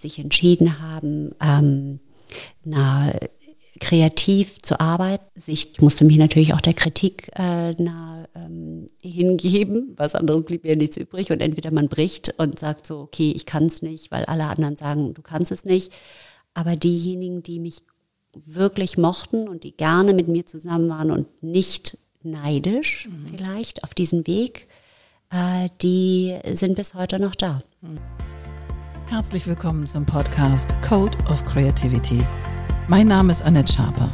sich 0.00 0.18
entschieden 0.18 0.80
haben, 0.80 1.32
ähm, 1.40 2.00
na, 2.64 3.12
kreativ 3.80 4.60
zu 4.60 4.78
arbeiten. 4.78 5.24
Ich 5.46 5.80
musste 5.80 6.04
mich 6.04 6.18
natürlich 6.18 6.54
auch 6.54 6.60
der 6.60 6.74
Kritik 6.74 7.30
äh, 7.34 7.74
na, 7.78 8.26
ähm, 8.34 8.88
hingeben, 9.02 9.94
was 9.96 10.14
anderes 10.14 10.44
blieb 10.44 10.64
mir 10.64 10.76
nichts 10.76 10.96
übrig. 10.96 11.32
Und 11.32 11.40
entweder 11.40 11.70
man 11.70 11.88
bricht 11.88 12.34
und 12.38 12.58
sagt 12.58 12.86
so, 12.86 13.00
okay, 13.00 13.32
ich 13.34 13.46
kann 13.46 13.66
es 13.66 13.82
nicht, 13.82 14.10
weil 14.10 14.24
alle 14.26 14.44
anderen 14.44 14.76
sagen, 14.76 15.14
du 15.14 15.22
kannst 15.22 15.50
es 15.50 15.64
nicht. 15.64 15.92
Aber 16.52 16.76
diejenigen, 16.76 17.42
die 17.42 17.58
mich 17.58 17.78
wirklich 18.34 18.98
mochten 18.98 19.48
und 19.48 19.64
die 19.64 19.76
gerne 19.76 20.14
mit 20.14 20.28
mir 20.28 20.46
zusammen 20.46 20.88
waren 20.88 21.10
und 21.10 21.42
nicht 21.42 21.98
neidisch 22.22 23.08
mhm. 23.08 23.28
vielleicht 23.34 23.82
auf 23.82 23.94
diesen 23.94 24.26
Weg, 24.26 24.68
äh, 25.30 25.68
die 25.80 26.36
sind 26.52 26.76
bis 26.76 26.94
heute 26.94 27.20
noch 27.20 27.34
da. 27.34 27.62
Herzlich 29.10 29.48
willkommen 29.48 29.86
zum 29.86 30.06
Podcast 30.06 30.76
Code 30.82 31.18
of 31.28 31.44
Creativity. 31.44 32.24
Mein 32.86 33.08
Name 33.08 33.32
ist 33.32 33.42
Annette 33.42 33.72
Schaper. 33.72 34.12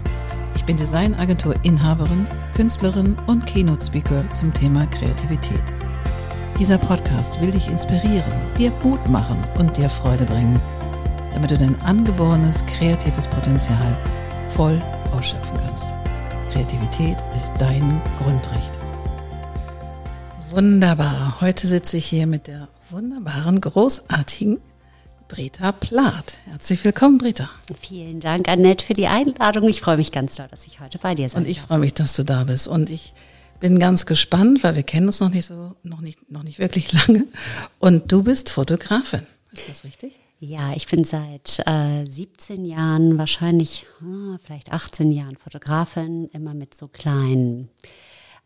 Ich 0.54 0.64
bin 0.64 0.78
Designagentur-Inhaberin, 0.78 2.26
Künstlerin 2.54 3.14
und 3.26 3.44
Keynote-Speaker 3.44 4.24
zum 4.30 4.54
Thema 4.54 4.86
Kreativität. 4.86 5.62
Dieser 6.58 6.78
Podcast 6.78 7.38
will 7.42 7.50
dich 7.50 7.68
inspirieren, 7.68 8.32
dir 8.56 8.72
Mut 8.82 9.06
machen 9.10 9.36
und 9.58 9.76
dir 9.76 9.90
Freude 9.90 10.24
bringen, 10.24 10.58
damit 11.34 11.50
du 11.50 11.58
dein 11.58 11.78
angeborenes 11.82 12.64
kreatives 12.64 13.28
Potenzial 13.28 13.98
voll 14.48 14.80
ausschöpfen 15.12 15.58
kannst. 15.58 15.92
Kreativität 16.52 17.18
ist 17.34 17.52
dein 17.58 18.00
Grundrecht. 18.22 18.72
Wunderbar. 20.48 21.38
Heute 21.42 21.66
sitze 21.66 21.98
ich 21.98 22.06
hier 22.06 22.26
mit 22.26 22.46
der 22.46 22.68
wunderbaren, 22.88 23.60
großartigen 23.60 24.58
Britta 25.28 25.72
Plath. 25.72 26.38
Herzlich 26.44 26.84
willkommen, 26.84 27.18
Britta. 27.18 27.50
Vielen 27.78 28.20
Dank, 28.20 28.48
Annette, 28.48 28.86
für 28.86 28.92
die 28.92 29.08
Einladung. 29.08 29.68
Ich 29.68 29.80
freue 29.80 29.96
mich 29.96 30.12
ganz 30.12 30.36
doll, 30.36 30.46
dass 30.48 30.66
ich 30.66 30.80
heute 30.80 30.98
bei 30.98 31.14
dir 31.16 31.28
sein 31.28 31.42
Und 31.42 31.48
ich 31.48 31.60
freue 31.60 31.78
mich, 31.78 31.94
dass 31.94 32.14
du 32.14 32.24
da 32.24 32.44
bist. 32.44 32.68
Und 32.68 32.90
ich 32.90 33.12
bin 33.58 33.80
ganz 33.80 34.06
gespannt, 34.06 34.62
weil 34.62 34.76
wir 34.76 34.84
kennen 34.84 35.08
uns 35.08 35.18
noch 35.18 35.30
nicht 35.30 35.46
so, 35.46 35.74
noch 35.82 36.00
nicht, 36.00 36.30
noch 36.30 36.44
nicht 36.44 36.58
wirklich 36.60 36.92
lange. 37.08 37.24
Und 37.80 38.12
du 38.12 38.22
bist 38.22 38.50
Fotografin. 38.50 39.26
Ist 39.52 39.68
das 39.68 39.84
richtig? 39.84 40.14
Ja, 40.38 40.74
ich 40.74 40.86
bin 40.86 41.02
seit 41.02 41.60
äh, 41.66 42.04
17 42.08 42.64
Jahren, 42.64 43.18
wahrscheinlich 43.18 43.86
hm, 43.98 44.38
vielleicht 44.44 44.70
18 44.70 45.10
Jahren 45.10 45.36
Fotografin, 45.36 46.28
immer 46.32 46.54
mit 46.54 46.74
so 46.74 46.86
kleinen 46.88 47.68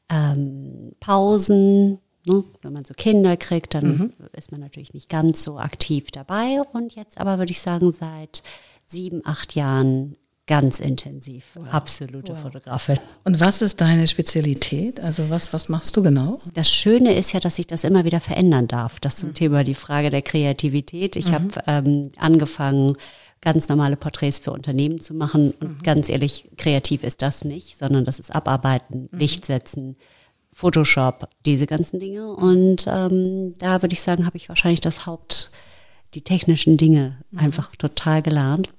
ähm, 0.08 0.92
Pausen. 1.00 1.98
Ne? 2.26 2.44
Wenn 2.62 2.72
man 2.72 2.84
so 2.84 2.94
Kinder 2.94 3.36
kriegt, 3.36 3.74
dann 3.74 3.86
mhm. 3.86 4.12
ist 4.32 4.52
man 4.52 4.60
natürlich 4.60 4.94
nicht 4.94 5.08
ganz 5.08 5.42
so 5.42 5.58
aktiv 5.58 6.10
dabei. 6.10 6.60
Und 6.72 6.94
jetzt 6.94 7.18
aber 7.18 7.38
würde 7.38 7.52
ich 7.52 7.60
sagen, 7.60 7.92
seit 7.92 8.42
sieben, 8.86 9.22
acht 9.24 9.54
Jahren 9.54 10.16
ganz 10.50 10.80
intensiv. 10.80 11.52
Wow. 11.54 11.68
Absolute 11.70 12.32
wow. 12.32 12.40
Fotografin. 12.40 12.98
Und 13.22 13.38
was 13.38 13.62
ist 13.62 13.80
deine 13.80 14.08
Spezialität? 14.08 14.98
Also 14.98 15.30
was, 15.30 15.52
was 15.52 15.68
machst 15.68 15.96
du 15.96 16.02
genau? 16.02 16.40
Das 16.54 16.68
Schöne 16.68 17.14
ist 17.14 17.32
ja, 17.32 17.38
dass 17.38 17.60
ich 17.60 17.68
das 17.68 17.84
immer 17.84 18.04
wieder 18.04 18.18
verändern 18.18 18.66
darf. 18.66 18.98
Das 18.98 19.14
zum 19.14 19.28
mhm. 19.28 19.34
Thema 19.34 19.64
die 19.64 19.74
Frage 19.74 20.10
der 20.10 20.22
Kreativität. 20.22 21.14
Ich 21.14 21.28
mhm. 21.28 21.34
habe 21.34 21.48
ähm, 21.68 22.10
angefangen, 22.16 22.96
ganz 23.40 23.68
normale 23.68 23.96
Porträts 23.96 24.40
für 24.40 24.50
Unternehmen 24.50 24.98
zu 24.98 25.14
machen. 25.14 25.52
Und 25.60 25.78
mhm. 25.78 25.82
ganz 25.82 26.08
ehrlich, 26.08 26.50
kreativ 26.56 27.04
ist 27.04 27.22
das 27.22 27.44
nicht, 27.44 27.78
sondern 27.78 28.04
das 28.04 28.18
ist 28.18 28.34
Abarbeiten, 28.34 29.08
mhm. 29.12 29.18
Licht 29.18 29.46
setzen, 29.46 29.96
Photoshop, 30.52 31.28
diese 31.46 31.66
ganzen 31.66 32.00
Dinge. 32.00 32.34
Und 32.34 32.86
ähm, 32.86 33.54
da 33.58 33.82
würde 33.82 33.92
ich 33.92 34.00
sagen, 34.02 34.26
habe 34.26 34.36
ich 34.36 34.48
wahrscheinlich 34.48 34.80
das 34.80 35.06
Haupt, 35.06 35.50
die 36.14 36.22
technischen 36.22 36.76
Dinge 36.76 37.18
mhm. 37.30 37.38
einfach 37.38 37.74
total 37.76 38.22
gelernt. 38.22 38.70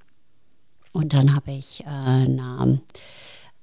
Und 0.91 1.13
dann 1.13 1.33
habe 1.33 1.51
ich 1.51 1.81
äh, 1.81 2.25
na, 2.27 2.77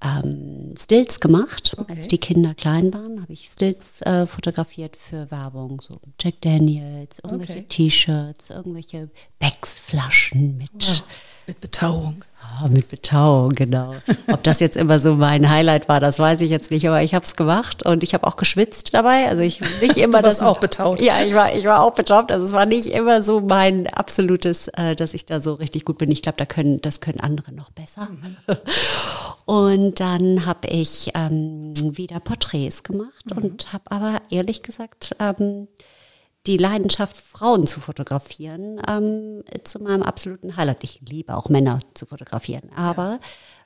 ähm, 0.01 0.75
Stills 0.79 1.21
gemacht. 1.21 1.75
Okay. 1.77 1.93
Als 1.93 2.09
die 2.09 2.19
Kinder 2.19 2.55
klein 2.55 2.93
waren, 2.95 3.21
habe 3.21 3.33
ich 3.33 3.49
Stills 3.49 4.01
äh, 4.03 4.27
fotografiert 4.27 4.97
für 4.97 5.31
Werbung. 5.31 5.81
So 5.81 6.01
Jack 6.21 6.41
Daniels, 6.41 7.19
irgendwelche 7.23 7.55
okay. 7.55 7.67
T-Shirts, 7.69 8.51
irgendwelche 8.51 9.11
Becks-Flaschen 9.39 10.57
mit. 10.57 10.71
Wow. 10.73 11.03
Mit 11.49 11.63
Betauung. 11.63 12.25
Oh, 12.63 12.69
mit 12.69 12.89
Betauung, 12.89 13.55
genau. 13.55 13.95
Ob 14.31 14.43
das 14.43 14.61
jetzt 14.61 14.77
immer 14.77 15.01
so 15.01 15.15
mein 15.15 15.49
Highlight 15.49 15.89
war, 15.89 15.99
das 15.99 16.19
weiß 16.19 16.43
ich 16.43 16.51
jetzt 16.51 16.71
nicht, 16.71 16.87
aber 16.87 17.03
ich 17.03 17.15
habe 17.15 17.25
es 17.25 17.37
gemacht 17.37 17.85
und 17.85 18.03
ich 18.03 18.13
habe 18.13 18.27
auch 18.27 18.37
geschwitzt 18.37 18.93
dabei. 18.93 19.29
Also 19.29 19.43
ich 19.43 19.63
nicht 19.81 19.97
immer. 19.97 20.19
du 20.19 20.25
warst 20.25 20.43
auch 20.43 20.59
betaut. 20.59 21.01
Ja, 21.01 21.23
ich 21.25 21.35
war, 21.35 21.55
ich 21.55 21.65
war 21.65 21.83
auch 21.83 21.95
betaucht. 21.95 22.31
Also 22.31 22.45
es 22.45 22.53
war 22.53 22.67
nicht 22.67 22.89
immer 22.89 23.23
so 23.23 23.41
mein 23.41 23.87
absolutes, 23.87 24.69
äh, 24.69 24.95
dass 24.95 25.15
ich 25.15 25.25
da 25.25 25.41
so 25.41 25.55
richtig 25.55 25.87
gut 25.87 25.97
bin. 25.97 26.11
Ich 26.11 26.21
glaube, 26.21 26.37
da 26.37 26.45
können, 26.45 26.83
das 26.83 27.01
können 27.01 27.21
andere 27.21 27.53
noch 27.53 27.71
besser. 27.71 28.09
Mhm. 28.11 28.37
Und 29.47 30.01
dann 30.01 30.45
habe 30.45 30.69
ich 30.69 31.13
ähm, 31.15 31.73
wieder 31.97 32.21
Porträts 32.21 32.83
gemacht 32.83 33.25
mhm. 33.25 33.43
und 33.43 33.73
habe 33.73 33.85
aber 33.91 34.21
ehrlich 34.29 34.63
gesagt 34.63 35.17
ähm, 35.19 35.69
die 36.49 36.57
Leidenschaft, 36.57 37.17
Frauen 37.17 37.67
zu 37.67 37.79
fotografieren, 37.79 38.81
ähm, 38.89 39.45
zu 39.65 39.79
meinem 39.81 40.03
absoluten 40.03 40.57
Highlight. 40.57 40.83
Ich 40.83 41.01
liebe 41.09 41.37
auch 41.37 41.49
Männer 41.49 41.79
zu 41.95 42.07
fotografieren, 42.07 42.71
aber 42.75 43.13
ja. 43.13 43.21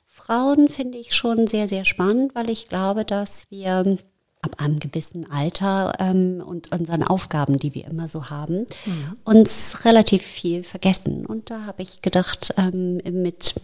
Frauen 0.05 0.67
finde 0.67 0.99
ich 0.99 1.15
schon 1.15 1.47
sehr, 1.47 1.67
sehr 1.67 1.85
spannend, 1.85 2.35
weil 2.35 2.49
ich 2.49 2.69
glaube, 2.69 3.03
dass 3.03 3.49
wir 3.49 3.97
ab 4.43 4.61
einem 4.61 4.79
gewissen 4.79 5.31
Alter 5.31 5.93
ähm, 5.99 6.43
und 6.45 6.71
unseren 6.71 7.01
Aufgaben, 7.01 7.57
die 7.57 7.73
wir 7.73 7.85
immer 7.85 8.07
so 8.07 8.29
haben, 8.29 8.67
mhm. 8.85 9.17
uns 9.23 9.85
relativ 9.85 10.21
viel 10.21 10.63
vergessen. 10.63 11.25
Und 11.25 11.49
da 11.49 11.65
habe 11.65 11.81
ich 11.81 12.01
gedacht, 12.01 12.53
ähm, 12.57 12.97
mit 12.97 13.55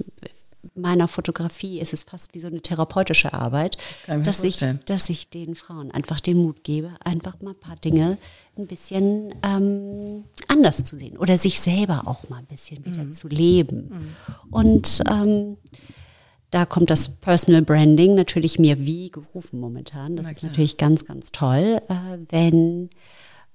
meiner 0.75 1.07
Fotografie 1.07 1.79
ist 1.79 1.93
es 1.93 2.03
fast 2.03 2.33
wie 2.33 2.39
so 2.39 2.47
eine 2.47 2.61
therapeutische 2.61 3.33
Arbeit, 3.33 3.77
das 4.07 4.23
dass, 4.23 4.43
ich, 4.43 4.57
dass 4.85 5.09
ich 5.09 5.29
den 5.29 5.55
Frauen 5.55 5.91
einfach 5.91 6.19
den 6.19 6.37
Mut 6.37 6.63
gebe, 6.63 6.91
einfach 7.03 7.39
mal 7.41 7.51
ein 7.51 7.59
paar 7.59 7.75
Dinge 7.75 8.17
ein 8.59 8.67
bisschen 8.67 9.33
ähm, 9.43 10.25
anders 10.47 10.83
zu 10.83 10.97
sehen 10.97 11.17
oder 11.17 11.37
sich 11.37 11.59
selber 11.59 12.03
auch 12.05 12.29
mal 12.29 12.37
ein 12.37 12.45
bisschen 12.45 12.85
wieder 12.85 13.03
mhm. 13.03 13.13
zu 13.13 13.27
leben. 13.27 13.89
Mhm. 13.89 14.53
Und 14.53 15.01
ähm, 15.09 15.57
da 16.51 16.65
kommt 16.65 16.89
das 16.89 17.09
Personal 17.09 17.61
Branding 17.61 18.15
natürlich 18.15 18.59
mir 18.59 18.79
wie 18.79 19.11
gerufen 19.11 19.59
momentan. 19.59 20.15
Das 20.15 20.29
ist 20.29 20.43
natürlich 20.43 20.77
ganz, 20.77 21.05
ganz 21.05 21.31
toll, 21.31 21.81
äh, 21.87 22.17
wenn 22.29 22.89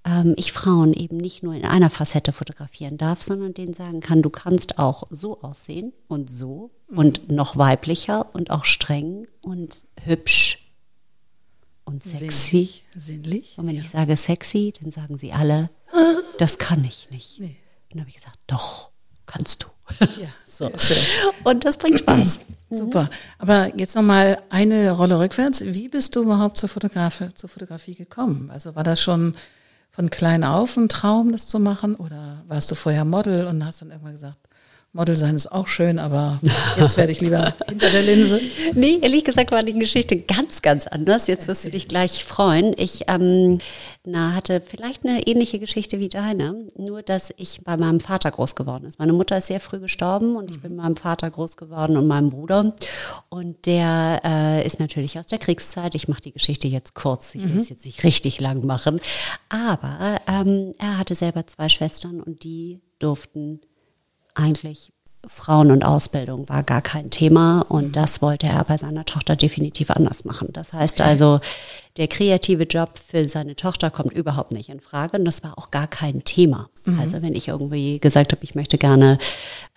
ähm, 0.04 0.34
ich 0.36 0.52
Frauen 0.52 0.92
eben 0.92 1.16
nicht 1.16 1.42
nur 1.42 1.54
in 1.54 1.64
einer 1.64 1.90
Facette 1.90 2.32
fotografieren 2.32 2.96
darf, 2.96 3.20
sondern 3.22 3.54
denen 3.54 3.74
sagen 3.74 4.00
kann, 4.00 4.22
du 4.22 4.30
kannst 4.30 4.78
auch 4.78 5.04
so 5.10 5.40
aussehen 5.40 5.92
und 6.08 6.30
so 6.30 6.70
mhm. 6.88 6.98
und 6.98 7.32
noch 7.32 7.56
weiblicher 7.56 8.34
und 8.34 8.50
auch 8.50 8.64
streng 8.64 9.26
und 9.40 9.86
hübsch 10.04 10.63
und 11.84 12.02
sexy. 12.02 12.28
Sinnlich. 12.30 12.84
Sinnlich 12.96 13.58
und 13.58 13.66
wenn 13.66 13.76
ja. 13.76 13.82
ich 13.82 13.90
sage 13.90 14.16
sexy, 14.16 14.72
dann 14.80 14.90
sagen 14.90 15.18
sie 15.18 15.32
alle, 15.32 15.70
das 16.38 16.58
kann 16.58 16.84
ich 16.84 17.10
nicht. 17.10 17.40
Nee. 17.40 17.56
Dann 17.90 18.00
habe 18.00 18.10
ich 18.10 18.16
gesagt, 18.16 18.38
doch, 18.46 18.90
kannst 19.26 19.62
du. 19.62 19.68
Ja, 20.20 20.28
so. 20.48 20.70
schön. 20.78 20.96
Und 21.44 21.64
das 21.64 21.76
bringt 21.76 22.00
Spaß. 22.00 22.40
Super. 22.70 23.08
Aber 23.38 23.76
jetzt 23.76 23.94
nochmal 23.94 24.42
eine 24.50 24.90
Rolle 24.90 25.18
rückwärts. 25.18 25.64
Wie 25.64 25.88
bist 25.88 26.16
du 26.16 26.22
überhaupt 26.22 26.56
zur, 26.56 26.68
Fotografie, 26.68 27.28
zur 27.34 27.48
Fotografie 27.48 27.94
gekommen? 27.94 28.50
Also 28.50 28.74
war 28.74 28.82
das 28.82 29.00
schon 29.00 29.36
von 29.90 30.10
klein 30.10 30.42
auf 30.42 30.76
ein 30.76 30.88
Traum, 30.88 31.30
das 31.30 31.46
zu 31.46 31.60
machen? 31.60 31.94
Oder 31.94 32.42
warst 32.48 32.70
du 32.70 32.74
vorher 32.74 33.04
Model 33.04 33.46
und 33.46 33.64
hast 33.64 33.82
dann 33.82 33.90
irgendwann 33.90 34.12
gesagt, 34.12 34.38
Model 34.94 35.16
sein 35.16 35.34
ist 35.34 35.50
auch 35.50 35.66
schön, 35.66 35.98
aber 35.98 36.38
jetzt 36.78 36.96
werde 36.96 37.10
ich 37.10 37.20
lieber 37.20 37.52
hinter 37.68 37.90
der 37.90 38.02
Linse. 38.02 38.40
Nee, 38.74 39.00
ehrlich 39.02 39.24
gesagt 39.24 39.50
war 39.50 39.64
die 39.64 39.76
Geschichte 39.76 40.16
ganz, 40.16 40.62
ganz 40.62 40.86
anders. 40.86 41.26
Jetzt 41.26 41.48
wirst 41.48 41.64
du 41.64 41.70
dich 41.70 41.88
gleich 41.88 42.24
freuen. 42.24 42.72
Ich 42.78 43.06
ähm, 43.08 43.58
na, 44.04 44.34
hatte 44.34 44.60
vielleicht 44.60 45.04
eine 45.04 45.26
ähnliche 45.26 45.58
Geschichte 45.58 45.98
wie 45.98 46.08
deine, 46.08 46.68
nur 46.78 47.02
dass 47.02 47.34
ich 47.36 47.62
bei 47.64 47.76
meinem 47.76 47.98
Vater 47.98 48.30
groß 48.30 48.54
geworden 48.54 48.86
ist. 48.86 49.00
Meine 49.00 49.12
Mutter 49.12 49.36
ist 49.38 49.48
sehr 49.48 49.58
früh 49.58 49.80
gestorben 49.80 50.36
und 50.36 50.48
ich 50.52 50.62
bin 50.62 50.76
bei 50.76 50.84
meinem 50.84 50.96
Vater 50.96 51.28
groß 51.28 51.56
geworden 51.56 51.96
und 51.96 52.06
meinem 52.06 52.30
Bruder. 52.30 52.76
Und 53.30 53.66
der 53.66 54.20
äh, 54.24 54.64
ist 54.64 54.78
natürlich 54.78 55.18
aus 55.18 55.26
der 55.26 55.38
Kriegszeit. 55.38 55.96
Ich 55.96 56.06
mache 56.06 56.20
die 56.20 56.32
Geschichte 56.32 56.68
jetzt 56.68 56.94
kurz. 56.94 57.34
Ich 57.34 57.42
will 57.42 57.60
es 57.60 57.68
mhm. 57.68 57.74
jetzt 57.74 57.84
nicht 57.84 58.04
richtig 58.04 58.38
lang 58.38 58.64
machen. 58.64 59.00
Aber 59.48 60.20
ähm, 60.28 60.72
er 60.78 60.98
hatte 60.98 61.16
selber 61.16 61.44
zwei 61.48 61.68
Schwestern 61.68 62.20
und 62.20 62.44
die 62.44 62.80
durften 63.00 63.60
eigentlich 64.34 64.92
Frauen 65.28 65.70
und 65.70 65.84
Ausbildung 65.84 66.48
war 66.48 66.62
gar 66.62 66.82
kein 66.82 67.10
Thema 67.10 67.64
und 67.68 67.88
mhm. 67.88 67.92
das 67.92 68.22
wollte 68.22 68.46
er 68.46 68.64
bei 68.64 68.76
seiner 68.76 69.04
Tochter 69.04 69.36
definitiv 69.36 69.90
anders 69.90 70.24
machen. 70.24 70.48
Das 70.52 70.72
heißt 70.72 71.00
also, 71.00 71.40
der 71.96 72.08
kreative 72.08 72.64
Job 72.64 72.98
für 72.98 73.28
seine 73.28 73.56
Tochter 73.56 73.90
kommt 73.90 74.12
überhaupt 74.12 74.52
nicht 74.52 74.68
in 74.68 74.80
Frage 74.80 75.18
und 75.18 75.24
das 75.24 75.42
war 75.42 75.58
auch 75.58 75.70
gar 75.70 75.86
kein 75.86 76.24
Thema. 76.24 76.68
Mhm. 76.84 77.00
Also 77.00 77.22
wenn 77.22 77.34
ich 77.34 77.48
irgendwie 77.48 78.00
gesagt 78.00 78.32
habe, 78.32 78.44
ich 78.44 78.54
möchte 78.54 78.78
gerne 78.78 79.18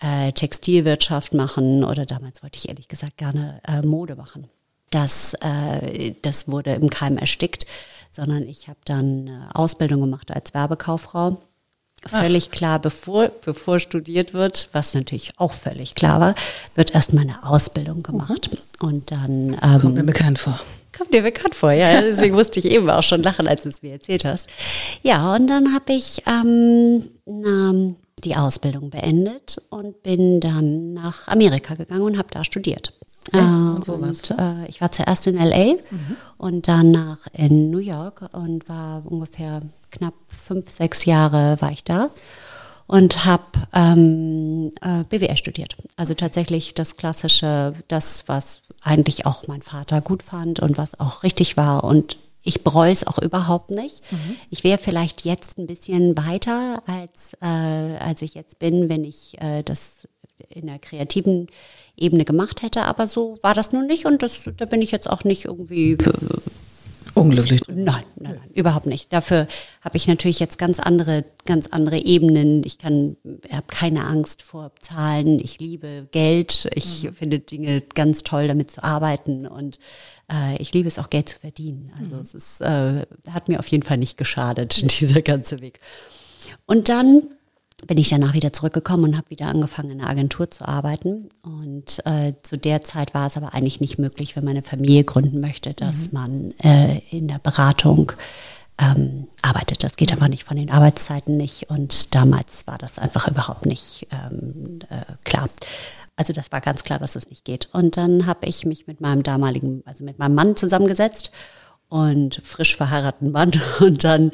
äh, 0.00 0.32
Textilwirtschaft 0.32 1.34
machen 1.34 1.84
oder 1.84 2.06
damals 2.06 2.42
wollte 2.42 2.58
ich 2.58 2.68
ehrlich 2.68 2.88
gesagt 2.88 3.16
gerne 3.16 3.60
äh, 3.66 3.82
Mode 3.82 4.16
machen. 4.16 4.48
Das, 4.90 5.34
äh, 5.40 6.14
das 6.22 6.48
wurde 6.48 6.72
im 6.72 6.88
Keim 6.88 7.18
erstickt, 7.18 7.66
sondern 8.10 8.44
ich 8.48 8.68
habe 8.68 8.78
dann 8.84 9.26
äh, 9.28 9.40
Ausbildung 9.54 10.00
gemacht 10.00 10.30
als 10.30 10.54
Werbekauffrau 10.54 11.38
völlig 12.06 12.50
klar, 12.50 12.78
bevor, 12.78 13.30
bevor 13.44 13.78
studiert 13.78 14.34
wird, 14.34 14.68
was 14.72 14.94
natürlich 14.94 15.32
auch 15.36 15.52
völlig 15.52 15.94
klar 15.94 16.20
war, 16.20 16.34
wird 16.74 16.94
erstmal 16.94 17.24
eine 17.24 17.42
Ausbildung 17.44 18.02
gemacht. 18.02 18.50
Und 18.80 19.10
dann. 19.10 19.56
Ähm, 19.62 19.80
Kommt 19.80 19.94
mir 19.94 20.04
bekannt 20.04 20.38
vor. 20.38 20.60
Kommt 20.96 21.14
dir 21.14 21.22
bekannt 21.22 21.54
vor, 21.54 21.72
ja. 21.72 22.00
Deswegen 22.00 22.34
musste 22.34 22.58
ich 22.58 22.66
eben 22.66 22.90
auch 22.90 23.02
schon 23.02 23.22
lachen, 23.22 23.46
als 23.46 23.62
du 23.62 23.68
es 23.68 23.82
mir 23.82 23.92
erzählt 23.92 24.24
hast. 24.24 24.48
Ja, 25.02 25.34
und 25.34 25.46
dann 25.46 25.72
habe 25.74 25.92
ich 25.92 26.22
ähm, 26.26 27.04
na, 27.24 27.94
die 28.24 28.34
Ausbildung 28.34 28.90
beendet 28.90 29.62
und 29.70 30.02
bin 30.02 30.40
dann 30.40 30.94
nach 30.94 31.28
Amerika 31.28 31.74
gegangen 31.74 32.02
und 32.02 32.18
habe 32.18 32.28
da 32.32 32.42
studiert. 32.42 32.92
Äh, 33.32 33.38
Und 33.38 33.88
wo 33.88 34.00
warst 34.00 34.30
du? 34.30 34.34
Äh, 34.34 34.68
ich 34.68 34.80
war 34.80 34.90
zuerst 34.92 35.26
in 35.26 35.36
LA 35.36 35.74
und 36.36 36.68
danach 36.68 37.18
in 37.32 37.70
New 37.70 37.78
York 37.78 38.28
und 38.32 38.68
war 38.68 39.02
ungefähr 39.04 39.60
knapp 39.90 40.14
fünf, 40.42 40.70
sechs 40.70 41.04
Jahre 41.04 41.56
war 41.60 41.72
ich 41.72 41.84
da 41.84 42.10
und 42.86 43.24
habe 43.26 43.42
ähm, 43.74 44.72
äh, 44.80 45.04
BWL 45.04 45.36
studiert. 45.36 45.76
Also 45.96 46.14
tatsächlich 46.14 46.74
das 46.74 46.96
klassische, 46.96 47.74
das, 47.88 48.24
was 48.28 48.62
eigentlich 48.82 49.26
auch 49.26 49.46
mein 49.46 49.62
Vater 49.62 50.00
gut 50.00 50.22
fand 50.22 50.60
und 50.60 50.78
was 50.78 50.98
auch 50.98 51.22
richtig 51.22 51.56
war 51.56 51.84
und 51.84 52.16
ich 52.42 52.62
bereue 52.64 52.92
es 52.92 53.06
auch 53.06 53.18
überhaupt 53.18 53.70
nicht. 53.72 54.00
Ich 54.48 54.64
wäre 54.64 54.78
vielleicht 54.78 55.24
jetzt 55.26 55.58
ein 55.58 55.66
bisschen 55.66 56.16
weiter, 56.16 56.82
als, 56.86 57.34
äh, 57.42 57.98
als 57.98 58.22
ich 58.22 58.34
jetzt 58.34 58.58
bin, 58.58 58.88
wenn 58.88 59.04
ich 59.04 59.36
äh, 59.42 59.62
das 59.64 60.08
in 60.48 60.66
der 60.66 60.78
kreativen 60.78 61.48
Ebene 61.96 62.24
gemacht 62.24 62.62
hätte. 62.62 62.82
Aber 62.82 63.06
so 63.06 63.38
war 63.42 63.54
das 63.54 63.72
nun 63.72 63.86
nicht 63.86 64.06
und 64.06 64.22
das, 64.22 64.48
da 64.56 64.64
bin 64.64 64.82
ich 64.82 64.90
jetzt 64.90 65.08
auch 65.08 65.24
nicht 65.24 65.44
irgendwie 65.44 65.92
äh, 65.92 65.98
Unglücklich. 67.18 67.62
Nein, 67.66 67.84
nein, 67.84 68.04
nein, 68.16 68.50
überhaupt 68.54 68.86
nicht. 68.86 69.12
Dafür 69.12 69.48
habe 69.80 69.96
ich 69.96 70.06
natürlich 70.06 70.38
jetzt 70.38 70.58
ganz 70.58 70.78
andere, 70.78 71.24
ganz 71.46 71.66
andere 71.66 71.98
Ebenen. 71.98 72.62
Ich 72.64 72.78
kann, 72.78 73.16
habe 73.50 73.66
keine 73.66 74.04
Angst 74.04 74.42
vor 74.42 74.72
Zahlen. 74.80 75.40
Ich 75.40 75.58
liebe 75.58 76.08
Geld. 76.12 76.68
Ich 76.74 77.08
finde 77.12 77.40
Dinge 77.40 77.80
ganz 77.80 78.22
toll, 78.22 78.46
damit 78.46 78.70
zu 78.70 78.84
arbeiten 78.84 79.46
und 79.46 79.78
äh, 80.30 80.56
ich 80.60 80.72
liebe 80.72 80.88
es 80.88 80.98
auch 80.98 81.10
Geld 81.10 81.28
zu 81.28 81.38
verdienen. 81.38 81.92
Also 81.98 82.16
es 82.16 82.34
ist, 82.34 82.60
äh, 82.60 83.06
hat 83.30 83.48
mir 83.48 83.58
auf 83.58 83.66
jeden 83.66 83.82
Fall 83.82 83.98
nicht 83.98 84.16
geschadet 84.16 85.00
dieser 85.00 85.22
ganze 85.22 85.60
Weg. 85.60 85.80
Und 86.66 86.88
dann 86.88 87.22
bin 87.86 87.98
ich 87.98 88.08
danach 88.08 88.34
wieder 88.34 88.52
zurückgekommen 88.52 89.04
und 89.04 89.16
habe 89.16 89.30
wieder 89.30 89.46
angefangen, 89.46 89.90
in 89.92 90.00
einer 90.00 90.10
Agentur 90.10 90.50
zu 90.50 90.66
arbeiten. 90.66 91.28
Und 91.42 92.04
äh, 92.04 92.34
zu 92.42 92.58
der 92.58 92.82
Zeit 92.82 93.14
war 93.14 93.26
es 93.26 93.36
aber 93.36 93.54
eigentlich 93.54 93.80
nicht 93.80 93.98
möglich, 93.98 94.34
wenn 94.36 94.44
man 94.44 94.52
eine 94.52 94.62
Familie 94.62 95.04
gründen 95.04 95.40
möchte, 95.40 95.74
dass 95.74 96.12
man 96.12 96.54
äh, 96.58 96.98
in 97.10 97.28
der 97.28 97.38
Beratung 97.38 98.12
ähm, 98.78 99.28
arbeitet. 99.42 99.84
Das 99.84 99.96
geht 99.96 100.12
aber 100.12 100.28
nicht 100.28 100.44
von 100.44 100.56
den 100.56 100.70
Arbeitszeiten 100.70 101.36
nicht. 101.36 101.70
Und 101.70 102.14
damals 102.14 102.66
war 102.66 102.78
das 102.78 102.98
einfach 102.98 103.28
überhaupt 103.28 103.64
nicht 103.64 104.08
ähm, 104.10 104.80
äh, 104.90 105.04
klar. 105.24 105.48
Also 106.16 106.32
das 106.32 106.50
war 106.50 106.60
ganz 106.60 106.82
klar, 106.82 106.98
dass 106.98 107.14
es 107.14 107.30
nicht 107.30 107.44
geht. 107.44 107.68
Und 107.72 107.96
dann 107.96 108.26
habe 108.26 108.46
ich 108.46 108.64
mich 108.66 108.88
mit 108.88 109.00
meinem 109.00 109.22
damaligen, 109.22 109.82
also 109.86 110.02
mit 110.02 110.18
meinem 110.18 110.34
Mann 110.34 110.56
zusammengesetzt 110.56 111.30
und 111.88 112.40
frisch 112.44 112.76
verheirateten 112.76 113.32
Mann. 113.32 113.52
Und 113.80 114.04
dann 114.04 114.32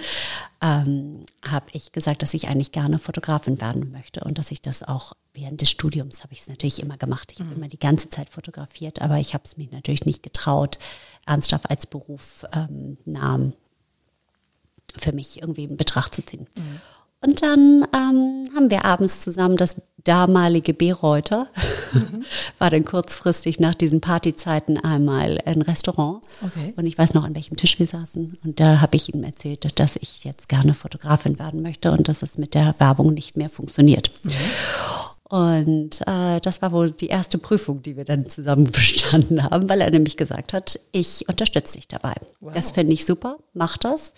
ähm, 0.61 1.25
habe 1.47 1.67
ich 1.73 1.93
gesagt, 1.93 2.23
dass 2.23 2.35
ich 2.35 2.49
eigentlich 2.49 2.73
gerne 2.73 2.99
Fotografin 2.99 3.61
werden 3.61 3.93
möchte 3.93 4.21
und 4.25 4.39
dass 4.39 4.51
ich 4.51 4.63
das 4.63 4.83
auch 4.83 5.13
während 5.35 5.61
des 5.61 5.69
Studiums 5.69 6.23
habe 6.23 6.33
ich 6.33 6.41
es 6.41 6.49
natürlich 6.49 6.81
immer 6.81 6.97
gemacht. 6.97 7.33
Ich 7.33 7.41
habe 7.41 7.53
immer 7.55 7.69
die 7.69 7.79
ganze 7.79 8.09
Zeit 8.09 8.31
fotografiert, 8.31 9.03
aber 9.03 9.19
ich 9.19 9.35
habe 9.35 9.45
es 9.45 9.59
mich 9.59 9.71
natürlich 9.73 10.07
nicht 10.07 10.23
getraut, 10.23 10.79
ernsthaft 11.27 11.69
als 11.69 11.87
Beruf 11.87 12.47
ähm, 12.55 12.97
na, 13.05 13.41
für 14.97 15.13
mich 15.13 15.43
irgendwie 15.43 15.65
in 15.65 15.77
Betracht 15.77 16.15
zu 16.15 16.25
ziehen. 16.25 16.47
Und 17.25 17.43
dann 17.43 17.87
ähm, 17.95 18.51
haben 18.55 18.71
wir 18.71 18.85
abends 18.85 19.23
zusammen 19.23 19.57
das 19.57 19.77
damalige 20.05 20.75
Bereuter, 20.75 21.49
war 22.59 22.69
dann 22.69 22.85
kurzfristig 22.85 23.59
nach 23.59 23.75
diesen 23.75 24.03
Partyzeiten 24.03 24.79
einmal 24.79 25.39
ein 25.47 25.63
Restaurant. 25.63 26.23
Okay. 26.45 26.75
Und 26.77 26.85
ich 26.85 26.99
weiß 26.99 27.15
noch, 27.15 27.25
an 27.25 27.35
welchem 27.35 27.57
Tisch 27.57 27.79
wir 27.79 27.87
saßen. 27.87 28.37
Und 28.45 28.61
da 28.61 28.83
habe 28.83 28.97
ich 28.97 29.15
ihm 29.15 29.25
erzählt, 29.25 29.81
dass 29.81 29.97
ich 29.97 30.23
jetzt 30.25 30.51
gerne 30.51 30.75
Fotografin 30.75 31.39
werden 31.39 31.63
möchte 31.63 31.93
und 31.93 32.09
dass 32.09 32.23
es 32.23 32.37
mit 32.37 32.53
der 32.53 32.75
Werbung 32.79 33.15
nicht 33.15 33.39
mehr 33.39 33.49
funktioniert. 33.49 34.11
Und 35.27 36.03
äh, 36.07 36.39
das 36.41 36.61
war 36.61 36.71
wohl 36.73 36.91
die 36.91 37.07
erste 37.07 37.39
Prüfung, 37.39 37.83
die 37.83 37.97
wir 37.97 38.05
dann 38.05 38.29
zusammen 38.29 38.65
bestanden 38.73 39.43
haben, 39.43 39.69
weil 39.69 39.81
er 39.81 39.91
nämlich 39.91 40.17
gesagt 40.17 40.53
hat, 40.53 40.79
ich 40.93 41.29
unterstütze 41.29 41.79
dich 41.79 41.89
dabei. 41.89 42.15
Das 42.53 42.73
finde 42.73 42.93
ich 42.93 43.07
super, 43.07 43.39
mach 43.55 43.79
das. 43.79 44.13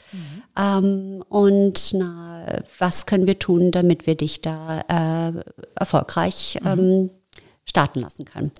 Ähm, 0.58 1.22
und 1.28 1.94
na, 1.94 2.60
was 2.78 3.06
können 3.06 3.26
wir 3.26 3.38
tun, 3.38 3.70
damit 3.70 4.06
wir 4.06 4.16
dich 4.16 4.42
da 4.42 4.80
äh, 4.88 5.32
erfolgreich 5.76 6.58
ähm, 6.64 7.10
starten 7.64 8.00
lassen 8.00 8.24
können? 8.24 8.50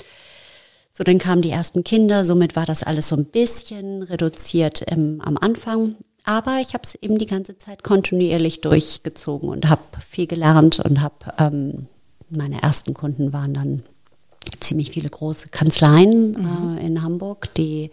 So, 0.93 1.05
dann 1.05 1.19
kamen 1.19 1.43
die 1.43 1.51
ersten 1.51 1.85
Kinder, 1.85 2.25
somit 2.25 2.57
war 2.57 2.65
das 2.65 2.83
alles 2.83 3.09
so 3.09 3.17
ein 3.17 3.27
bisschen 3.27 4.03
reduziert 4.03 4.81
im, 4.81 5.21
am 5.21 5.37
Anfang. 5.37 5.97
Aber 6.25 6.61
ich 6.61 6.75
habe 6.75 6.85
es 6.85 6.95
eben 6.95 7.19
die 7.19 7.27
ganze 7.27 7.59
Zeit 7.59 7.83
kontinuierlich 7.83 8.63
durchgezogen 8.63 9.49
und 9.49 9.69
habe 9.69 9.83
viel 10.09 10.27
gelernt 10.27 10.81
und 10.81 11.03
habe, 11.03 11.35
ähm, 11.39 11.87
meine 12.31 12.63
ersten 12.63 12.95
Kunden 12.95 13.33
waren 13.33 13.55
dann 13.55 13.83
ziemlich 14.61 14.91
viele 14.91 15.09
große 15.09 15.49
Kanzleien 15.49 16.35
äh, 16.35 16.87
in 16.87 17.03
Hamburg, 17.03 17.53
die 17.55 17.91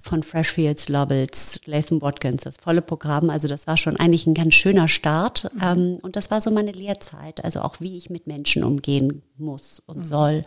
von 0.00 0.22
Freshfields, 0.22 0.88
Lovells, 0.88 1.60
Latham 1.66 2.00
Watkins, 2.00 2.42
das 2.42 2.56
volle 2.56 2.82
Programm. 2.82 3.30
Also 3.30 3.48
das 3.48 3.66
war 3.66 3.76
schon 3.76 3.96
eigentlich 3.96 4.26
ein 4.26 4.34
ganz 4.34 4.54
schöner 4.54 4.88
Start. 4.88 5.50
Ähm, 5.62 5.98
und 6.02 6.16
das 6.16 6.30
war 6.30 6.40
so 6.40 6.50
meine 6.50 6.72
Lehrzeit, 6.72 7.44
also 7.44 7.60
auch 7.60 7.80
wie 7.80 7.96
ich 7.96 8.10
mit 8.10 8.26
Menschen 8.26 8.64
umgehen 8.64 9.22
muss 9.36 9.82
und 9.86 10.06
soll. 10.06 10.44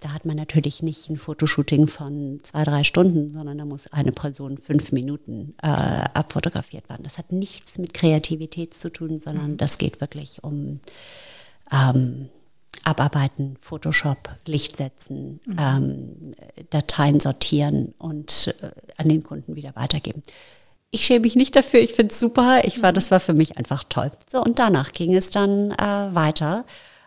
Da 0.00 0.12
hat 0.12 0.26
man 0.26 0.36
natürlich 0.36 0.82
nicht 0.82 1.08
ein 1.08 1.16
Fotoshooting 1.16 1.86
von 1.86 2.40
zwei, 2.42 2.64
drei 2.64 2.84
Stunden, 2.84 3.32
sondern 3.32 3.56
da 3.56 3.64
muss 3.64 3.90
eine 3.90 4.12
Person 4.12 4.58
fünf 4.58 4.92
Minuten 4.92 5.54
äh, 5.62 5.68
abfotografiert 5.68 6.90
werden. 6.90 7.04
Das 7.04 7.16
hat 7.16 7.32
nichts 7.32 7.78
mit 7.78 7.94
Kreativität 7.94 8.74
zu 8.74 8.90
tun, 8.90 9.20
sondern 9.20 9.56
das 9.56 9.78
geht 9.78 10.02
wirklich 10.02 10.44
um 10.44 10.80
ähm, 11.72 12.28
Abarbeiten, 12.84 13.56
Photoshop, 13.60 14.36
Licht 14.46 14.76
setzen, 14.76 15.40
ähm, 15.58 16.32
Dateien 16.70 17.20
sortieren 17.20 17.94
und 17.98 18.54
äh, 18.60 18.70
an 18.96 19.08
den 19.08 19.22
Kunden 19.22 19.56
wieder 19.56 19.74
weitergeben. 19.74 20.22
Ich 20.90 21.06
schäme 21.06 21.20
mich 21.20 21.34
nicht 21.34 21.56
dafür, 21.56 21.80
ich 21.80 21.92
finde 21.92 22.12
es 22.12 22.20
super. 22.20 22.62
Ich 22.64 22.82
war, 22.82 22.92
das 22.92 23.10
war 23.10 23.20
für 23.20 23.34
mich 23.34 23.56
einfach 23.56 23.84
toll. 23.84 24.10
So, 24.30 24.42
und 24.42 24.58
danach 24.58 24.92
ging 24.92 25.14
es 25.14 25.30
dann 25.30 25.72
äh, 25.72 26.14
weiter 26.14 26.64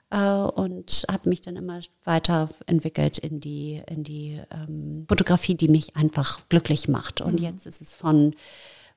äh, 0.10 0.18
und 0.18 1.06
habe 1.10 1.30
mich 1.30 1.42
dann 1.42 1.56
immer 1.56 1.80
weiterentwickelt 2.04 3.18
in 3.20 3.40
die, 3.40 3.82
in 3.88 4.04
die 4.04 4.42
ähm, 4.52 5.06
Fotografie, 5.08 5.56
die 5.56 5.70
mich 5.70 5.96
einfach 5.96 6.42
glücklich 6.50 6.88
macht. 6.88 7.22
Und 7.22 7.40
jetzt 7.40 7.66
ist 7.66 7.82
es 7.82 7.94
von 7.94 8.34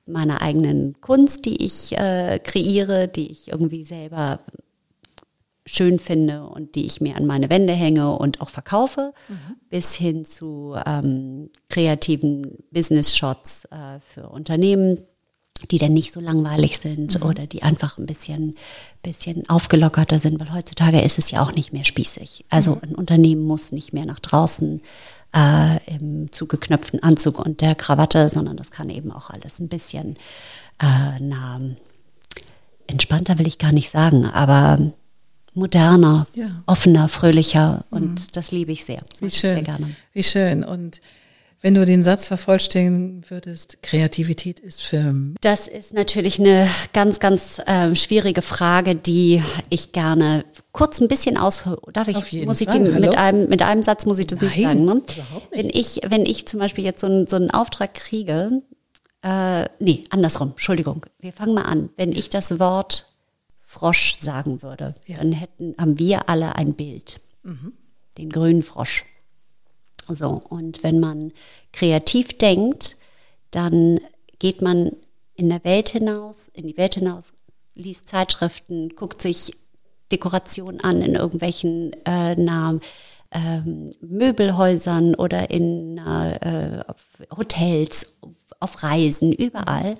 meiner 0.05 0.41
eigenen 0.41 0.99
Kunst, 0.99 1.45
die 1.45 1.63
ich 1.63 1.97
äh, 1.97 2.39
kreiere, 2.39 3.07
die 3.07 3.31
ich 3.31 3.49
irgendwie 3.49 3.85
selber 3.85 4.39
schön 5.65 5.99
finde 5.99 6.43
und 6.45 6.75
die 6.75 6.85
ich 6.85 7.01
mir 7.01 7.15
an 7.15 7.25
meine 7.25 7.49
Wände 7.49 7.73
hänge 7.73 8.15
und 8.15 8.41
auch 8.41 8.49
verkaufe, 8.49 9.13
bis 9.69 9.95
hin 9.95 10.25
zu 10.25 10.75
ähm, 10.85 11.49
kreativen 11.69 12.57
Business-Shots 12.71 13.65
äh, 13.65 13.99
für 13.99 14.29
Unternehmen, 14.29 14.99
die 15.69 15.77
dann 15.77 15.93
nicht 15.93 16.11
so 16.13 16.19
langweilig 16.19 16.79
sind 16.79 17.23
oder 17.23 17.45
die 17.45 17.61
einfach 17.61 17.99
ein 17.99 18.07
bisschen, 18.07 18.55
bisschen 19.03 19.47
aufgelockerter 19.49 20.17
sind, 20.17 20.39
weil 20.39 20.53
heutzutage 20.53 21.01
ist 21.01 21.19
es 21.19 21.29
ja 21.29 21.43
auch 21.43 21.53
nicht 21.53 21.71
mehr 21.73 21.85
spießig. 21.85 22.45
Also 22.49 22.79
ein 22.81 22.95
Unternehmen 22.95 23.43
muss 23.43 23.71
nicht 23.71 23.93
mehr 23.93 24.05
nach 24.05 24.19
draußen 24.19 24.81
äh, 25.35 25.93
im 25.93 26.31
zugeknöpften 26.31 27.03
Anzug 27.03 27.39
und 27.39 27.61
der 27.61 27.75
Krawatte, 27.75 28.29
sondern 28.29 28.57
das 28.57 28.71
kann 28.71 28.89
eben 28.89 29.11
auch 29.11 29.29
alles 29.29 29.59
ein 29.59 29.69
bisschen 29.69 30.17
äh, 30.81 31.19
na, 31.19 31.61
entspannter 32.87 33.37
will 33.39 33.47
ich 33.47 33.59
gar 33.59 33.71
nicht 33.71 33.89
sagen, 33.89 34.25
aber 34.25 34.91
moderner, 35.53 36.27
Ja. 36.33 36.63
offener, 36.65 37.07
fröhlicher 37.07 37.83
und 37.89 38.35
das 38.35 38.51
liebe 38.51 38.71
ich 38.71 38.85
sehr. 38.85 39.01
Wie 39.19 39.27
ich 39.27 39.39
Sehr 39.39 39.55
schön. 39.55 39.63
gerne. 39.63 39.89
Wie 40.13 40.23
schön. 40.23 40.63
Und 40.63 41.01
wenn 41.63 41.75
du 41.75 41.85
den 41.85 42.03
Satz 42.03 42.25
vervollständigen 42.25 43.23
würdest, 43.29 43.83
Kreativität 43.83 44.59
ist 44.59 44.81
für 44.81 45.13
Das 45.41 45.67
ist 45.67 45.93
natürlich 45.93 46.39
eine 46.39 46.67
ganz, 46.91 47.19
ganz 47.19 47.61
ähm, 47.67 47.95
schwierige 47.95 48.41
Frage, 48.41 48.95
die 48.95 49.43
ich 49.69 49.91
gerne 49.91 50.43
kurz 50.71 50.99
ein 51.01 51.07
bisschen 51.07 51.37
aus. 51.37 51.63
Darf 51.93 52.07
ich? 52.07 52.17
Auf 52.17 52.31
jeden 52.31 52.47
muss 52.47 52.61
ich 52.61 52.67
Fall, 52.69 52.83
die 52.83 52.89
mit 52.91 53.15
einem 53.15 53.47
mit 53.47 53.61
einem 53.61 53.83
Satz 53.83 54.07
muss 54.07 54.17
ich 54.17 54.25
das 54.27 54.41
nicht 54.41 54.57
Nein, 54.57 54.77
sagen. 54.79 54.85
Ne? 54.85 54.95
nicht. 54.95 55.21
Wenn 55.51 55.69
ich 55.69 56.01
wenn 56.07 56.25
ich 56.25 56.47
zum 56.47 56.59
Beispiel 56.59 56.83
jetzt 56.83 57.01
so 57.01 57.07
einen 57.07 57.27
so 57.27 57.35
einen 57.35 57.51
Auftrag 57.51 57.93
kriege, 57.93 58.63
äh, 59.23 59.65
nee, 59.79 60.05
andersrum. 60.09 60.51
Entschuldigung. 60.51 61.05
Wir 61.19 61.31
fangen 61.31 61.53
mal 61.53 61.61
an. 61.65 61.89
Wenn 61.95 62.11
ich 62.11 62.29
das 62.29 62.57
Wort 62.59 63.05
Frosch 63.71 64.17
sagen 64.17 64.61
würde, 64.61 64.95
Ja. 65.07 65.15
dann 65.15 65.31
hätten 65.31 65.75
haben 65.77 65.97
wir 65.97 66.27
alle 66.27 66.57
ein 66.57 66.73
Bild, 66.73 67.21
den 68.17 68.29
grünen 68.29 68.63
Frosch. 68.63 69.05
So, 70.09 70.41
und 70.49 70.83
wenn 70.83 70.99
man 70.99 71.31
kreativ 71.71 72.37
denkt, 72.37 72.97
dann 73.51 74.01
geht 74.39 74.61
man 74.61 74.91
in 75.35 75.47
der 75.47 75.63
Welt 75.63 75.87
hinaus, 75.87 76.49
in 76.49 76.67
die 76.67 76.75
Welt 76.75 76.95
hinaus, 76.95 77.31
liest 77.73 78.09
Zeitschriften, 78.09 78.89
guckt 78.97 79.21
sich 79.21 79.53
Dekorationen 80.11 80.81
an 80.81 81.01
in 81.01 81.15
irgendwelchen 81.15 81.93
äh, 82.05 82.35
na, 82.35 82.77
ähm, 83.31 83.89
Möbelhäusern 84.01 85.15
oder 85.15 85.49
in 85.49 85.97
äh, 85.97 86.83
Hotels, 87.37 88.17
auf 88.59 88.83
Reisen, 88.83 89.31
überall. 89.31 89.95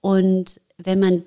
Und 0.00 0.60
wenn 0.76 1.00
man 1.00 1.24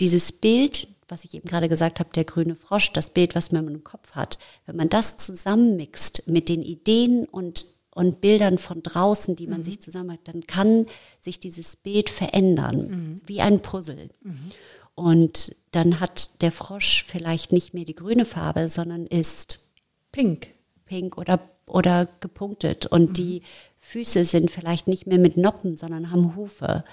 dieses 0.00 0.30
Bild, 0.32 0.88
was 1.08 1.24
ich 1.24 1.34
eben 1.34 1.48
gerade 1.48 1.68
gesagt 1.68 2.00
habe, 2.00 2.10
der 2.14 2.24
grüne 2.24 2.54
Frosch, 2.54 2.92
das 2.92 3.08
Bild, 3.08 3.34
was 3.34 3.52
man 3.52 3.68
im 3.68 3.84
Kopf 3.84 4.12
hat, 4.12 4.38
wenn 4.66 4.76
man 4.76 4.88
das 4.88 5.16
zusammenmixt 5.16 6.26
mit 6.26 6.48
den 6.48 6.62
Ideen 6.62 7.26
und 7.26 7.66
und 7.94 8.20
Bildern 8.20 8.58
von 8.58 8.82
draußen, 8.82 9.36
die 9.36 9.46
man 9.46 9.60
mhm. 9.60 9.64
sich 9.64 9.80
zusammen 9.80 10.12
hat, 10.12 10.20
dann 10.24 10.46
kann 10.46 10.86
sich 11.20 11.38
dieses 11.38 11.76
Bild 11.76 12.10
verändern, 12.10 12.88
mhm. 12.88 13.20
wie 13.24 13.40
ein 13.40 13.60
Puzzle. 13.60 14.10
Mhm. 14.22 14.50
Und 14.96 15.56
dann 15.70 16.00
hat 16.00 16.42
der 16.42 16.52
Frosch 16.52 17.04
vielleicht 17.04 17.52
nicht 17.52 17.74
mehr 17.74 17.84
die 17.84 17.94
grüne 17.94 18.24
Farbe, 18.24 18.68
sondern 18.68 19.06
ist 19.06 19.60
pink. 20.12 20.48
Pink 20.86 21.18
oder, 21.18 21.40
oder 21.66 22.08
gepunktet. 22.20 22.86
Und 22.86 23.10
mhm. 23.10 23.14
die 23.14 23.42
Füße 23.78 24.24
sind 24.24 24.50
vielleicht 24.50 24.86
nicht 24.86 25.06
mehr 25.06 25.18
mit 25.18 25.36
Noppen, 25.36 25.76
sondern 25.76 26.10
haben 26.10 26.36
Hufe. 26.36 26.84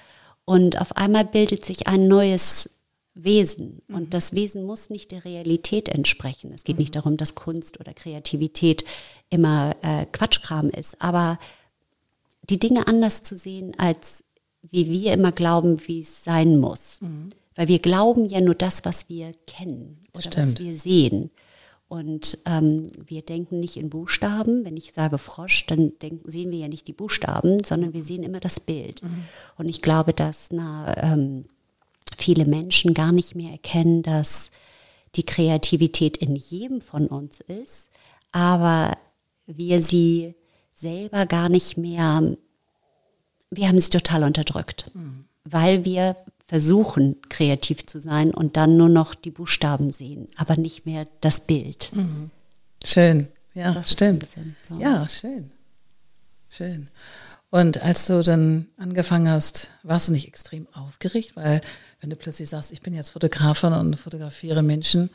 Und 0.46 0.80
auf 0.80 0.96
einmal 0.98 1.26
bildet 1.26 1.66
sich 1.66 1.88
ein 1.88 2.08
neues 2.08 2.70
Wesen. 3.14 3.82
Und 3.90 4.06
mhm. 4.06 4.10
das 4.10 4.34
Wesen 4.34 4.64
muss 4.64 4.90
nicht 4.90 5.12
der 5.12 5.26
Realität 5.26 5.90
entsprechen. 5.90 6.52
Es 6.54 6.64
geht 6.64 6.80
nicht 6.80 6.94
mhm. 6.94 7.00
darum, 7.00 7.18
dass 7.18 7.36
Kunst 7.36 7.80
oder 7.80 7.94
Kreativität 7.94 8.86
immer 9.30 9.76
äh, 9.82 10.06
Quatschkram 10.06 10.70
ist, 10.70 11.02
aber 11.02 11.40
die 12.50 12.60
Dinge 12.60 12.88
anders 12.88 13.24
zu 13.24 13.36
sehen, 13.36 13.74
als 13.78 14.24
wie 14.64 14.90
wir 14.90 15.14
immer 15.14 15.32
glauben, 15.32 15.88
wie 15.88 16.00
es 16.00 16.24
sein 16.24 16.58
muss. 16.60 17.02
Mhm. 17.02 17.32
Weil 17.56 17.68
wir 17.68 17.80
glauben 17.80 18.26
ja 18.26 18.40
nur 18.40 18.56
das, 18.56 18.86
was 18.86 19.10
wir 19.10 19.34
kennen 19.46 20.00
oder 20.14 20.32
Stimmt. 20.32 20.38
was 20.38 20.60
wir 20.60 20.76
sehen. 20.76 21.32
Und 21.88 22.38
ähm, 22.46 22.90
wir 23.06 23.22
denken 23.22 23.60
nicht 23.60 23.76
in 23.76 23.90
Buchstaben. 23.90 24.64
Wenn 24.64 24.78
ich 24.78 24.94
sage 24.94 25.18
Frosch, 25.18 25.66
dann 25.66 25.92
denken, 26.00 26.32
sehen 26.32 26.50
wir 26.50 26.60
ja 26.60 26.70
nicht 26.70 26.88
die 26.88 26.94
Buchstaben, 26.94 27.62
sondern 27.66 27.92
wir 27.92 28.06
sehen 28.06 28.24
immer 28.24 28.40
das 28.40 28.62
Bild. 28.62 29.04
Mhm. 29.04 29.26
Und 29.58 29.68
ich 29.68 29.82
glaube, 29.82 30.14
dass 30.14 30.50
na, 30.52 30.96
ähm, 31.14 31.46
viele 32.22 32.46
Menschen 32.46 32.94
gar 32.94 33.12
nicht 33.12 33.36
mehr 33.36 33.52
erkennen, 33.52 34.04
dass 34.04 34.52
die 35.16 35.26
Kreativität 35.26 36.18
in 36.18 36.36
jedem 36.36 36.82
von 36.82 37.08
uns 37.08 37.42
ist, 37.42 37.90
aber 38.32 38.98
wir 39.46 39.82
sie 39.82 40.36
selber 40.74 41.26
gar 41.26 41.50
nicht 41.50 41.78
mehr, 41.78 42.38
wir 43.50 43.68
haben 43.68 43.80
sie 43.80 43.90
total 43.90 44.24
unterdrückt, 44.24 44.90
mhm. 44.94 45.26
weil 45.44 45.86
wir 45.86 46.16
versuchen, 46.46 47.18
kreativ 47.30 47.86
zu 47.86 48.00
sein 48.00 48.34
und 48.34 48.58
dann 48.58 48.78
nur 48.78 48.90
noch 48.90 49.16
die 49.16 49.32
Buchstaben 49.32 49.92
sehen, 49.92 50.28
aber 50.36 50.58
nicht 50.58 50.86
mehr 50.86 51.08
das 51.22 51.42
Bild. 51.42 51.90
Mhm. 51.94 52.30
Schön, 52.84 53.28
ja, 53.54 53.74
das 53.74 53.92
stimmt. 53.92 54.28
So. 54.68 54.80
Ja, 54.80 55.08
schön. 55.08 55.52
Schön. 56.50 56.90
Und 57.52 57.84
als 57.84 58.08
du 58.08 58.24
dann 58.24 58.68
angefangen 58.78 59.30
hast, 59.30 59.72
warst 59.84 60.08
du 60.08 60.14
nicht 60.14 60.28
extrem 60.28 60.68
aufgeregt, 60.74 61.36
weil 61.36 61.62
wenn 62.00 62.10
du 62.10 62.16
plötzlich 62.16 62.50
sagst, 62.50 62.72
ich 62.72 62.82
bin 62.82 62.94
jetzt 62.94 63.10
Fotografin 63.10 63.74
und 63.74 64.00
fotografiere 64.00 64.64
Menschen, 64.64 65.10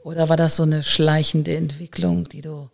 oder 0.00 0.28
war 0.28 0.36
das 0.36 0.56
so 0.56 0.64
eine 0.64 0.82
schleichende 0.82 1.56
Entwicklung, 1.56 2.24
die 2.24 2.42
du 2.42 2.68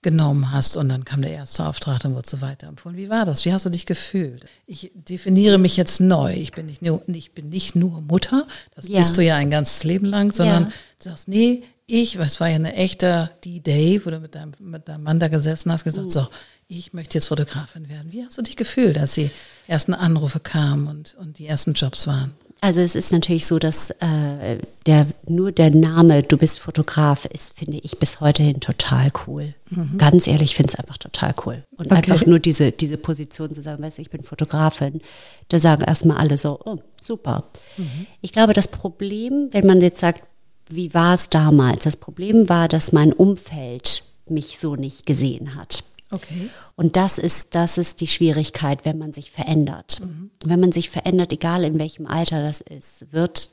genommen 0.00 0.52
hast 0.52 0.76
und 0.76 0.88
dann 0.88 1.04
kam 1.04 1.20
der 1.20 1.32
erste 1.32 1.66
Auftrag, 1.66 2.00
dann 2.00 2.14
wurde 2.14 2.30
so 2.30 2.40
weiterempfohlen. 2.40 2.96
Wie 2.96 3.10
war 3.10 3.24
das? 3.24 3.44
Wie 3.44 3.52
hast 3.52 3.66
du 3.66 3.70
dich 3.70 3.86
gefühlt? 3.86 4.44
Ich 4.66 4.92
definiere 4.94 5.58
mich 5.58 5.76
jetzt 5.76 6.00
neu. 6.00 6.32
Ich 6.32 6.52
bin 6.52 6.66
nicht 6.66 6.80
nur, 6.80 7.02
ich 7.08 7.32
bin 7.32 7.48
nicht 7.48 7.74
nur 7.74 8.00
Mutter, 8.00 8.46
das 8.74 8.88
ja. 8.88 9.00
bist 9.00 9.16
du 9.16 9.22
ja 9.22 9.36
ein 9.36 9.50
ganzes 9.50 9.84
Leben 9.84 10.06
lang, 10.06 10.32
sondern 10.32 10.64
ja. 10.64 10.68
du 10.68 11.08
sagst, 11.10 11.28
nee, 11.28 11.64
ich, 11.86 12.16
es 12.16 12.40
war 12.40 12.48
ja 12.48 12.56
eine 12.56 12.74
echte 12.74 13.30
D-Day, 13.44 14.00
wo 14.04 14.10
du 14.10 14.20
mit 14.20 14.34
deinem, 14.34 14.52
mit 14.58 14.88
deinem 14.88 15.02
Mann 15.02 15.20
da 15.20 15.28
gesessen 15.28 15.70
hast, 15.72 15.84
gesagt, 15.84 16.06
mhm. 16.06 16.10
so, 16.10 16.26
ich 16.68 16.92
möchte 16.92 17.18
jetzt 17.18 17.26
Fotografin 17.26 17.88
werden. 17.88 18.12
Wie 18.12 18.24
hast 18.24 18.38
du 18.38 18.42
dich 18.42 18.56
gefühlt, 18.56 18.98
als 18.98 19.14
die 19.14 19.30
ersten 19.66 19.94
Anrufe 19.94 20.40
kamen 20.40 20.88
und, 20.88 21.14
und 21.18 21.38
die 21.38 21.46
ersten 21.46 21.72
Jobs 21.74 22.06
waren? 22.06 22.32
Also 22.62 22.80
es 22.80 22.94
ist 22.94 23.12
natürlich 23.12 23.46
so, 23.46 23.58
dass 23.58 23.90
äh, 23.90 24.58
der 24.86 25.06
nur 25.28 25.52
der 25.52 25.70
Name, 25.70 26.22
du 26.22 26.38
bist 26.38 26.58
Fotograf, 26.58 27.26
ist, 27.26 27.56
finde 27.56 27.78
ich, 27.78 27.98
bis 27.98 28.20
heute 28.20 28.42
hin 28.42 28.60
total 28.60 29.12
cool. 29.26 29.54
Mhm. 29.68 29.98
Ganz 29.98 30.26
ehrlich, 30.26 30.52
ich 30.52 30.56
finde 30.56 30.72
es 30.72 30.78
einfach 30.78 30.96
total 30.96 31.34
cool. 31.44 31.62
Und 31.76 31.86
okay. 31.86 31.96
einfach 31.96 32.24
nur 32.26 32.38
diese, 32.38 32.72
diese 32.72 32.96
Position 32.96 33.52
zu 33.52 33.60
sagen, 33.60 33.82
weißt 33.82 33.98
du, 33.98 34.02
ich 34.02 34.10
bin 34.10 34.22
Fotografin, 34.22 35.02
da 35.48 35.60
sagen 35.60 35.84
erstmal 35.84 36.16
alle 36.16 36.38
so, 36.38 36.58
oh, 36.64 36.78
super. 36.98 37.44
Mhm. 37.76 38.06
Ich 38.22 38.32
glaube, 38.32 38.54
das 38.54 38.68
Problem, 38.68 39.48
wenn 39.52 39.66
man 39.66 39.82
jetzt 39.82 40.00
sagt, 40.00 40.22
wie 40.68 40.94
war 40.94 41.14
es 41.14 41.28
damals? 41.28 41.84
Das 41.84 41.96
Problem 41.96 42.48
war, 42.48 42.68
dass 42.68 42.90
mein 42.90 43.12
Umfeld 43.12 44.02
mich 44.28 44.58
so 44.58 44.76
nicht 44.76 45.06
gesehen 45.06 45.54
hat. 45.54 45.84
Okay. 46.10 46.50
Und 46.76 46.96
das 46.96 47.18
ist, 47.18 47.54
das 47.54 47.78
ist 47.78 48.00
die 48.00 48.06
Schwierigkeit, 48.06 48.84
wenn 48.84 48.98
man 48.98 49.12
sich 49.12 49.30
verändert. 49.30 50.00
Mhm. 50.00 50.30
Wenn 50.44 50.60
man 50.60 50.72
sich 50.72 50.90
verändert, 50.90 51.32
egal 51.32 51.64
in 51.64 51.78
welchem 51.78 52.06
Alter 52.06 52.42
das 52.42 52.60
ist, 52.60 53.12
wird 53.12 53.50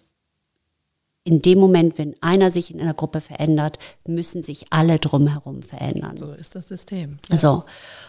in 1.23 1.41
dem 1.41 1.57
Moment, 1.57 1.97
wenn 1.97 2.15
einer 2.21 2.51
sich 2.51 2.73
in 2.73 2.81
einer 2.81 2.93
Gruppe 2.93 3.21
verändert, 3.21 3.79
müssen 4.05 4.43
sich 4.43 4.65
alle 4.71 4.99
drumherum 4.99 5.63
verändern. 5.63 6.17
So 6.17 6.33
ist 6.33 6.55
das 6.55 6.67
System. 6.67 7.17
Ja. 7.29 7.37
So. 7.37 7.63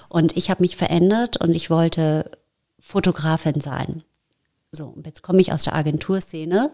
Und 0.09 0.37
ich 0.37 0.51
habe 0.51 0.63
mich 0.63 0.77
verändert 0.77 1.37
und 1.37 1.55
ich 1.55 1.71
wollte 1.71 2.31
Fotografin 2.81 3.61
sein. 3.61 4.03
So, 4.73 4.87
und 4.87 5.07
jetzt 5.07 5.23
komme 5.23 5.41
ich 5.41 5.53
aus 5.53 5.63
der 5.63 5.75
Agenturszene 5.75 6.73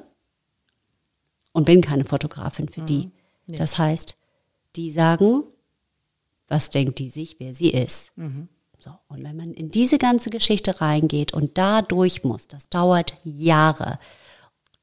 und 1.53 1.67
bin 1.67 1.83
keine 1.83 2.05
Fotografin 2.05 2.69
für 2.69 2.81
mhm. 2.81 2.87
die. 2.87 3.11
Nee. 3.47 3.57
Das 3.59 3.77
heißt, 3.77 4.17
die 4.77 4.91
sagen, 4.91 5.43
was 6.51 6.69
denkt 6.69 6.99
die 6.99 7.09
sich, 7.09 7.37
wer 7.39 7.55
sie 7.55 7.71
ist. 7.71 8.13
Mhm. 8.17 8.49
So, 8.79 8.91
und 9.09 9.23
wenn 9.23 9.37
man 9.37 9.53
in 9.53 9.71
diese 9.71 9.99
ganze 9.99 10.31
Geschichte 10.31 10.81
reingeht 10.81 11.33
und 11.33 11.57
da 11.59 11.83
durch 11.83 12.25
muss, 12.25 12.49
das 12.49 12.69
dauert 12.69 13.15
Jahre. 13.25 13.99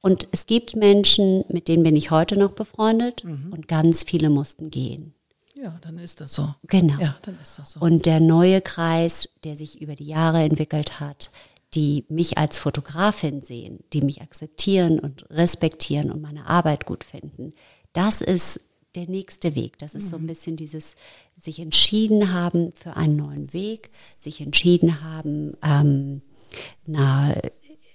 Und 0.02 0.28
es 0.32 0.46
gibt 0.46 0.76
Menschen, 0.76 1.44
mit 1.50 1.68
denen 1.68 1.84
bin 1.84 1.96
ich 1.96 2.12
heute 2.12 2.38
noch 2.38 2.52
befreundet 2.52 3.24
mhm. 3.24 3.52
und 3.52 3.68
ganz 3.68 4.04
viele 4.04 4.30
mussten 4.30 4.70
gehen. 4.70 5.14
Ja, 5.56 5.76
dann 5.82 5.98
ist 5.98 6.22
das 6.22 6.34
so. 6.34 6.54
Genau. 6.68 7.00
Ja, 7.00 7.18
dann 7.24 7.38
ist 7.42 7.58
das 7.58 7.72
so. 7.72 7.80
Und 7.80 8.06
der 8.06 8.20
neue 8.20 8.62
Kreis, 8.62 9.28
der 9.44 9.58
sich 9.58 9.82
über 9.82 9.96
die 9.96 10.06
Jahre 10.06 10.44
entwickelt 10.44 11.00
hat, 11.00 11.32
die 11.74 12.06
mich 12.10 12.38
als 12.38 12.60
Fotografin 12.60 13.42
sehen, 13.42 13.80
die 13.92 14.02
mich 14.02 14.22
akzeptieren 14.22 15.00
und 15.00 15.30
respektieren 15.32 16.12
und 16.12 16.22
meine 16.22 16.46
Arbeit 16.46 16.86
gut 16.86 17.04
finden, 17.04 17.54
das 17.94 18.22
ist 18.22 18.60
der 18.96 19.08
nächste 19.08 19.56
Weg. 19.56 19.77
Das 19.77 19.96
ist 19.96 20.10
so 20.10 20.15
ein 20.15 20.24
mhm. 20.24 20.27
bisschen 20.27 20.56
dieses 20.56 20.96
sich 21.38 21.60
entschieden 21.60 22.34
haben 22.34 22.74
für 22.74 22.96
einen 22.96 23.15
neuen 23.15 23.53
Weg, 23.53 23.91
sich 24.20 24.41
entschieden 24.41 25.01
haben, 25.01 25.53
ähm, 25.63 26.22
na, 26.86 27.36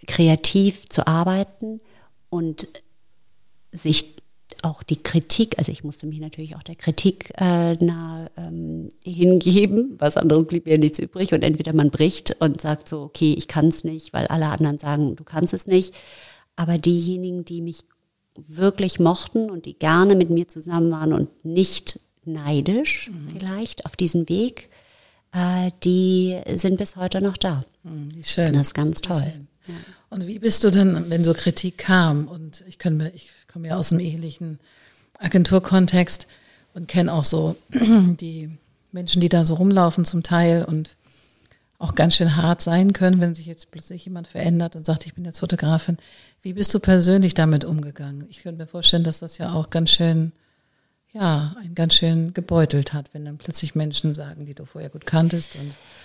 kreativ 0.07 0.89
zu 0.89 1.07
arbeiten 1.07 1.81
und 2.31 2.69
sich 3.73 4.15
auch 4.63 4.83
die 4.83 5.03
Kritik, 5.03 5.59
also 5.59 5.73
ich 5.73 5.83
musste 5.83 6.07
mich 6.07 6.21
natürlich 6.21 6.57
auch 6.57 6.63
der 6.63 6.75
Kritik 6.75 7.33
äh, 7.39 7.75
nah 7.75 8.31
ähm, 8.37 8.91
hingeben, 9.03 9.97
was 9.99 10.17
anderes 10.17 10.47
blieb 10.47 10.67
mir 10.67 10.79
nichts 10.79 10.99
übrig 10.99 11.33
und 11.33 11.43
entweder 11.43 11.73
man 11.73 11.91
bricht 11.91 12.37
und 12.41 12.61
sagt 12.61 12.89
so, 12.89 13.03
okay, 13.03 13.35
ich 13.37 13.49
kann 13.49 13.69
es 13.69 13.83
nicht, 13.83 14.13
weil 14.13 14.27
alle 14.27 14.47
anderen 14.47 14.79
sagen, 14.79 15.17
du 15.17 15.25
kannst 15.25 15.55
es 15.55 15.67
nicht, 15.67 15.95
aber 16.55 16.79
diejenigen, 16.79 17.45
die 17.45 17.63
mich 17.63 17.81
wirklich 18.35 18.99
mochten 18.99 19.51
und 19.51 19.67
die 19.67 19.79
gerne 19.79 20.17
mit 20.17 20.31
mir 20.31 20.49
zusammen 20.49 20.91
waren 20.91 21.13
und 21.13 21.45
nicht 21.45 22.01
neidisch 22.25 23.11
mhm. 23.11 23.29
vielleicht 23.31 23.85
auf 23.87 23.97
diesen 23.97 24.29
Weg, 24.29 24.69
äh, 25.33 25.71
die 25.83 26.41
sind 26.55 26.79
bis 26.79 26.97
heute 26.97 27.23
noch 27.23 27.37
da. 27.37 27.65
Mhm, 27.83 28.15
wie 28.15 28.23
schön. 28.23 28.53
Das 28.55 28.69
ist 28.69 28.75
ganz 28.75 29.01
toll. 29.01 29.33
Ja. 29.67 29.75
Und 30.11 30.27
wie 30.27 30.39
bist 30.39 30.65
du 30.65 30.71
denn, 30.71 31.09
wenn 31.09 31.25
so 31.25 31.35
Kritik 31.35 31.79
kam, 31.79 32.27
und 32.29 32.65
ich, 32.69 32.79
kann 32.79 33.11
ich 33.15 33.31
komme 33.53 33.69
ja 33.69 33.77
aus 33.77 33.93
einem 33.93 34.01
ähnlichen 34.01 34.59
Agenturkontext 35.19 36.27
und 36.75 36.89
kenne 36.89 37.13
auch 37.13 37.25
so 37.25 37.57
die 37.71 38.51
Menschen, 38.93 39.21
die 39.21 39.29
da 39.29 39.45
so 39.45 39.55
rumlaufen 39.55 40.05
zum 40.05 40.23
Teil 40.23 40.65
und 40.65 40.97
auch 41.83 41.95
ganz 41.97 42.15
schön 42.15 42.37
hart 42.37 42.61
sein 42.61 42.93
können, 42.93 43.21
wenn 43.21 43.35
sich 43.35 43.47
jetzt 43.47 43.73
plötzlich 43.73 44.05
jemand 44.05 44.29
verändert 44.29 44.77
und 44.77 44.85
sagt, 44.85 45.05
ich 45.05 45.15
bin 45.15 45.25
jetzt 45.25 45.41
Fotografin. 45.41 45.99
Wie 46.41 46.53
bist 46.53 46.73
du 46.73 46.79
persönlich 46.79 47.35
damit 47.35 47.65
umgegangen? 47.65 48.27
Ich 48.31 48.43
könnte 48.43 48.63
mir 48.63 48.69
vorstellen, 48.69 49.03
dass 49.03 49.19
das 49.19 49.37
ja 49.39 49.53
auch 49.53 49.69
ganz 49.69 49.91
schön, 49.91 50.31
ja, 51.13 51.57
ein 51.61 51.75
ganz 51.75 51.95
schön 51.95 52.35
gebeutelt 52.35 52.93
hat, 52.93 53.13
wenn 53.13 53.25
dann 53.25 53.37
plötzlich 53.37 53.75
Menschen 53.75 54.15
sagen, 54.15 54.47
die 54.47 54.55
du 54.55 54.65
vorher 54.65 54.91
gut 54.91 55.07
kanntest. 55.07 55.57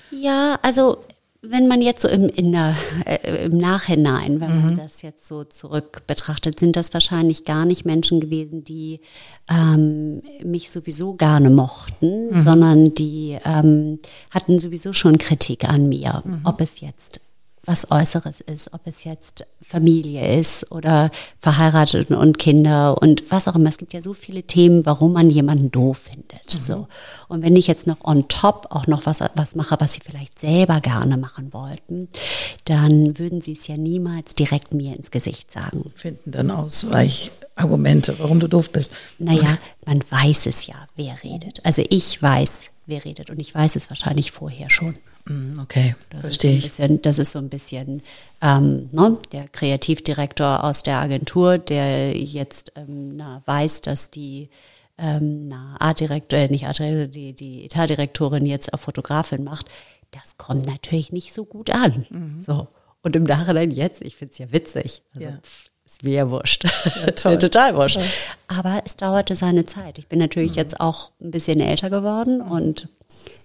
ja, 0.09 0.57
also 0.63 0.99
wenn 1.41 1.67
man 1.67 1.81
jetzt 1.81 2.01
so 2.01 2.07
im, 2.07 2.29
der, 2.29 2.75
äh, 3.05 3.45
im 3.45 3.57
Nachhinein, 3.57 4.39
wenn 4.41 4.61
man 4.61 4.73
mhm. 4.73 4.77
das 4.77 5.01
jetzt 5.01 5.27
so 5.27 5.43
zurück 5.43 6.03
betrachtet, 6.07 6.59
sind 6.59 6.75
das 6.75 6.93
wahrscheinlich 6.93 7.45
gar 7.45 7.65
nicht 7.65 7.85
Menschen 7.85 8.19
gewesen, 8.19 8.63
die 8.63 8.99
ähm, 9.49 10.21
mich 10.43 10.71
sowieso 10.71 11.13
gerne 11.13 11.49
mochten, 11.49 12.31
mhm. 12.31 12.39
sondern 12.39 12.93
die 12.93 13.37
ähm, 13.45 13.99
hatten 14.31 14.59
sowieso 14.59 14.93
schon 14.93 15.17
Kritik 15.17 15.69
an 15.69 15.87
mir, 15.89 16.23
mhm. 16.25 16.41
ob 16.43 16.61
es 16.61 16.81
jetzt 16.81 17.19
was 17.67 17.91
Äußeres 17.91 18.39
ist, 18.41 18.73
ob 18.73 18.81
es 18.85 19.03
jetzt 19.03 19.45
Familie 19.61 20.39
ist 20.39 20.71
oder 20.71 21.11
verheiratet 21.39 22.09
und 22.11 22.37
Kinder 22.37 22.99
und 23.01 23.29
was 23.29 23.47
auch 23.47 23.55
immer. 23.55 23.69
Es 23.69 23.77
gibt 23.77 23.93
ja 23.93 24.01
so 24.01 24.13
viele 24.13 24.43
Themen, 24.43 24.85
warum 24.85 25.11
man 25.13 25.29
jemanden 25.29 25.69
doof 25.69 26.09
findet. 26.11 26.53
Mhm. 26.53 26.59
So. 26.59 26.87
Und 27.27 27.43
wenn 27.43 27.57
ich 27.57 27.67
jetzt 27.67 27.85
noch 27.85 28.03
on 28.05 28.27
top 28.29 28.67
auch 28.69 28.87
noch 28.87 29.05
was, 29.05 29.19
was 29.35 29.55
mache, 29.55 29.75
was 29.79 29.93
sie 29.93 29.99
vielleicht 29.99 30.39
selber 30.39 30.79
gerne 30.79 31.17
machen 31.17 31.51
wollten, 31.51 32.07
dann 32.65 33.19
würden 33.19 33.41
sie 33.41 33.51
es 33.51 33.67
ja 33.67 33.75
niemals 33.75 34.33
direkt 34.33 34.73
mir 34.73 34.95
ins 34.95 35.11
Gesicht 35.11 35.51
sagen. 35.51 35.91
Finden 35.93 36.31
dann 36.31 36.51
Ausweichargumente, 36.51 38.15
warum 38.19 38.39
du 38.39 38.47
doof 38.47 38.71
bist. 38.71 38.93
Naja, 39.19 39.57
man 39.85 40.01
weiß 40.09 40.45
es 40.45 40.67
ja, 40.67 40.87
wer 40.95 41.21
redet. 41.21 41.65
Also 41.65 41.83
ich 41.89 42.21
weiß, 42.21 42.71
wer 42.85 43.03
redet 43.03 43.29
und 43.29 43.39
ich 43.39 43.53
weiß 43.53 43.75
es 43.75 43.89
wahrscheinlich 43.89 44.31
vorher 44.31 44.69
schon. 44.69 44.97
Mm, 45.27 45.59
okay, 45.59 45.95
das 46.09 46.21
verstehe 46.21 46.57
ich. 46.57 47.01
Das 47.01 47.19
ist 47.19 47.31
so 47.31 47.39
ein 47.39 47.49
bisschen 47.49 48.01
ähm, 48.41 48.89
ne, 48.91 49.17
der 49.31 49.47
Kreativdirektor 49.47 50.63
aus 50.63 50.83
der 50.83 50.97
Agentur, 50.97 51.57
der 51.57 52.15
jetzt 52.17 52.71
ähm, 52.75 53.17
na, 53.17 53.41
weiß, 53.45 53.81
dass 53.81 54.09
die 54.09 54.49
ähm, 54.97 55.53
Artdirektor, 55.79 56.39
äh, 56.39 56.47
nicht 56.47 56.65
Artdirektor, 56.65 57.07
die, 57.07 57.33
die 57.33 57.65
Etatdirektorin 57.65 58.45
jetzt 58.45 58.73
auf 58.73 58.81
Fotografin 58.81 59.43
macht. 59.43 59.67
Das 60.11 60.37
kommt 60.37 60.65
natürlich 60.65 61.11
nicht 61.11 61.33
so 61.33 61.45
gut 61.45 61.69
an. 61.69 62.05
Mhm. 62.09 62.41
So. 62.41 62.67
Und 63.03 63.15
im 63.15 63.23
Nachhinein 63.23 63.71
jetzt, 63.71 64.01
ich 64.01 64.15
finde 64.15 64.31
es 64.33 64.37
ja 64.39 64.51
witzig. 64.51 65.03
Also, 65.13 65.27
ja. 65.27 65.39
Ist 65.85 66.03
mir 66.03 66.13
ja 66.13 66.29
wurscht. 66.29 66.65
Ja, 66.65 67.03
ist 67.13 67.25
mir 67.25 67.39
total 67.39 67.75
wurscht. 67.75 67.99
Aber 68.47 68.81
es 68.85 68.97
dauerte 68.97 69.35
seine 69.35 69.65
Zeit. 69.65 69.97
Ich 69.97 70.07
bin 70.07 70.19
natürlich 70.19 70.51
mhm. 70.51 70.57
jetzt 70.57 70.79
auch 70.81 71.11
ein 71.21 71.31
bisschen 71.31 71.61
älter 71.61 71.89
geworden 71.89 72.39
mhm. 72.39 72.51
und 72.51 72.89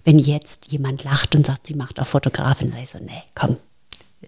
wenn 0.04 0.18
jetzt 0.18 0.72
jemand 0.72 1.04
lacht 1.04 1.34
und 1.34 1.46
sagt, 1.46 1.66
sie 1.66 1.74
macht 1.74 2.00
auch 2.00 2.06
Fotografin, 2.06 2.70
sage 2.70 2.82
ich 2.82 2.90
so, 2.90 2.98
nee, 2.98 3.22
komm, 3.34 3.56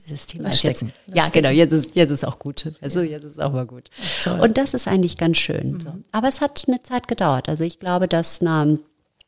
das 0.08 0.26
Thema 0.26 0.44
Lass 0.44 0.56
ist 0.56 0.62
jetzt. 0.64 0.82
ja, 1.06 1.24
stecken. 1.24 1.32
genau, 1.32 1.48
jetzt 1.50 1.72
ist, 1.72 1.94
jetzt 1.94 2.10
ist 2.10 2.24
auch 2.24 2.38
gut. 2.38 2.72
Also 2.80 3.00
ja. 3.00 3.12
jetzt 3.12 3.24
ist 3.24 3.40
auch 3.40 3.52
mal 3.52 3.66
gut. 3.66 3.90
Toll. 4.22 4.40
Und 4.40 4.58
das 4.58 4.74
ist 4.74 4.88
eigentlich 4.88 5.16
ganz 5.16 5.38
schön. 5.38 5.74
Mhm. 5.74 6.04
Aber 6.12 6.28
es 6.28 6.40
hat 6.40 6.64
eine 6.66 6.82
Zeit 6.82 7.08
gedauert. 7.08 7.48
Also 7.48 7.64
ich 7.64 7.78
glaube, 7.78 8.08
dass 8.08 8.40
na, 8.40 8.76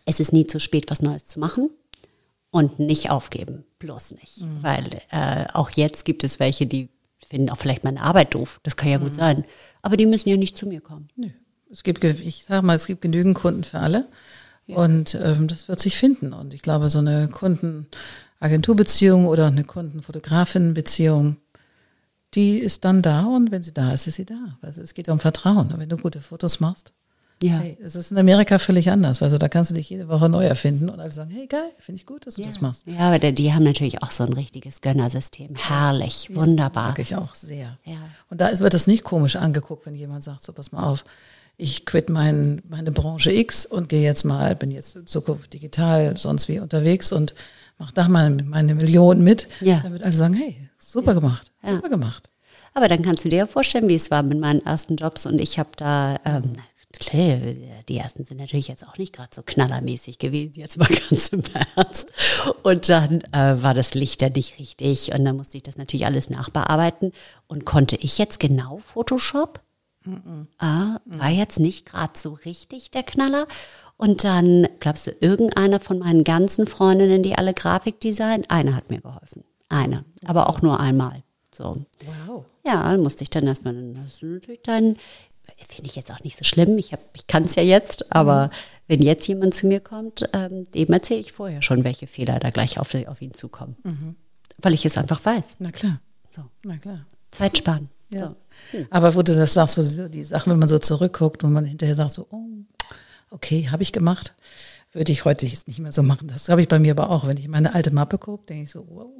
es 0.07 0.21
ist 0.21 0.33
nie 0.33 0.47
zu 0.47 0.59
spät, 0.59 0.91
was 0.91 1.03
Neues 1.03 1.27
zu 1.27 1.39
machen 1.39 1.71
und 2.51 2.79
nicht 2.79 3.11
aufgeben. 3.11 3.65
Bloß 3.79 4.13
nicht. 4.13 4.41
Mhm. 4.41 4.63
Weil 4.63 5.01
äh, 5.11 5.47
auch 5.53 5.71
jetzt 5.71 6.05
gibt 6.05 6.25
es 6.25 6.41
welche, 6.41 6.67
die 6.67 6.89
finden 7.25 7.51
auch 7.51 7.59
vielleicht 7.59 7.85
meine 7.85 8.03
Arbeit 8.03 8.35
doof. 8.35 8.61
Das 8.63 8.77
kann 8.77 8.91
ja 8.91 8.99
mhm. 8.99 9.05
gut 9.05 9.15
sein. 9.15 9.45
Aber 9.83 9.97
die 9.97 10.07
müssen 10.07 10.29
ja 10.29 10.37
nicht 10.37 10.59
zu 10.59 10.67
mir 10.67 10.81
kommen. 10.81 11.09
Nö. 11.17 11.29
Es 11.71 11.83
gibt, 11.83 12.03
ich 12.03 12.45
sag 12.45 12.63
mal, 12.63 12.77
es 12.77 12.87
gibt 12.87 13.03
genügend 13.03 13.37
Kunden 13.37 13.65
für 13.65 13.81
alle. 13.81 14.09
Und 14.75 15.15
ähm, 15.15 15.49
das 15.49 15.69
wird 15.69 15.81
sich 15.81 15.97
finden. 15.97 16.33
Und 16.33 16.53
ich 16.53 16.63
glaube, 16.63 16.91
so 16.91 16.99
eine 16.99 17.29
Kundenagenturbeziehung 17.29 19.27
oder 19.27 19.47
eine 19.47 19.65
Kundenfotografinnenbeziehung, 19.65 21.37
die 22.35 22.59
ist 22.59 22.85
dann 22.85 23.03
da 23.03 23.25
und 23.25 23.51
wenn 23.53 23.63
sie 23.63 23.73
da 23.73 23.93
ist, 23.93 24.07
ist 24.07 24.17
sie 24.17 24.27
da. 24.27 24.59
Also 24.61 24.83
es 24.83 24.95
geht 24.95 25.09
um 25.09 25.21
Vertrauen. 25.21 25.73
Und 25.73 25.79
wenn 25.79 25.89
du 25.89 25.97
gute 25.97 26.21
Fotos 26.21 26.61
machst, 26.61 26.93
ja. 27.43 27.59
Hey, 27.59 27.77
es 27.85 27.95
ist 27.95 28.13
in 28.13 28.19
Amerika 28.19 28.59
völlig 28.59 28.91
anders. 28.91 29.23
Also 29.23 29.37
da 29.37 29.49
kannst 29.49 29.71
du 29.71 29.75
dich 29.75 29.91
jede 29.91 30.09
Woche 30.09 30.29
neu 30.29 30.47
erfinden 30.47 30.89
und 30.89 31.01
alle 31.01 31.13
sagen, 31.13 31.31
hey 31.31 31.47
geil, 31.47 31.71
finde 31.79 32.01
ich 32.01 32.07
gut, 32.07 32.27
dass 32.27 32.37
du 32.37 32.41
ja. 32.41 32.47
das 32.47 32.63
machst. 32.63 32.87
Ja, 32.87 33.11
aber 33.11 33.19
die 33.19 33.53
haben 33.53 33.63
natürlich 33.63 34.03
auch 34.03 34.11
so 34.11 34.25
ein 34.25 34.33
richtiges 34.33 34.81
Gönnersystem. 34.81 35.55
Herrlich, 35.55 36.29
ja, 36.31 36.37
wunderbar. 36.37 36.89
Mag 36.89 36.99
ich 36.99 37.15
auch 37.15 37.35
sehr. 37.35 37.79
Ja. 37.85 37.99
Und 38.31 38.41
da 38.41 38.59
wird 38.59 38.73
es 38.73 38.87
nicht 38.87 39.05
komisch 39.05 39.37
angeguckt, 39.37 39.85
wenn 39.85 39.95
jemand 39.95 40.25
sagt, 40.25 40.45
so 40.45 40.55
pass 40.55 40.73
mal 40.73 40.85
auf, 40.85 41.05
ich 41.57 41.87
quit 41.87 42.11
mein, 42.11 42.63
meine 42.69 42.93
Branche 42.93 43.33
X 43.33 43.65
und 43.65 43.89
gehe 43.89 44.03
jetzt 44.03 44.25
mal, 44.25 44.55
bin 44.55 44.71
jetzt 44.71 44.97
in 44.97 45.07
Zukunft 45.07 45.55
digital, 45.55 46.17
sonst 46.17 46.49
wie 46.49 46.61
unterwegs 46.61 47.13
und 47.13 47.35
mache 47.79 47.95
da 47.95 48.09
mal 48.09 48.31
meine 48.31 48.75
Million 48.75 49.23
mit. 49.23 49.49
Ja. 49.61 49.81
Dann 49.83 49.93
wird 49.93 50.03
alle 50.03 50.13
sagen, 50.13 50.35
hey, 50.35 50.57
super 50.77 51.13
ja. 51.13 51.21
gemacht, 51.21 51.53
super 51.63 51.83
ja. 51.83 51.89
gemacht. 51.89 52.31
Aber 52.75 52.89
dann 52.89 53.03
kannst 53.03 53.25
du 53.25 53.31
dir 53.31 53.39
ja 53.39 53.47
vorstellen, 53.47 53.89
wie 53.89 53.95
es 53.95 54.11
war 54.11 54.23
mit 54.23 54.39
meinen 54.39 54.61
ersten 54.61 54.97
Jobs 54.97 55.25
und 55.25 55.41
ich 55.41 55.59
habe 55.59 55.71
da, 55.77 56.19
ähm, 56.27 56.53
klar, 56.99 57.39
die 57.89 57.97
ersten 57.97 58.25
sind 58.25 58.39
natürlich 58.39 58.69
jetzt 58.69 58.87
auch 58.87 58.99
nicht 58.99 59.15
gerade 59.15 59.31
so 59.35 59.43
knallermäßig 59.43 60.19
gewesen, 60.19 60.55
jetzt 60.57 60.77
mal 60.77 60.89
ganz 61.11 61.29
im 61.29 61.43
Ernst. 61.75 62.13
Und 62.63 62.89
dann 62.91 63.23
äh, 63.33 63.63
war 63.63 63.73
das 63.73 63.95
Licht 63.95 64.21
ja 64.21 64.29
nicht 64.29 64.59
richtig 64.59 65.13
und 65.13 65.25
dann 65.25 65.37
musste 65.37 65.57
ich 65.57 65.63
das 65.63 65.79
natürlich 65.79 66.05
alles 66.05 66.29
nachbearbeiten 66.29 67.13
und 67.47 67.65
konnte 67.65 67.97
ich 67.97 68.19
jetzt 68.19 68.41
genau 68.41 68.79
Photoshop? 68.79 69.61
Ah, 70.59 71.01
war 71.05 71.31
jetzt 71.31 71.59
nicht 71.59 71.87
gerade 71.87 72.19
so 72.19 72.33
richtig 72.33 72.91
der 72.91 73.03
Knaller. 73.03 73.47
Und 73.97 74.25
dann, 74.25 74.69
glaubst 74.81 75.07
du, 75.07 75.13
irgendeiner 75.21 75.81
von 75.81 75.99
meinen 75.99 76.25
ganzen 76.25 76.67
Freundinnen, 76.67 77.23
die 77.23 77.37
alle 77.37 77.55
Grafik 77.55 78.01
designen, 78.01 78.45
eine 78.49 78.77
hat 78.77 78.91
mir 78.91 79.01
geholfen. 79.01 79.45
Eine, 79.69 80.05
aber 80.25 80.49
auch 80.49 80.63
nur 80.63 80.79
einmal. 80.81 81.23
So. 81.51 81.87
Wow. 82.27 82.45
Ja, 82.65 82.83
dann 82.83 83.03
musste 83.03 83.23
ich 83.23 83.31
dann 83.31 83.47
erstmal, 83.47 83.75
du 83.75 84.27
natürlich 84.27 84.63
dann, 84.63 84.97
finde 85.69 85.89
ich 85.89 85.97
jetzt 85.97 86.13
auch 86.13 86.23
nicht 86.23 86.37
so 86.37 86.45
schlimm. 86.45 86.77
Ich, 86.79 86.93
ich 87.15 87.27
kann 87.27 87.45
es 87.45 87.55
ja 87.55 87.63
jetzt, 87.63 88.13
aber 88.13 88.49
mhm. 88.49 88.51
wenn 88.89 89.03
jetzt 89.03 89.27
jemand 89.27 89.55
zu 89.55 89.67
mir 89.67 89.81
kommt, 89.81 90.29
ähm, 90.33 90.71
dem 90.73 90.93
erzähle 90.93 91.21
ich 91.21 91.33
vorher 91.33 91.63
schon, 91.63 91.85
welche 91.85 92.07
Fehler 92.07 92.39
da 92.39 92.51
gleich 92.51 92.79
auf, 92.79 92.95
auf 92.95 93.23
ihn 93.23 93.35
zukommen. 93.35 93.77
Mhm. 93.85 94.17
Weil 94.59 94.75
ich 94.75 94.85
es 94.85 94.99
einfach 94.99 95.25
weiß. 95.25 95.57
Na 95.61 95.71
klar. 95.71 96.01
So. 96.31 96.43
Na 96.65 96.77
klar. 96.77 97.07
Zeit 97.31 97.59
sparen. 97.59 97.89
Ja. 98.19 98.35
So. 98.73 98.79
Hm. 98.79 98.87
Aber 98.91 99.15
wo 99.15 99.23
du 99.23 99.35
das 99.35 99.55
sagst, 99.55 99.77
so 99.77 100.09
die 100.09 100.25
Sachen, 100.25 100.53
wenn 100.53 100.59
man 100.59 100.69
so 100.69 100.79
zurückguckt 100.79 101.45
und 101.45 101.53
man 101.53 101.65
hinterher 101.65 101.95
sagt 101.95 102.13
so, 102.13 102.27
oh, 102.31 102.47
okay, 103.31 103.69
habe 103.71 103.83
ich 103.83 103.93
gemacht, 103.93 104.35
würde 104.93 105.13
ich 105.13 105.25
heute 105.25 105.47
jetzt 105.47 105.69
nicht 105.69 105.79
mehr 105.79 105.93
so 105.93 106.03
machen. 106.03 106.29
Das 106.29 106.49
habe 106.49 106.63
ich 106.63 106.69
bei 106.69 106.79
mir 106.79 106.93
aber 106.93 107.11
auch. 107.11 107.27
Wenn 107.27 107.37
ich 107.37 107.49
meine 107.49 107.75
alte 107.75 107.91
Mappe 107.91 108.19
gucke, 108.19 108.47
denke 108.47 108.65
ich 108.65 108.71
so, 108.71 108.87
wow, 108.89 109.11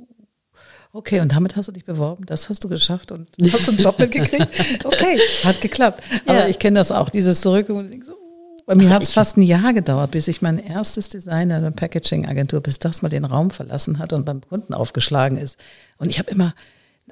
okay, 0.93 1.21
und 1.21 1.33
damit 1.33 1.57
hast 1.57 1.67
du 1.69 1.73
dich 1.73 1.85
beworben, 1.85 2.25
das 2.27 2.49
hast 2.49 2.65
du 2.65 2.69
geschafft 2.69 3.13
und 3.13 3.29
hast 3.53 3.69
du 3.69 3.73
einen 3.73 3.81
Job 3.81 3.99
mitgekriegt. 3.99 4.49
Okay, 4.85 5.21
hat 5.45 5.61
geklappt. 5.61 6.03
Aber 6.25 6.41
ja. 6.41 6.49
ich 6.49 6.59
kenne 6.59 6.79
das 6.81 6.91
auch, 6.91 7.11
dieses 7.11 7.41
Zurück 7.41 7.69
und 7.69 7.91
denke 7.91 8.07
so, 8.07 8.13
oh, 8.13 8.63
bei 8.67 8.75
mir 8.75 8.89
hat 8.89 9.03
es 9.03 9.13
fast 9.13 9.37
ein 9.37 9.43
Jahr 9.43 9.73
gedauert, 9.75 10.11
bis 10.11 10.29
ich 10.29 10.43
mein 10.43 10.59
erstes 10.59 11.09
Design 11.09 11.51
in 11.51 11.57
einer 11.57 11.71
Packaging-Agentur, 11.71 12.61
bis 12.61 12.79
das 12.79 13.03
mal 13.03 13.09
den 13.09 13.25
Raum 13.25 13.51
verlassen 13.51 13.99
hat 13.99 14.13
und 14.13 14.25
beim 14.25 14.41
Kunden 14.41 14.75
aufgeschlagen 14.75 15.37
ist. 15.37 15.59
Und 15.99 16.09
ich 16.09 16.19
habe 16.19 16.31
immer 16.31 16.55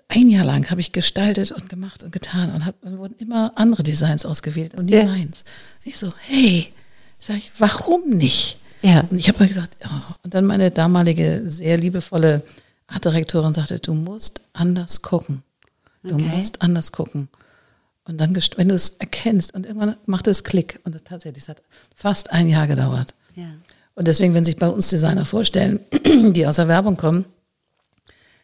ein 0.08 0.28
Jahr 0.28 0.44
lang 0.44 0.70
habe 0.70 0.80
ich 0.80 0.92
gestaltet 0.92 1.52
und 1.52 1.68
gemacht 1.68 2.02
und 2.02 2.12
getan 2.12 2.52
und, 2.52 2.66
hab, 2.66 2.82
und 2.84 2.98
wurden 2.98 3.16
immer 3.18 3.52
andere 3.56 3.82
Designs 3.82 4.24
ausgewählt 4.24 4.74
und 4.74 4.86
nie 4.86 4.94
ja. 4.94 5.04
meins. 5.04 5.44
Und 5.82 5.90
ich 5.90 5.98
so, 5.98 6.12
hey, 6.26 6.68
sag 7.18 7.36
ich, 7.38 7.52
warum 7.58 8.10
nicht? 8.10 8.58
Ja. 8.82 9.00
Und 9.10 9.18
ich 9.18 9.28
habe 9.28 9.38
mal 9.38 9.48
gesagt, 9.48 9.76
oh. 9.84 10.14
und 10.22 10.34
dann 10.34 10.44
meine 10.44 10.70
damalige 10.70 11.42
sehr 11.46 11.78
liebevolle 11.78 12.42
Artdirektorin 12.86 13.54
sagte, 13.54 13.78
du 13.78 13.94
musst 13.94 14.42
anders 14.52 15.02
gucken. 15.02 15.42
Du 16.02 16.14
okay. 16.14 16.36
musst 16.36 16.60
anders 16.60 16.92
gucken. 16.92 17.28
Und 18.04 18.20
dann, 18.20 18.36
wenn 18.56 18.68
du 18.68 18.74
es 18.74 18.90
erkennst 18.90 19.54
und 19.54 19.64
irgendwann 19.64 19.96
macht 20.04 20.26
es 20.26 20.44
Klick 20.44 20.80
und 20.84 20.94
das 20.94 21.04
tatsächlich, 21.04 21.44
es 21.44 21.48
hat 21.48 21.62
fast 21.94 22.30
ein 22.30 22.48
Jahr 22.48 22.66
gedauert. 22.66 23.14
Ja. 23.34 23.48
Und 23.94 24.06
deswegen, 24.06 24.34
wenn 24.34 24.44
sich 24.44 24.56
bei 24.56 24.68
uns 24.68 24.88
Designer 24.88 25.24
vorstellen, 25.24 25.80
die 26.04 26.46
aus 26.46 26.56
der 26.56 26.68
Werbung 26.68 26.98
kommen, 26.98 27.24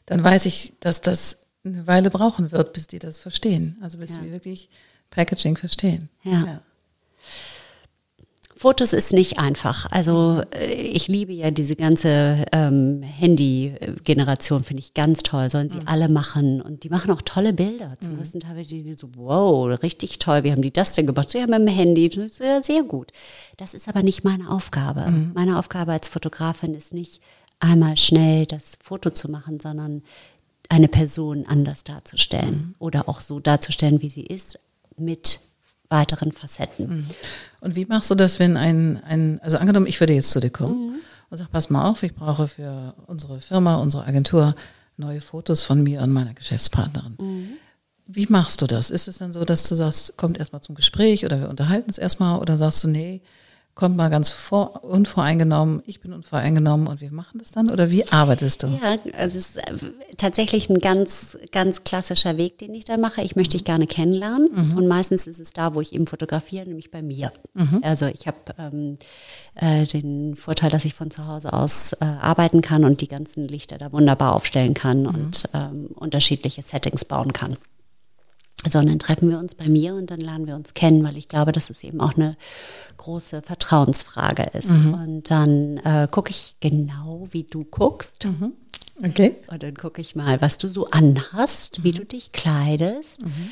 dann 0.06 0.24
weiß 0.24 0.46
ich, 0.46 0.72
dass 0.80 1.02
das 1.02 1.42
eine 1.64 1.86
Weile 1.86 2.10
brauchen 2.10 2.52
wird, 2.52 2.72
bis 2.72 2.86
die 2.86 2.98
das 2.98 3.18
verstehen. 3.18 3.76
Also 3.80 3.98
bis 3.98 4.10
ja. 4.10 4.22
wir 4.22 4.32
wirklich 4.32 4.68
Packaging 5.10 5.56
verstehen. 5.56 6.08
Ja. 6.22 6.44
ja. 6.46 6.62
Fotos 8.56 8.92
ist 8.92 9.14
nicht 9.14 9.38
einfach. 9.38 9.90
Also 9.90 10.42
äh, 10.54 10.74
ich 10.74 11.08
liebe 11.08 11.32
ja 11.32 11.50
diese 11.50 11.76
ganze 11.76 12.44
ähm, 12.52 13.02
Handy-Generation, 13.02 14.64
finde 14.64 14.82
ich 14.82 14.92
ganz 14.92 15.22
toll. 15.22 15.48
Sollen 15.48 15.70
sie 15.70 15.78
mhm. 15.78 15.88
alle 15.88 16.10
machen. 16.10 16.60
Und 16.60 16.84
die 16.84 16.90
machen 16.90 17.10
auch 17.10 17.22
tolle 17.22 17.54
Bilder. 17.54 17.94
Zum 18.00 18.12
mhm. 18.12 18.16
größten 18.18 18.40
Teil 18.40 18.62
die 18.64 18.94
so, 18.98 19.08
wow, 19.16 19.82
richtig 19.82 20.18
toll. 20.18 20.44
Wie 20.44 20.52
haben 20.52 20.60
die 20.60 20.74
das 20.74 20.92
denn 20.92 21.06
gemacht? 21.06 21.30
So, 21.30 21.38
ja, 21.38 21.46
mit 21.46 21.58
dem 21.58 21.68
Handy. 21.68 22.10
So, 22.10 22.44
ja, 22.44 22.62
sehr 22.62 22.82
gut. 22.82 23.12
Das 23.56 23.72
ist 23.72 23.88
aber 23.88 24.02
nicht 24.02 24.24
meine 24.24 24.50
Aufgabe. 24.50 25.10
Mhm. 25.10 25.32
Meine 25.34 25.58
Aufgabe 25.58 25.92
als 25.92 26.08
Fotografin 26.08 26.74
ist 26.74 26.92
nicht, 26.92 27.22
einmal 27.60 27.96
schnell 27.96 28.46
das 28.46 28.78
Foto 28.82 29.10
zu 29.10 29.30
machen, 29.30 29.60
sondern 29.60 30.02
eine 30.70 30.88
Person 30.88 31.44
anders 31.46 31.84
darzustellen 31.84 32.54
mhm. 32.54 32.74
oder 32.78 33.08
auch 33.08 33.20
so 33.20 33.40
darzustellen, 33.40 34.00
wie 34.00 34.08
sie 34.08 34.22
ist, 34.22 34.58
mit 34.96 35.40
weiteren 35.88 36.32
Facetten. 36.32 36.88
Mhm. 36.88 37.06
Und 37.60 37.76
wie 37.76 37.84
machst 37.84 38.10
du 38.10 38.14
das, 38.14 38.38
wenn 38.38 38.56
ein, 38.56 39.02
ein 39.02 39.40
also 39.42 39.58
angenommen, 39.58 39.86
ich 39.86 39.98
würde 39.98 40.14
jetzt 40.14 40.30
zu 40.30 40.40
dir 40.40 40.50
kommen 40.50 40.92
mhm. 40.92 40.94
und 41.28 41.36
sag, 41.36 41.50
pass 41.50 41.70
mal 41.70 41.90
auf, 41.90 42.02
ich 42.04 42.14
brauche 42.14 42.46
für 42.46 42.94
unsere 43.06 43.40
Firma, 43.40 43.76
unsere 43.76 44.04
Agentur 44.04 44.54
neue 44.96 45.20
Fotos 45.20 45.62
von 45.62 45.82
mir 45.82 46.02
und 46.02 46.12
meiner 46.12 46.34
Geschäftspartnerin. 46.34 47.16
Mhm. 47.18 47.48
Wie 48.06 48.26
machst 48.28 48.62
du 48.62 48.66
das? 48.66 48.90
Ist 48.90 49.08
es 49.08 49.18
dann 49.18 49.32
so, 49.32 49.44
dass 49.44 49.68
du 49.68 49.74
sagst, 49.74 50.16
kommt 50.16 50.38
erstmal 50.38 50.62
zum 50.62 50.76
Gespräch 50.76 51.24
oder 51.24 51.40
wir 51.40 51.48
unterhalten 51.48 51.88
uns 51.88 51.98
erstmal 51.98 52.38
oder 52.38 52.56
sagst 52.56 52.84
du, 52.84 52.88
nee, 52.88 53.22
kommt 53.74 53.96
mal 53.96 54.10
ganz 54.10 54.30
vor, 54.30 54.84
unvoreingenommen, 54.84 55.82
ich 55.86 56.00
bin 56.00 56.12
unvoreingenommen 56.12 56.86
und 56.86 57.00
wir 57.00 57.12
machen 57.12 57.38
das 57.38 57.50
dann? 57.50 57.70
Oder 57.70 57.90
wie 57.90 58.06
arbeitest 58.08 58.62
du? 58.62 58.66
Ja, 58.68 58.96
also 59.14 59.38
es 59.38 59.56
ist 59.56 59.60
tatsächlich 60.16 60.68
ein 60.68 60.80
ganz, 60.80 61.38
ganz 61.50 61.84
klassischer 61.84 62.36
Weg, 62.36 62.58
den 62.58 62.74
ich 62.74 62.84
da 62.84 62.96
mache. 62.96 63.22
Ich 63.22 63.36
möchte 63.36 63.56
dich 63.56 63.64
gerne 63.64 63.86
kennenlernen 63.86 64.50
mhm. 64.52 64.76
und 64.76 64.86
meistens 64.86 65.26
ist 65.26 65.40
es 65.40 65.52
da, 65.52 65.74
wo 65.74 65.80
ich 65.80 65.94
eben 65.94 66.06
fotografiere, 66.06 66.66
nämlich 66.66 66.90
bei 66.90 67.00
mir. 67.00 67.32
Mhm. 67.54 67.80
Also 67.82 68.06
ich 68.06 68.26
habe 68.26 68.38
ähm, 68.58 68.98
äh, 69.54 69.84
den 69.84 70.36
Vorteil, 70.36 70.70
dass 70.70 70.84
ich 70.84 70.94
von 70.94 71.10
zu 71.10 71.26
Hause 71.26 71.52
aus 71.52 71.94
äh, 71.94 72.04
arbeiten 72.04 72.60
kann 72.60 72.84
und 72.84 73.00
die 73.00 73.08
ganzen 73.08 73.48
Lichter 73.48 73.78
da 73.78 73.92
wunderbar 73.92 74.34
aufstellen 74.34 74.74
kann 74.74 75.02
mhm. 75.02 75.08
und 75.08 75.44
ähm, 75.54 75.86
unterschiedliche 75.94 76.62
Settings 76.62 77.04
bauen 77.04 77.32
kann 77.32 77.56
sondern 78.68 78.98
treffen 78.98 79.30
wir 79.30 79.38
uns 79.38 79.54
bei 79.54 79.68
mir 79.68 79.94
und 79.94 80.10
dann 80.10 80.20
lernen 80.20 80.46
wir 80.46 80.54
uns 80.54 80.74
kennen, 80.74 81.02
weil 81.02 81.16
ich 81.16 81.28
glaube, 81.28 81.52
dass 81.52 81.70
es 81.70 81.82
eben 81.82 82.00
auch 82.00 82.14
eine 82.16 82.36
große 82.98 83.42
Vertrauensfrage 83.42 84.50
ist. 84.52 84.68
Mhm. 84.68 84.94
Und 84.94 85.30
dann 85.30 85.78
äh, 85.78 86.08
gucke 86.10 86.30
ich 86.30 86.56
genau, 86.60 87.28
wie 87.30 87.44
du 87.44 87.64
guckst. 87.64 88.24
Mhm. 88.24 88.52
Okay. 89.02 89.36
Und 89.46 89.62
dann 89.62 89.74
gucke 89.74 90.02
ich 90.02 90.14
mal, 90.14 90.42
was 90.42 90.58
du 90.58 90.68
so 90.68 90.88
anhast, 90.90 91.78
mhm. 91.78 91.84
wie 91.84 91.92
du 91.92 92.04
dich 92.04 92.32
kleidest, 92.32 93.24
mhm. 93.24 93.50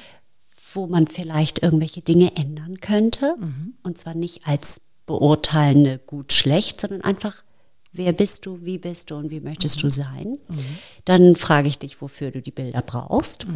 wo 0.74 0.86
man 0.86 1.06
vielleicht 1.06 1.62
irgendwelche 1.62 2.02
Dinge 2.02 2.36
ändern 2.36 2.80
könnte. 2.80 3.34
Mhm. 3.38 3.74
Und 3.82 3.96
zwar 3.96 4.14
nicht 4.14 4.46
als 4.46 4.82
beurteilende 5.06 5.98
gut, 6.06 6.34
schlecht, 6.34 6.82
sondern 6.82 7.00
einfach, 7.00 7.42
wer 7.92 8.12
bist 8.12 8.44
du, 8.44 8.62
wie 8.62 8.76
bist 8.76 9.10
du 9.10 9.14
und 9.14 9.30
wie 9.30 9.40
möchtest 9.40 9.82
du 9.82 9.86
mhm. 9.86 9.90
sein. 9.90 10.38
Dann 11.06 11.34
frage 11.34 11.68
ich 11.68 11.78
dich, 11.78 12.02
wofür 12.02 12.30
du 12.30 12.42
die 12.42 12.50
Bilder 12.50 12.82
brauchst. 12.82 13.46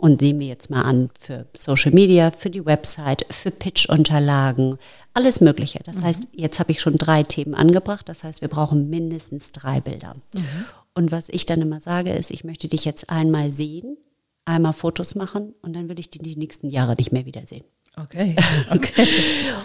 Und 0.00 0.22
nehmen 0.22 0.40
wir 0.40 0.46
jetzt 0.46 0.70
mal 0.70 0.80
an, 0.80 1.10
für 1.18 1.46
Social 1.54 1.92
Media, 1.92 2.30
für 2.30 2.48
die 2.48 2.64
Website, 2.64 3.26
für 3.28 3.50
Pitch-Unterlagen, 3.50 4.78
alles 5.12 5.42
Mögliche. 5.42 5.80
Das 5.84 5.96
mhm. 5.96 6.04
heißt, 6.04 6.28
jetzt 6.32 6.58
habe 6.58 6.72
ich 6.72 6.80
schon 6.80 6.96
drei 6.96 7.22
Themen 7.22 7.54
angebracht. 7.54 8.08
Das 8.08 8.24
heißt, 8.24 8.40
wir 8.40 8.48
brauchen 8.48 8.88
mindestens 8.88 9.52
drei 9.52 9.80
Bilder. 9.80 10.14
Mhm. 10.34 10.64
Und 10.94 11.12
was 11.12 11.28
ich 11.28 11.44
dann 11.44 11.60
immer 11.60 11.80
sage, 11.80 12.14
ist, 12.14 12.30
ich 12.30 12.44
möchte 12.44 12.66
dich 12.66 12.86
jetzt 12.86 13.10
einmal 13.10 13.52
sehen, 13.52 13.98
einmal 14.46 14.72
Fotos 14.72 15.14
machen 15.14 15.54
und 15.60 15.74
dann 15.74 15.90
will 15.90 15.98
ich 15.98 16.08
dich 16.08 16.22
die 16.22 16.36
nächsten 16.36 16.70
Jahre 16.70 16.94
nicht 16.96 17.12
mehr 17.12 17.26
wiedersehen. 17.26 17.64
Okay, 18.02 18.36
okay. 18.70 19.06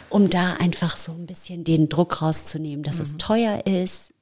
um 0.10 0.30
da 0.30 0.56
einfach 0.56 0.98
so 0.98 1.14
ein 1.14 1.28
bisschen 1.28 1.64
den 1.64 1.88
Druck 1.88 2.22
rauszunehmen, 2.22 2.84
dass 2.84 2.98
mhm. 2.98 3.04
es 3.04 3.18
teuer 3.18 3.66
ist 3.66 4.14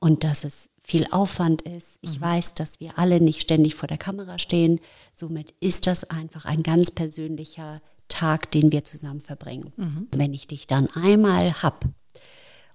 und 0.00 0.24
dass 0.24 0.44
es 0.44 0.70
viel 0.88 1.06
Aufwand 1.10 1.62
ist. 1.62 1.98
Ich 2.00 2.18
mhm. 2.18 2.22
weiß, 2.22 2.54
dass 2.54 2.80
wir 2.80 2.98
alle 2.98 3.20
nicht 3.20 3.42
ständig 3.42 3.74
vor 3.74 3.86
der 3.86 3.98
Kamera 3.98 4.38
stehen. 4.38 4.80
Somit 5.14 5.52
ist 5.60 5.86
das 5.86 6.04
einfach 6.04 6.46
ein 6.46 6.62
ganz 6.62 6.90
persönlicher 6.90 7.82
Tag, 8.08 8.50
den 8.52 8.72
wir 8.72 8.84
zusammen 8.84 9.20
verbringen. 9.20 9.74
Mhm. 9.76 10.08
Wenn 10.12 10.32
ich 10.32 10.46
dich 10.46 10.66
dann 10.66 10.88
einmal 10.94 11.62
hab, 11.62 11.84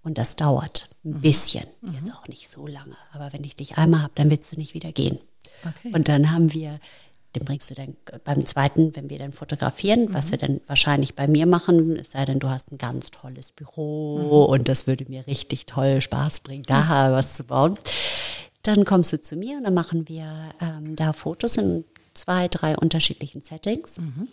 und 0.04 0.20
das 0.20 0.36
dauert 0.36 0.90
ein 1.04 1.14
mhm. 1.14 1.22
bisschen, 1.22 1.66
jetzt 1.92 2.06
mhm. 2.06 2.12
auch 2.12 2.28
nicht 2.28 2.50
so 2.50 2.68
lange, 2.68 2.96
aber 3.14 3.34
wenn 3.34 3.44
ich 3.44 3.56
dich 3.56 3.80
einmal 3.80 4.04
hab, 4.04 4.14
dann 4.14 4.30
willst 4.30 4.52
du 4.52 4.58
nicht 4.58 4.76
wieder 4.76 4.92
gehen. 4.92 5.18
Okay. 5.66 5.92
Und 5.92 6.08
dann 6.08 6.32
haben 6.32 6.54
wir 6.54 6.80
den 7.36 7.46
bringst 7.46 7.70
du 7.70 7.76
dann 7.76 7.96
beim 8.24 8.46
zweiten, 8.46 8.96
wenn 8.96 9.10
wir 9.10 9.20
dann 9.20 9.34
fotografieren, 9.34 10.06
mhm. 10.06 10.14
was 10.14 10.32
wir 10.32 10.38
dann 10.38 10.62
wahrscheinlich 10.68 11.16
bei 11.16 11.28
mir 11.28 11.46
machen, 11.46 11.98
es 11.98 12.12
sei 12.12 12.26
denn, 12.26 12.40
du 12.40 12.50
hast 12.50 12.72
ein 12.72 12.78
ganz 12.78 13.12
tolles 13.12 13.52
Büro 13.52 14.20
mhm. 14.20 14.54
und 14.54 14.68
das 14.68 14.88
würde 14.88 15.06
mir 15.10 15.26
richtig 15.28 15.66
toll 15.66 16.02
Spaß 16.02 16.42
bringen, 16.42 16.64
da 16.68 17.10
mhm. 17.10 17.14
was 17.14 17.34
zu 17.34 17.44
bauen. 17.44 17.78
Dann 18.62 18.86
kommst 18.86 19.12
du 19.12 19.20
zu 19.20 19.36
mir 19.36 19.58
und 19.58 19.66
dann 19.66 19.74
machen 19.74 20.08
wir 20.08 20.52
ähm, 20.62 20.96
da 20.96 21.12
Fotos 21.12 21.58
in 21.58 21.84
zwei, 22.14 22.48
drei 22.48 22.78
unterschiedlichen 22.78 23.42
Settings. 23.42 23.98
Mhm. 23.98 24.28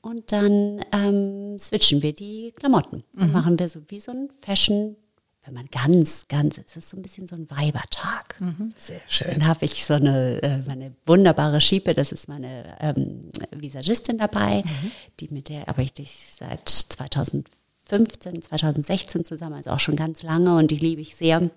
Und 0.00 0.32
dann 0.32 0.80
ähm, 0.92 1.58
switchen 1.58 2.02
wir 2.02 2.12
die 2.12 2.52
Klamotten. 2.56 3.04
Dann 3.14 3.28
mhm. 3.28 3.32
machen 3.32 3.58
wir 3.58 3.68
so 3.68 3.80
wie 3.88 4.00
so 4.00 4.12
ein 4.12 4.30
Fashion 4.40 4.96
wenn 5.46 5.54
man 5.54 5.68
ganz, 5.70 6.26
ganz, 6.28 6.58
es 6.58 6.76
ist 6.76 6.90
so 6.90 6.96
ein 6.96 7.02
bisschen 7.02 7.28
so 7.28 7.36
ein 7.36 7.48
Weibertag. 7.50 8.40
Mhm, 8.40 8.72
sehr 8.76 9.00
schön. 9.06 9.28
Dann 9.30 9.46
habe 9.46 9.64
ich 9.64 9.84
so 9.84 9.94
eine, 9.94 10.42
äh, 10.42 10.58
meine 10.66 10.92
wunderbare 11.06 11.60
Schiepe, 11.60 11.94
das 11.94 12.10
ist 12.10 12.28
meine 12.28 12.76
ähm, 12.80 13.30
Visagistin 13.52 14.18
dabei, 14.18 14.64
mhm. 14.64 14.90
die 15.20 15.28
mit 15.28 15.48
der 15.48 15.68
arbeite 15.68 16.02
ich 16.02 16.10
seit 16.10 16.68
2015, 16.68 18.42
2016 18.42 19.24
zusammen, 19.24 19.54
also 19.54 19.70
auch 19.70 19.80
schon 19.80 19.94
ganz 19.94 20.24
lange 20.24 20.56
und 20.56 20.70
die 20.70 20.78
liebe 20.78 21.00
ich 21.00 21.14
sehr. 21.14 21.48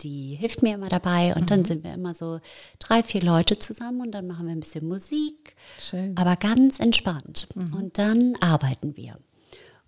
Die 0.00 0.34
hilft 0.34 0.62
mir 0.62 0.74
immer 0.74 0.88
dabei 0.88 1.34
und 1.34 1.42
mhm. 1.42 1.46
dann 1.46 1.64
sind 1.64 1.84
wir 1.84 1.94
immer 1.94 2.14
so 2.14 2.40
drei, 2.80 3.02
vier 3.02 3.22
Leute 3.22 3.58
zusammen 3.58 4.00
und 4.00 4.12
dann 4.12 4.26
machen 4.26 4.46
wir 4.46 4.52
ein 4.52 4.60
bisschen 4.60 4.88
Musik, 4.88 5.54
Schön. 5.78 6.16
aber 6.16 6.36
ganz 6.36 6.80
entspannt. 6.80 7.46
Mhm. 7.54 7.74
Und 7.74 7.98
dann 7.98 8.34
arbeiten 8.40 8.96
wir. 8.96 9.16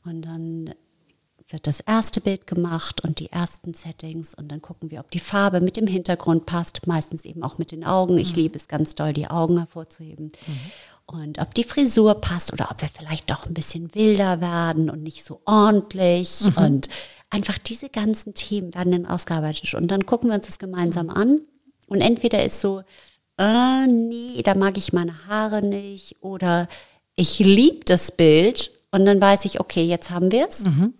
Und 0.05 0.23
dann 0.23 0.73
wird 1.51 1.67
das 1.67 1.81
erste 1.81 2.21
Bild 2.21 2.47
gemacht 2.47 3.03
und 3.05 3.21
die 3.21 3.33
ersten 3.33 3.75
Settings 3.75 4.35
und 4.35 4.49
dann 4.49 4.61
gucken 4.61 4.91
wir, 4.91 5.01
ob 5.01 5.11
die 5.11 5.19
Farbe 5.19 5.61
mit 5.61 5.77
dem 5.77 5.87
Hintergrund 5.87 6.47
passt, 6.47 6.87
meistens 6.87 7.25
eben 7.25 7.43
auch 7.43 7.59
mit 7.59 7.73
den 7.73 7.85
Augen. 7.85 8.19
Ich 8.19 8.31
mhm. 8.31 8.37
liebe 8.37 8.57
es 8.59 8.69
ganz 8.69 8.95
doll, 8.95 9.13
die 9.13 9.29
Augen 9.29 9.59
hervorzuheben. 9.59 10.33
Mhm. 10.47 10.61
Und 11.07 11.39
ob 11.39 11.55
die 11.55 11.65
Frisur 11.65 12.17
passt 12.17 12.53
oder 12.53 12.71
ob 12.71 12.83
wir 12.83 12.91
vielleicht 12.91 13.31
doch 13.31 13.47
ein 13.47 13.55
bisschen 13.55 13.95
wilder 13.95 14.43
werden 14.43 14.91
und 14.91 15.03
nicht 15.03 15.25
so 15.25 15.41
ordentlich. 15.47 16.43
Mhm. 16.43 16.63
Und 16.63 16.89
einfach 17.31 17.57
diese 17.57 17.89
ganzen 17.89 18.35
Themen 18.35 18.75
werden 18.75 18.93
dann 18.93 19.07
ausgearbeitet. 19.07 19.73
Und 19.73 19.89
dann 19.89 20.05
gucken 20.05 20.29
wir 20.29 20.37
uns 20.37 20.47
das 20.47 20.59
gemeinsam 20.59 21.09
an. 21.09 21.41
Und 21.87 22.03
entweder 22.03 22.45
ist 22.45 22.61
so, 22.61 22.83
äh, 23.39 23.87
nee, 23.87 24.43
da 24.43 24.55
mag 24.55 24.77
ich 24.77 24.93
meine 24.93 25.27
Haare 25.27 25.63
nicht 25.63 26.17
oder 26.21 26.69
ich 27.15 27.39
liebe 27.39 27.85
das 27.87 28.13
Bild 28.13 28.71
und 28.91 29.07
dann 29.07 29.21
weiß 29.21 29.47
ich, 29.47 29.61
okay, 29.61 29.85
jetzt 29.85 30.11
haben 30.11 30.31
wir 30.31 30.47
es. 30.49 30.61
Mhm. 30.61 30.93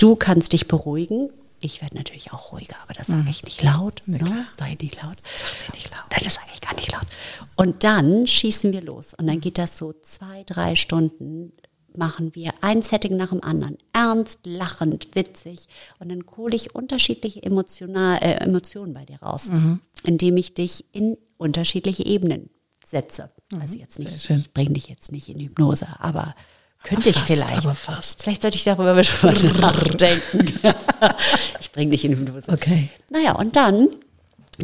Du 0.00 0.16
kannst 0.16 0.54
dich 0.54 0.66
beruhigen. 0.66 1.30
Ich 1.60 1.82
werde 1.82 1.94
natürlich 1.94 2.32
auch 2.32 2.52
ruhiger, 2.52 2.76
aber 2.82 2.94
das 2.94 3.08
sage 3.08 3.20
mhm. 3.20 3.28
ich 3.28 3.44
nicht 3.44 3.62
laut. 3.62 4.02
Ne? 4.06 4.46
Sei 4.58 4.74
nicht 4.80 5.02
laut. 5.02 5.18
Sag 5.22 5.60
sie 5.60 5.72
nicht 5.74 5.90
laut. 5.90 6.06
Nein, 6.10 6.22
das 6.24 6.34
sage 6.36 6.46
ich 6.54 6.60
gar 6.62 6.74
nicht 6.74 6.90
laut. 6.90 7.06
Und 7.54 7.84
dann 7.84 8.26
schießen 8.26 8.72
wir 8.72 8.80
los. 8.80 9.12
Und 9.12 9.26
dann 9.26 9.42
geht 9.42 9.58
das 9.58 9.76
so 9.76 9.92
zwei, 10.00 10.42
drei 10.44 10.74
Stunden 10.74 11.52
machen 11.94 12.34
wir 12.34 12.54
ein 12.62 12.80
Setting 12.80 13.16
nach 13.16 13.28
dem 13.28 13.42
anderen. 13.44 13.76
Ernst, 13.92 14.38
lachend, 14.44 15.08
witzig. 15.14 15.66
Und 15.98 16.08
dann 16.08 16.24
hole 16.34 16.56
ich 16.56 16.74
unterschiedliche 16.74 17.42
emotional, 17.42 18.22
äh, 18.22 18.36
Emotionen 18.36 18.94
bei 18.94 19.04
dir 19.04 19.20
raus, 19.20 19.50
mhm. 19.50 19.80
indem 20.04 20.38
ich 20.38 20.54
dich 20.54 20.86
in 20.92 21.18
unterschiedliche 21.36 22.06
Ebenen 22.06 22.48
setze. 22.86 23.30
Mhm. 23.52 23.60
Also 23.60 23.78
jetzt 23.78 23.98
nicht, 23.98 24.30
ich 24.30 24.54
bringe 24.54 24.70
dich 24.70 24.88
jetzt 24.88 25.12
nicht 25.12 25.28
in 25.28 25.40
Hypnose, 25.40 25.88
aber 25.98 26.34
könnte 26.82 27.10
ich 27.10 27.16
fast, 27.16 27.26
vielleicht. 27.26 27.64
Aber 27.64 27.74
fast. 27.74 28.22
Vielleicht 28.22 28.42
sollte 28.42 28.56
ich 28.56 28.64
darüber 28.64 29.02
schon 29.04 29.34
nachdenken. 29.60 30.58
ich 31.60 31.72
bringe 31.72 31.90
dich 31.90 32.04
in 32.04 32.16
Hypnose. 32.16 32.50
Okay. 32.50 32.88
Naja, 33.10 33.32
und 33.32 33.56
dann 33.56 33.88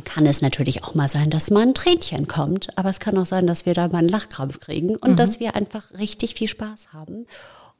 kann 0.04 0.26
es 0.26 0.42
natürlich 0.42 0.84
auch 0.84 0.94
mal 0.94 1.08
sein, 1.08 1.30
dass 1.30 1.50
mal 1.50 1.62
ein 1.62 1.74
Tränchen 1.74 2.26
kommt. 2.26 2.76
Aber 2.78 2.90
es 2.90 3.00
kann 3.00 3.16
auch 3.18 3.26
sein, 3.26 3.46
dass 3.46 3.66
wir 3.66 3.74
da 3.74 3.88
mal 3.88 3.98
einen 3.98 4.08
Lachkrampf 4.08 4.60
kriegen 4.60 4.96
und 4.96 5.12
mhm. 5.12 5.16
dass 5.16 5.40
wir 5.40 5.54
einfach 5.54 5.92
richtig 5.98 6.34
viel 6.34 6.48
Spaß 6.48 6.92
haben. 6.92 7.26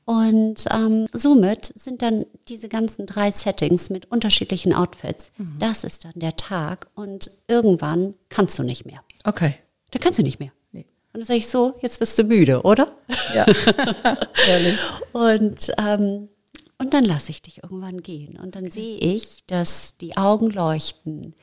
Und 0.04 0.66
ähm, 0.70 1.06
somit 1.12 1.72
sind 1.74 2.00
dann 2.00 2.26
diese 2.46 2.68
ganzen 2.68 3.06
drei 3.06 3.32
Settings 3.32 3.90
mit 3.90 4.10
unterschiedlichen 4.10 4.72
Outfits. 4.72 5.32
Mhm. 5.36 5.56
Das 5.58 5.82
ist 5.82 6.04
dann 6.04 6.12
der 6.14 6.36
Tag 6.36 6.86
und 6.94 7.30
irgendwann 7.48 8.14
kannst 8.28 8.56
du 8.58 8.62
nicht 8.62 8.86
mehr. 8.86 9.00
Okay. 9.24 9.56
Da 9.90 9.98
kannst 9.98 10.18
du 10.20 10.22
nicht 10.22 10.38
mehr. 10.38 10.52
Und 11.16 11.20
dann 11.20 11.28
sage 11.28 11.38
ich 11.38 11.48
so, 11.48 11.78
jetzt 11.80 11.98
bist 11.98 12.18
du 12.18 12.24
müde, 12.24 12.60
oder? 12.60 12.88
Ja. 13.34 13.46
Ehrlich. 14.48 14.78
Und, 15.12 15.72
ähm, 15.78 16.28
und 16.76 16.92
dann 16.92 17.04
lasse 17.04 17.30
ich 17.30 17.40
dich 17.40 17.62
irgendwann 17.62 18.02
gehen. 18.02 18.38
Und 18.38 18.54
dann 18.54 18.70
sehe 18.70 18.98
ich, 18.98 19.46
dass 19.46 19.96
die 19.96 20.18
Augen 20.18 20.50
leuchten, 20.50 21.34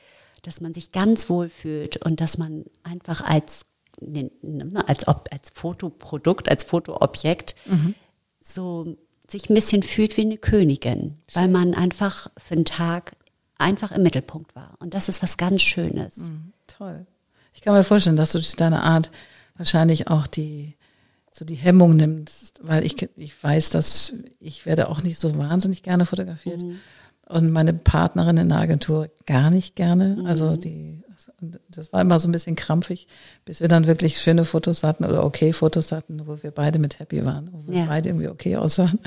dass 0.42 0.60
man 0.60 0.74
sich 0.74 0.92
ganz 0.92 1.28
wohl 1.28 1.48
fühlt 1.48 1.96
und 1.96 2.20
dass 2.20 2.38
man 2.38 2.66
einfach 2.84 3.22
als, 3.22 3.66
ne, 4.00 4.30
ne, 4.42 4.86
als, 4.86 5.08
als 5.08 5.50
Fotoprodukt, 5.52 6.48
als 6.48 6.62
Fotoobjekt 6.62 7.56
mhm. 7.64 7.96
so 8.40 8.96
sich 9.26 9.50
ein 9.50 9.54
bisschen 9.54 9.82
fühlt 9.82 10.16
wie 10.16 10.20
eine 10.20 10.38
Königin, 10.38 11.18
weil 11.32 11.48
man 11.48 11.74
einfach 11.74 12.30
für 12.36 12.54
einen 12.54 12.64
Tag 12.64 13.16
einfach 13.58 13.90
im 13.90 14.04
Mittelpunkt 14.04 14.54
war. 14.54 14.76
Und 14.78 14.94
das 14.94 15.08
ist 15.08 15.20
was 15.20 15.36
ganz 15.36 15.62
Schönes. 15.62 16.18
Mhm, 16.18 16.52
toll. 16.68 17.08
Ich 17.54 17.60
kann 17.60 17.74
mir 17.74 17.82
vorstellen, 17.82 18.16
dass 18.16 18.30
du 18.30 18.38
durch 18.38 18.54
deine 18.54 18.84
Art 18.84 19.10
wahrscheinlich 19.56 20.08
auch 20.08 20.26
die 20.26 20.76
so 21.36 21.44
die 21.44 21.56
Hemmung 21.56 21.96
nimmst, 21.96 22.60
weil 22.62 22.84
ich, 22.84 22.96
ich 23.16 23.42
weiß, 23.42 23.70
dass 23.70 24.14
ich 24.38 24.66
werde 24.66 24.88
auch 24.88 25.02
nicht 25.02 25.18
so 25.18 25.36
wahnsinnig 25.36 25.82
gerne 25.82 26.06
fotografiert. 26.06 26.62
Mhm. 26.62 26.78
Und 27.26 27.50
meine 27.50 27.72
Partnerin 27.72 28.36
in 28.36 28.50
der 28.50 28.58
Agentur 28.58 29.08
gar 29.26 29.50
nicht 29.50 29.74
gerne. 29.74 30.16
Mhm. 30.16 30.26
Also 30.26 30.54
die, 30.54 31.02
das 31.70 31.92
war 31.92 32.02
immer 32.02 32.20
so 32.20 32.28
ein 32.28 32.32
bisschen 32.32 32.54
krampfig, 32.54 33.08
bis 33.44 33.60
wir 33.60 33.66
dann 33.66 33.88
wirklich 33.88 34.20
schöne 34.20 34.44
Fotos 34.44 34.84
hatten 34.84 35.04
oder 35.04 35.24
okay 35.24 35.52
Fotos 35.52 35.90
hatten, 35.90 36.24
wo 36.26 36.40
wir 36.40 36.52
beide 36.52 36.78
mit 36.78 37.00
happy 37.00 37.24
waren, 37.24 37.48
wo 37.50 37.66
wir 37.66 37.80
ja. 37.80 37.86
beide 37.86 38.10
irgendwie 38.10 38.28
okay 38.28 38.56
aussahen. 38.56 39.00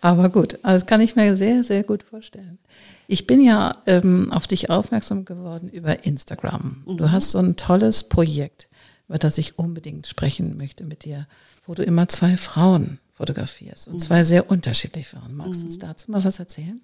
Aber 0.00 0.30
gut, 0.30 0.58
also 0.62 0.82
das 0.82 0.86
kann 0.86 1.02
ich 1.02 1.14
mir 1.14 1.36
sehr, 1.36 1.62
sehr 1.62 1.82
gut 1.82 2.04
vorstellen. 2.04 2.58
Ich 3.06 3.26
bin 3.26 3.42
ja 3.42 3.76
ähm, 3.86 4.32
auf 4.32 4.46
dich 4.46 4.70
aufmerksam 4.70 5.26
geworden 5.26 5.68
über 5.68 6.06
Instagram. 6.06 6.84
Mhm. 6.86 6.96
Du 6.96 7.10
hast 7.10 7.32
so 7.32 7.38
ein 7.38 7.56
tolles 7.56 8.04
Projekt 8.04 8.70
über 9.08 9.18
das 9.18 9.38
ich 9.38 9.58
unbedingt 9.58 10.06
sprechen 10.06 10.56
möchte 10.56 10.84
mit 10.84 11.04
dir, 11.04 11.26
wo 11.66 11.74
du 11.74 11.82
immer 11.82 12.08
zwei 12.08 12.36
Frauen 12.36 12.98
fotografierst. 13.12 13.88
Und 13.88 14.00
zwei 14.00 14.24
sehr 14.24 14.50
unterschiedliche 14.50 15.16
Frauen. 15.16 15.36
Magst 15.36 15.62
du 15.62 15.66
uns 15.66 15.78
dazu 15.78 16.10
mal 16.10 16.22
was 16.24 16.38
erzählen? 16.38 16.80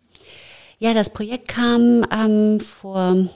Ja, 0.78 0.94
das 0.94 1.10
Projekt 1.10 1.48
kam 1.48 2.04
ähm, 2.10 2.60
vor 2.60 3.28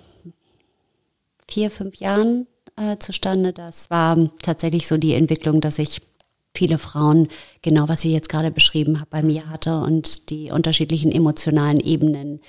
vier, 1.47 1.71
fünf 1.71 1.97
Jahren 1.97 2.47
äh, 2.77 2.97
zustande. 2.99 3.53
Das 3.53 3.91
war 3.91 4.31
tatsächlich 4.43 4.87
so 4.87 4.97
die 4.97 5.15
Entwicklung, 5.15 5.61
dass 5.61 5.79
ich 5.79 6.01
viele 6.55 6.79
Frauen, 6.79 7.29
genau 7.63 7.89
was 7.89 8.05
ich 8.05 8.13
jetzt 8.13 8.29
gerade 8.29 8.51
beschrieben 8.51 8.99
habe, 8.99 9.11
bei 9.11 9.23
mir 9.23 9.49
hatte 9.51 9.79
und 9.81 10.31
die 10.31 10.51
unterschiedlichen 10.51 11.13
emotionalen 11.13 11.81
Ebenen 11.81 12.41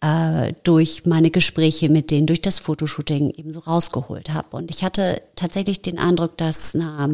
äh, 0.00 0.52
durch 0.62 1.06
meine 1.06 1.30
Gespräche 1.30 1.88
mit 1.88 2.10
denen, 2.10 2.26
durch 2.26 2.42
das 2.42 2.58
Fotoshooting 2.58 3.30
eben 3.30 3.52
so 3.52 3.60
rausgeholt 3.60 4.30
habe. 4.30 4.56
Und 4.56 4.70
ich 4.70 4.84
hatte 4.84 5.22
tatsächlich 5.36 5.82
den 5.82 5.98
Eindruck, 5.98 6.36
dass 6.36 6.74
na, 6.74 7.08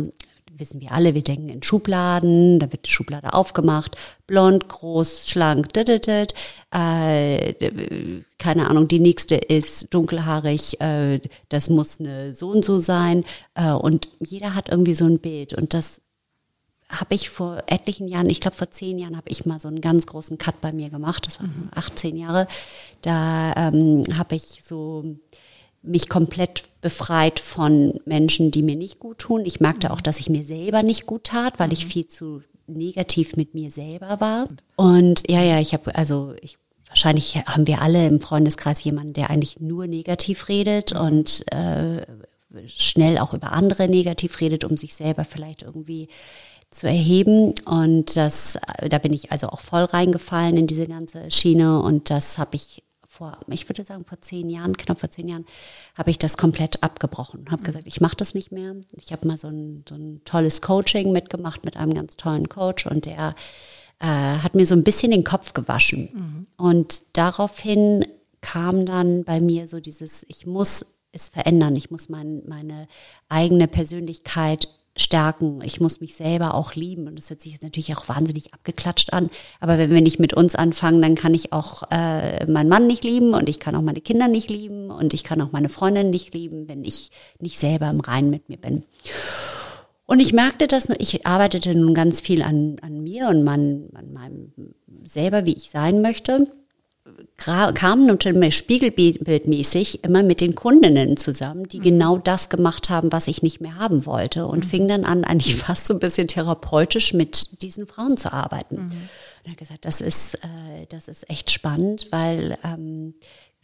wissen 0.59 0.81
wir 0.81 0.93
alle, 0.93 1.15
wir 1.15 1.23
denken 1.23 1.49
in 1.49 1.63
Schubladen, 1.63 2.59
da 2.59 2.71
wird 2.73 2.87
die 2.87 2.91
Schublade 2.91 3.33
aufgemacht, 3.33 3.97
blond, 4.27 4.69
groß, 4.69 5.29
schlank, 5.29 5.73
dididit, 5.73 6.35
äh, 6.73 7.55
keine 8.39 8.69
Ahnung, 8.69 8.89
die 8.89 9.01
nächste 9.01 9.37
ist 9.37 9.93
dunkelhaarig, 9.93 10.81
äh, 10.81 11.21
das 11.49 11.71
muss 11.71 12.01
eine 12.01 12.35
so 12.35 12.51
und 12.51 12.65
so 12.65 12.79
sein. 12.79 13.25
Äh, 13.55 13.73
und 13.73 14.09
jeder 14.21 14.55
hat 14.55 14.69
irgendwie 14.69 14.95
so 14.95 15.07
ein 15.07 15.19
Bild. 15.19 15.55
Und 15.55 15.75
das 15.75 16.01
habe 16.89 17.15
ich 17.15 17.31
vor 17.31 17.63
etlichen 17.67 18.09
Jahren, 18.09 18.29
ich 18.29 18.41
glaube 18.41 18.57
vor 18.57 18.71
zehn 18.71 18.99
Jahren, 18.99 19.17
habe 19.17 19.29
ich 19.29 19.47
mal 19.47 19.59
so 19.59 19.69
einen 19.69 19.81
ganz 19.81 20.07
großen 20.07 20.39
Cut 20.39 20.61
bei 20.61 20.73
mir 20.73 20.91
gemacht. 20.91 21.27
Das 21.27 21.41
waren 21.41 21.71
18 21.75 22.17
Jahre. 22.17 22.47
Da 23.03 23.55
ähm, 23.57 24.05
habe 24.17 24.37
ich 24.37 24.63
so 24.65 25.05
mich 25.83 26.09
komplett 26.09 26.65
befreit 26.81 27.41
von 27.41 28.01
Menschen, 28.05 28.51
die 28.51 28.63
mir 28.63 28.77
nicht 28.77 28.99
gut 28.99 29.19
tun. 29.19 29.45
Ich 29.45 29.61
merkte 29.61 29.93
auch, 29.93 30.01
dass 30.01 30.21
ich 30.21 30.29
mir 30.29 30.45
selber 30.45 30.83
nicht 30.83 31.07
gut 31.07 31.25
tat, 31.25 31.59
weil 31.59 31.73
ich 31.73 31.87
viel 31.87 32.07
zu 32.07 32.43
negativ 32.67 33.37
mit 33.37 33.55
mir 33.55 33.71
selber 33.71 34.21
war. 34.21 34.49
Und 34.77 35.29
ja, 35.29 35.43
ja, 35.43 35.61
ich 35.61 35.75
habe 35.75 35.95
also 35.95 36.35
ich 36.41 36.59
wahrscheinlich 36.89 37.37
haben 37.47 37.67
wir 37.67 37.83
alle 37.83 38.07
im 38.07 38.21
Freundeskreis 38.21 38.83
jemanden, 38.85 39.13
der 39.13 39.31
eigentlich 39.31 39.61
nur 39.61 39.87
negativ 39.87 40.49
redet 40.49 40.93
und 40.93 41.45
äh, 41.53 42.03
schnell 42.67 43.19
auch 43.19 43.35
über 43.35 43.53
andere 43.53 43.89
negativ 43.89 44.41
redet, 44.41 44.65
um 44.65 44.77
sich 44.77 44.95
selber 44.95 45.25
vielleicht 45.25 45.63
irgendwie 45.63 46.09
zu 46.75 46.87
erheben. 46.87 47.55
Und 47.65 48.17
das, 48.17 48.59
da 48.89 48.99
bin 48.99 49.13
ich 49.13 49.33
also 49.33 49.49
auch 49.49 49.61
voll 49.61 49.85
reingefallen 49.85 50.57
in 50.57 50.67
diese 50.67 50.87
ganze 50.87 51.31
Schiene 51.31 51.81
und 51.81 52.11
das 52.11 52.39
habe 52.39 52.57
ich 52.57 52.83
vor, 53.07 53.39
ich 53.49 53.69
würde 53.69 53.85
sagen, 53.85 54.05
vor 54.05 54.21
zehn 54.21 54.51
Jahren, 54.51 54.77
knapp 54.77 54.99
vor 54.99 55.09
zehn 55.11 55.29
Jahren, 55.29 55.47
habe 55.97 56.11
ich 56.11 56.19
das 56.19 56.37
komplett 56.37 56.83
abgebrochen. 56.83 57.47
Habe 57.49 57.63
gesagt, 57.63 57.87
ich 57.87 58.01
mache 58.01 58.17
das 58.17 58.35
nicht 58.35 58.51
mehr. 58.51 58.75
Ich 58.93 59.13
habe 59.13 59.29
mal 59.29 59.39
so 59.39 59.47
ein, 59.47 59.85
so 59.89 59.95
ein 59.95 60.23
tolles 60.25 60.61
Coaching 60.63 61.13
mitgemacht 61.13 61.65
mit 61.65 61.77
einem 61.77 61.95
ganz 61.95 62.17
tollen 62.17 62.49
Coach 62.49 62.87
und 62.87 63.07
der 63.07 63.37
äh, 64.01 64.07
hat 64.07 64.57
mir 64.57 64.67
so 64.67 64.75
ein 64.75 64.83
bisschen 64.83 65.13
den 65.13 65.23
Kopf 65.23 65.53
gewaschen. 65.53 66.09
Mhm. 66.13 66.47
Und 66.57 67.03
daraufhin 67.13 68.05
kam 68.41 68.85
dann 68.85 69.23
bei 69.23 69.41
mir 69.41 69.69
so 69.69 69.79
dieses, 69.79 70.27
ich 70.29 70.45
muss 70.45 70.85
es 71.13 71.29
verändern, 71.29 71.77
ich 71.77 71.93
muss 71.93 72.09
mein, 72.09 72.43
meine 72.49 72.89
eigene 73.29 73.69
Persönlichkeit 73.69 74.69
stärken. 74.97 75.61
Ich 75.63 75.81
muss 75.81 76.01
mich 76.01 76.15
selber 76.15 76.55
auch 76.55 76.75
lieben. 76.75 77.09
Und 77.09 77.19
das 77.19 77.31
hört 77.31 77.41
sich 77.41 77.61
natürlich 77.61 77.97
auch 77.97 78.09
wahnsinnig 78.09 78.55
abgeklatscht 78.55 79.13
an. 79.13 79.29
Aber 79.61 79.79
wenn 79.79 79.91
wir 79.91 80.01
nicht 80.01 80.19
mit 80.19 80.35
uns 80.35 80.55
anfangen, 80.55 81.03
dann 81.03 81.15
kann 81.15 81.35
ich 81.35 81.53
auch 81.53 81.83
äh, 81.91 82.47
meinen 82.51 82.69
Mann 82.69 82.87
nicht 82.87 83.05
lieben 83.05 83.35
und 83.35 83.49
ich 83.49 83.61
kann 83.61 83.75
auch 83.75 83.83
meine 83.83 84.01
Kinder 84.01 84.29
nicht 84.29 84.51
lieben 84.51 84.91
und 84.91 85.15
ich 85.15 85.25
kann 85.25 85.41
auch 85.41 85.53
meine 85.53 85.69
Freundin 85.69 86.11
nicht 86.11 86.35
lieben, 86.35 86.69
wenn 86.69 86.85
ich 86.85 87.11
nicht 87.41 87.59
selber 87.59 87.91
im 87.91 88.01
Reinen 88.01 88.31
mit 88.31 88.49
mir 88.49 88.59
bin. 88.59 88.85
Und 90.07 90.21
ich 90.21 90.33
merkte 90.33 90.67
das, 90.69 90.89
ich 90.99 91.27
arbeitete 91.27 91.75
nun 91.75 91.95
ganz 91.95 92.21
viel 92.21 92.43
an, 92.43 92.77
an 92.83 93.03
mir 93.03 93.29
und 93.29 93.43
man, 93.43 93.89
an 93.95 94.13
meinem 94.13 94.53
selber, 95.05 95.47
wie 95.47 95.55
ich 95.55 95.71
sein 95.71 96.03
möchte 96.03 96.47
kamen 97.37 98.19
mir 98.35 98.53
spiegelbildmäßig 98.53 100.05
immer 100.05 100.23
mit 100.23 100.41
den 100.41 100.55
Kundinnen 100.55 101.17
zusammen, 101.17 101.69
die 101.69 101.79
mhm. 101.79 101.83
genau 101.83 102.19
das 102.19 102.49
gemacht 102.49 102.91
haben, 102.91 103.13
was 103.13 103.29
ich 103.29 103.43
nicht 103.43 103.61
mehr 103.61 103.77
haben 103.77 104.07
wollte 104.07 104.47
und 104.47 104.65
mhm. 104.65 104.69
fing 104.69 104.89
dann 104.89 105.05
an, 105.05 105.25
eigentlich 105.25 105.57
fast 105.57 105.87
so 105.87 105.95
ein 105.95 106.01
bisschen 106.01 106.29
therapeutisch 106.29 107.13
mit 107.13 107.63
diesen 107.63 107.87
Frauen 107.87 108.17
zu 108.17 108.33
arbeiten. 108.33 108.77
Mhm. 108.77 108.91
Und 108.91 109.53
er 109.53 109.55
gesagt, 109.57 109.85
das 109.85 110.01
ist, 110.01 110.37
äh, 110.37 110.87
das 110.89 111.09
ist 111.09 111.29
echt 111.29 111.51
spannend, 111.51 112.09
weil 112.11 112.57
ähm, 112.65 113.15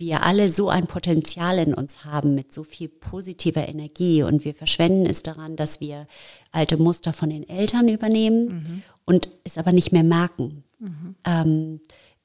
wir 0.00 0.22
alle 0.24 0.48
so 0.48 0.68
ein 0.68 0.86
Potenzial 0.86 1.58
in 1.58 1.74
uns 1.74 2.04
haben 2.04 2.34
mit 2.34 2.52
so 2.52 2.64
viel 2.64 2.88
positiver 2.88 3.68
Energie 3.68 4.22
und 4.22 4.44
wir 4.44 4.54
verschwenden 4.54 5.06
es 5.06 5.22
daran, 5.22 5.56
dass 5.56 5.80
wir 5.80 6.06
alte 6.50 6.76
Muster 6.76 7.12
von 7.12 7.30
den 7.30 7.48
Eltern 7.48 7.88
übernehmen 7.88 8.46
mhm. 8.46 8.82
und 9.04 9.28
es 9.44 9.58
aber 9.58 9.72
nicht 9.72 9.92
mehr 9.92 10.04
merken. 10.04 10.64
Mhm. 10.78 11.14
Ähm, 11.24 11.80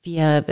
wir 0.05 0.45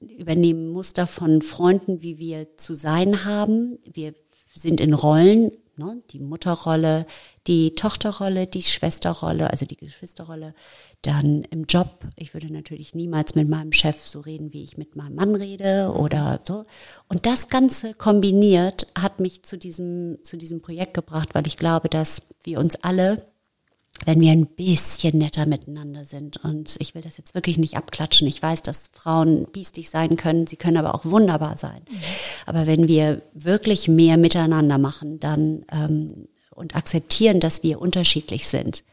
übernehmen 0.00 0.68
Muster 0.68 1.06
von 1.06 1.42
Freunden, 1.42 2.02
wie 2.02 2.18
wir 2.18 2.56
zu 2.56 2.74
sein 2.74 3.24
haben. 3.24 3.78
Wir 3.92 4.14
sind 4.54 4.80
in 4.80 4.94
Rollen, 4.94 5.52
ne? 5.76 6.02
die 6.10 6.20
Mutterrolle, 6.20 7.06
die 7.46 7.74
Tochterrolle, 7.74 8.46
die 8.46 8.62
Schwesterrolle, 8.62 9.50
also 9.50 9.66
die 9.66 9.76
Geschwisterrolle. 9.76 10.54
Dann 11.02 11.42
im 11.44 11.64
Job. 11.64 12.06
Ich 12.16 12.34
würde 12.34 12.52
natürlich 12.52 12.94
niemals 12.94 13.34
mit 13.34 13.48
meinem 13.48 13.72
Chef 13.72 14.06
so 14.06 14.20
reden, 14.20 14.52
wie 14.52 14.62
ich 14.62 14.76
mit 14.76 14.94
meinem 14.94 15.16
Mann 15.16 15.34
rede 15.34 15.92
oder 15.96 16.40
so. 16.46 16.64
Und 17.08 17.26
das 17.26 17.48
Ganze 17.48 17.94
kombiniert 17.94 18.86
hat 18.96 19.18
mich 19.18 19.42
zu 19.42 19.58
diesem, 19.58 20.18
zu 20.22 20.36
diesem 20.36 20.62
Projekt 20.62 20.94
gebracht, 20.94 21.30
weil 21.34 21.46
ich 21.46 21.56
glaube, 21.56 21.88
dass 21.88 22.22
wir 22.44 22.60
uns 22.60 22.76
alle 22.76 23.29
wenn 24.04 24.20
wir 24.20 24.32
ein 24.32 24.46
bisschen 24.46 25.18
netter 25.18 25.46
miteinander 25.46 26.04
sind. 26.04 26.38
Und 26.38 26.76
ich 26.78 26.94
will 26.94 27.02
das 27.02 27.16
jetzt 27.16 27.34
wirklich 27.34 27.58
nicht 27.58 27.76
abklatschen. 27.76 28.26
Ich 28.26 28.42
weiß, 28.42 28.62
dass 28.62 28.90
Frauen 28.92 29.46
biestig 29.52 29.90
sein 29.90 30.16
können, 30.16 30.46
sie 30.46 30.56
können 30.56 30.76
aber 30.76 30.94
auch 30.94 31.04
wunderbar 31.04 31.58
sein. 31.58 31.82
Mhm. 31.88 31.96
Aber 32.46 32.66
wenn 32.66 32.88
wir 32.88 33.22
wirklich 33.34 33.88
mehr 33.88 34.16
miteinander 34.16 34.78
machen, 34.78 35.20
dann 35.20 35.64
ähm, 35.72 36.28
und 36.50 36.76
akzeptieren, 36.76 37.40
dass 37.40 37.62
wir 37.62 37.80
unterschiedlich 37.80 38.46
sind, 38.46 38.84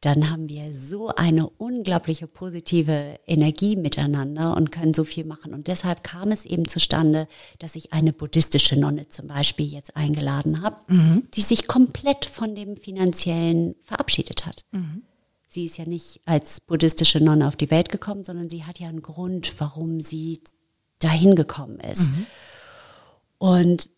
dann 0.00 0.30
haben 0.30 0.48
wir 0.48 0.76
so 0.76 1.08
eine 1.08 1.48
unglaubliche 1.48 2.26
positive 2.26 3.18
Energie 3.26 3.76
miteinander 3.76 4.56
und 4.56 4.70
können 4.70 4.94
so 4.94 5.04
viel 5.04 5.24
machen. 5.24 5.54
Und 5.54 5.68
deshalb 5.68 6.04
kam 6.04 6.30
es 6.32 6.44
eben 6.44 6.68
zustande, 6.68 7.28
dass 7.58 7.76
ich 7.76 7.92
eine 7.92 8.12
buddhistische 8.12 8.78
Nonne 8.78 9.08
zum 9.08 9.26
Beispiel 9.28 9.66
jetzt 9.66 9.96
eingeladen 9.96 10.62
habe, 10.62 10.76
mhm. 10.88 11.28
die 11.34 11.40
sich 11.40 11.66
komplett 11.66 12.24
von 12.24 12.54
dem 12.54 12.76
Finanziellen 12.76 13.74
verabschiedet 13.82 14.44
hat. 14.44 14.64
Mhm. 14.72 15.02
Sie 15.48 15.64
ist 15.64 15.78
ja 15.78 15.86
nicht 15.86 16.20
als 16.26 16.60
buddhistische 16.60 17.24
Nonne 17.24 17.48
auf 17.48 17.56
die 17.56 17.70
Welt 17.70 17.88
gekommen, 17.88 18.24
sondern 18.24 18.50
sie 18.50 18.64
hat 18.64 18.78
ja 18.78 18.88
einen 18.88 19.02
Grund, 19.02 19.54
warum 19.58 20.00
sie 20.02 20.42
dahin 20.98 21.34
gekommen 21.34 21.80
ist. 21.80 22.10
Mhm. 22.10 22.26
Und 23.38 23.90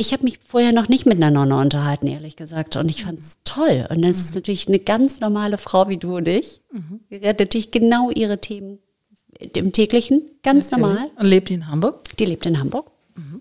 ich 0.00 0.14
habe 0.14 0.24
mich 0.24 0.38
vorher 0.38 0.72
noch 0.72 0.88
nicht 0.88 1.04
mit 1.04 1.16
einer 1.16 1.30
Nonne 1.30 1.58
unterhalten, 1.58 2.06
ehrlich 2.06 2.34
gesagt. 2.34 2.76
Und 2.76 2.88
ich 2.88 3.04
fand 3.04 3.20
es 3.20 3.36
toll. 3.44 3.86
Und 3.90 4.00
das 4.02 4.16
mhm. 4.16 4.24
ist 4.24 4.34
natürlich 4.34 4.66
eine 4.66 4.78
ganz 4.78 5.20
normale 5.20 5.58
Frau 5.58 5.88
wie 5.88 5.98
du 5.98 6.16
und 6.16 6.26
ich. 6.26 6.62
Mhm. 6.72 7.00
Die 7.10 7.28
hat 7.28 7.38
natürlich 7.38 7.70
genau 7.70 8.10
ihre 8.10 8.40
Themen 8.40 8.78
im 9.38 9.72
täglichen, 9.72 10.22
ganz 10.42 10.70
natürlich. 10.70 10.94
normal. 10.94 11.10
Und 11.16 11.26
lebt 11.26 11.50
die 11.50 11.54
in 11.54 11.68
Hamburg? 11.68 12.04
Die 12.18 12.24
lebt 12.24 12.46
in 12.46 12.58
Hamburg. 12.58 12.90
Mhm. 13.14 13.40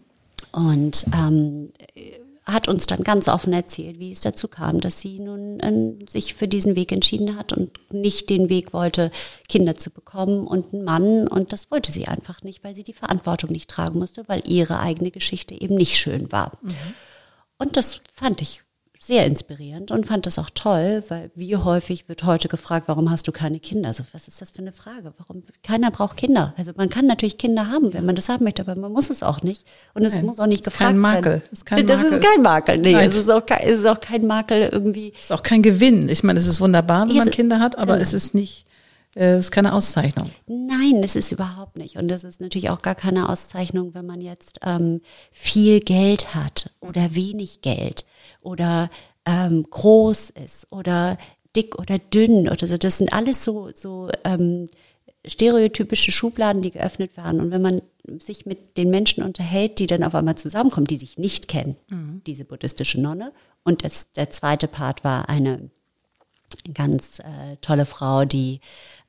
Und 0.51 1.05
ähm, 1.15 1.71
hat 2.53 2.67
uns 2.67 2.85
dann 2.87 3.03
ganz 3.03 3.27
offen 3.27 3.53
erzählt, 3.53 3.99
wie 3.99 4.11
es 4.11 4.21
dazu 4.21 4.47
kam, 4.47 4.79
dass 4.79 4.99
sie 4.99 5.19
nun 5.19 5.59
äh, 5.59 6.09
sich 6.09 6.33
für 6.33 6.47
diesen 6.47 6.75
Weg 6.75 6.91
entschieden 6.91 7.35
hat 7.35 7.53
und 7.53 7.71
nicht 7.93 8.29
den 8.29 8.49
Weg 8.49 8.73
wollte, 8.73 9.11
Kinder 9.47 9.75
zu 9.75 9.91
bekommen 9.91 10.47
und 10.47 10.73
einen 10.73 10.83
Mann. 10.83 11.27
Und 11.27 11.53
das 11.53 11.71
wollte 11.71 11.91
sie 11.91 12.07
einfach 12.07 12.41
nicht, 12.43 12.63
weil 12.63 12.75
sie 12.75 12.83
die 12.83 12.93
Verantwortung 12.93 13.51
nicht 13.51 13.69
tragen 13.69 13.99
musste, 13.99 14.27
weil 14.27 14.41
ihre 14.45 14.79
eigene 14.79 15.11
Geschichte 15.11 15.59
eben 15.59 15.75
nicht 15.75 15.97
schön 15.97 16.31
war. 16.31 16.51
Mhm. 16.61 16.75
Und 17.57 17.77
das 17.77 18.01
fand 18.13 18.41
ich 18.41 18.63
sehr 19.09 19.25
inspirierend 19.25 19.89
und 19.89 20.05
fand 20.05 20.27
das 20.27 20.37
auch 20.37 20.51
toll, 20.53 21.03
weil 21.07 21.31
wie 21.33 21.57
häufig 21.57 22.07
wird 22.07 22.25
heute 22.25 22.47
gefragt, 22.47 22.87
warum 22.87 23.09
hast 23.09 23.27
du 23.27 23.31
keine 23.31 23.59
Kinder? 23.59 23.87
Also 23.87 24.03
was 24.11 24.27
ist 24.27 24.39
das 24.39 24.51
für 24.51 24.59
eine 24.59 24.71
Frage? 24.71 25.13
Warum 25.17 25.41
keiner 25.63 25.89
braucht 25.89 26.15
Kinder? 26.15 26.53
Also 26.57 26.73
man 26.77 26.89
kann 26.89 27.07
natürlich 27.07 27.39
Kinder 27.39 27.71
haben, 27.71 27.91
wenn 27.93 28.05
man 28.05 28.15
das 28.15 28.29
haben 28.29 28.43
möchte, 28.43 28.61
aber 28.61 28.79
man 28.79 28.91
muss 28.91 29.09
es 29.09 29.23
auch 29.23 29.41
nicht 29.41 29.65
und 29.95 30.05
es 30.05 30.13
Nein, 30.13 30.27
muss 30.27 30.37
auch 30.37 30.45
nicht 30.45 30.63
gefragt 30.63 30.91
kein 30.91 30.99
Makel. 30.99 31.23
werden. 31.23 31.41
Ist 31.51 31.65
kein 31.65 31.87
das 31.87 32.03
ist 32.03 32.21
kein 32.21 32.43
Makel. 32.43 32.77
Nee, 32.77 32.93
Nein. 32.93 33.09
es 33.09 33.15
ist 33.15 33.31
auch 33.31 33.43
kein, 33.43 33.67
es 33.67 33.79
ist 33.79 33.87
auch 33.87 33.99
kein 33.99 34.27
Makel 34.27 34.69
irgendwie. 34.71 35.11
Es 35.15 35.21
ist 35.21 35.31
auch 35.31 35.41
kein 35.41 35.63
Gewinn. 35.63 36.07
Ich 36.07 36.23
meine, 36.23 36.37
es 36.37 36.47
ist 36.47 36.61
wunderbar, 36.61 37.09
wenn 37.09 37.15
man 37.15 37.31
Kinder 37.31 37.59
hat, 37.59 37.79
aber 37.79 37.93
genau. 37.93 38.03
es 38.03 38.13
ist 38.13 38.35
nicht 38.35 38.67
äh, 39.19 39.37
ist 39.37 39.51
keine 39.51 39.73
Auszeichnung. 39.73 40.29
Nein, 40.47 41.01
das 41.01 41.15
ist 41.15 41.31
überhaupt 41.31 41.77
nicht. 41.77 41.97
Und 41.97 42.07
das 42.07 42.23
ist 42.23 42.39
natürlich 42.39 42.69
auch 42.69 42.81
gar 42.81 42.95
keine 42.95 43.29
Auszeichnung, 43.29 43.93
wenn 43.93 44.05
man 44.05 44.21
jetzt 44.21 44.59
ähm, 44.63 45.01
viel 45.31 45.81
Geld 45.81 46.33
hat 46.33 46.71
oder 46.79 47.13
wenig 47.13 47.61
Geld 47.61 48.05
oder 48.41 48.89
ähm, 49.25 49.65
groß 49.69 50.29
ist 50.29 50.67
oder 50.71 51.17
dick 51.55 51.77
oder 51.77 51.99
dünn 51.99 52.47
oder 52.47 52.65
so. 52.65 52.77
Das 52.77 52.97
sind 52.97 53.11
alles 53.11 53.43
so, 53.43 53.69
so 53.73 54.09
ähm, 54.23 54.69
stereotypische 55.25 56.11
Schubladen, 56.11 56.61
die 56.61 56.71
geöffnet 56.71 57.17
werden. 57.17 57.41
Und 57.41 57.51
wenn 57.51 57.61
man 57.61 57.81
sich 58.19 58.45
mit 58.45 58.77
den 58.77 58.89
Menschen 58.89 59.23
unterhält, 59.23 59.79
die 59.79 59.85
dann 59.87 60.03
auf 60.03 60.15
einmal 60.15 60.35
zusammenkommen, 60.35 60.87
die 60.87 60.97
sich 60.97 61.17
nicht 61.17 61.47
kennen, 61.47 61.75
mhm. 61.89 62.21
diese 62.25 62.45
buddhistische 62.45 63.01
Nonne. 63.01 63.33
Und 63.63 63.83
das, 63.83 64.13
der 64.13 64.29
zweite 64.29 64.67
Part 64.67 65.03
war 65.03 65.27
eine 65.27 65.69
ganz 66.73 67.19
äh, 67.19 67.57
tolle 67.61 67.85
Frau, 67.85 68.25
die 68.25 68.59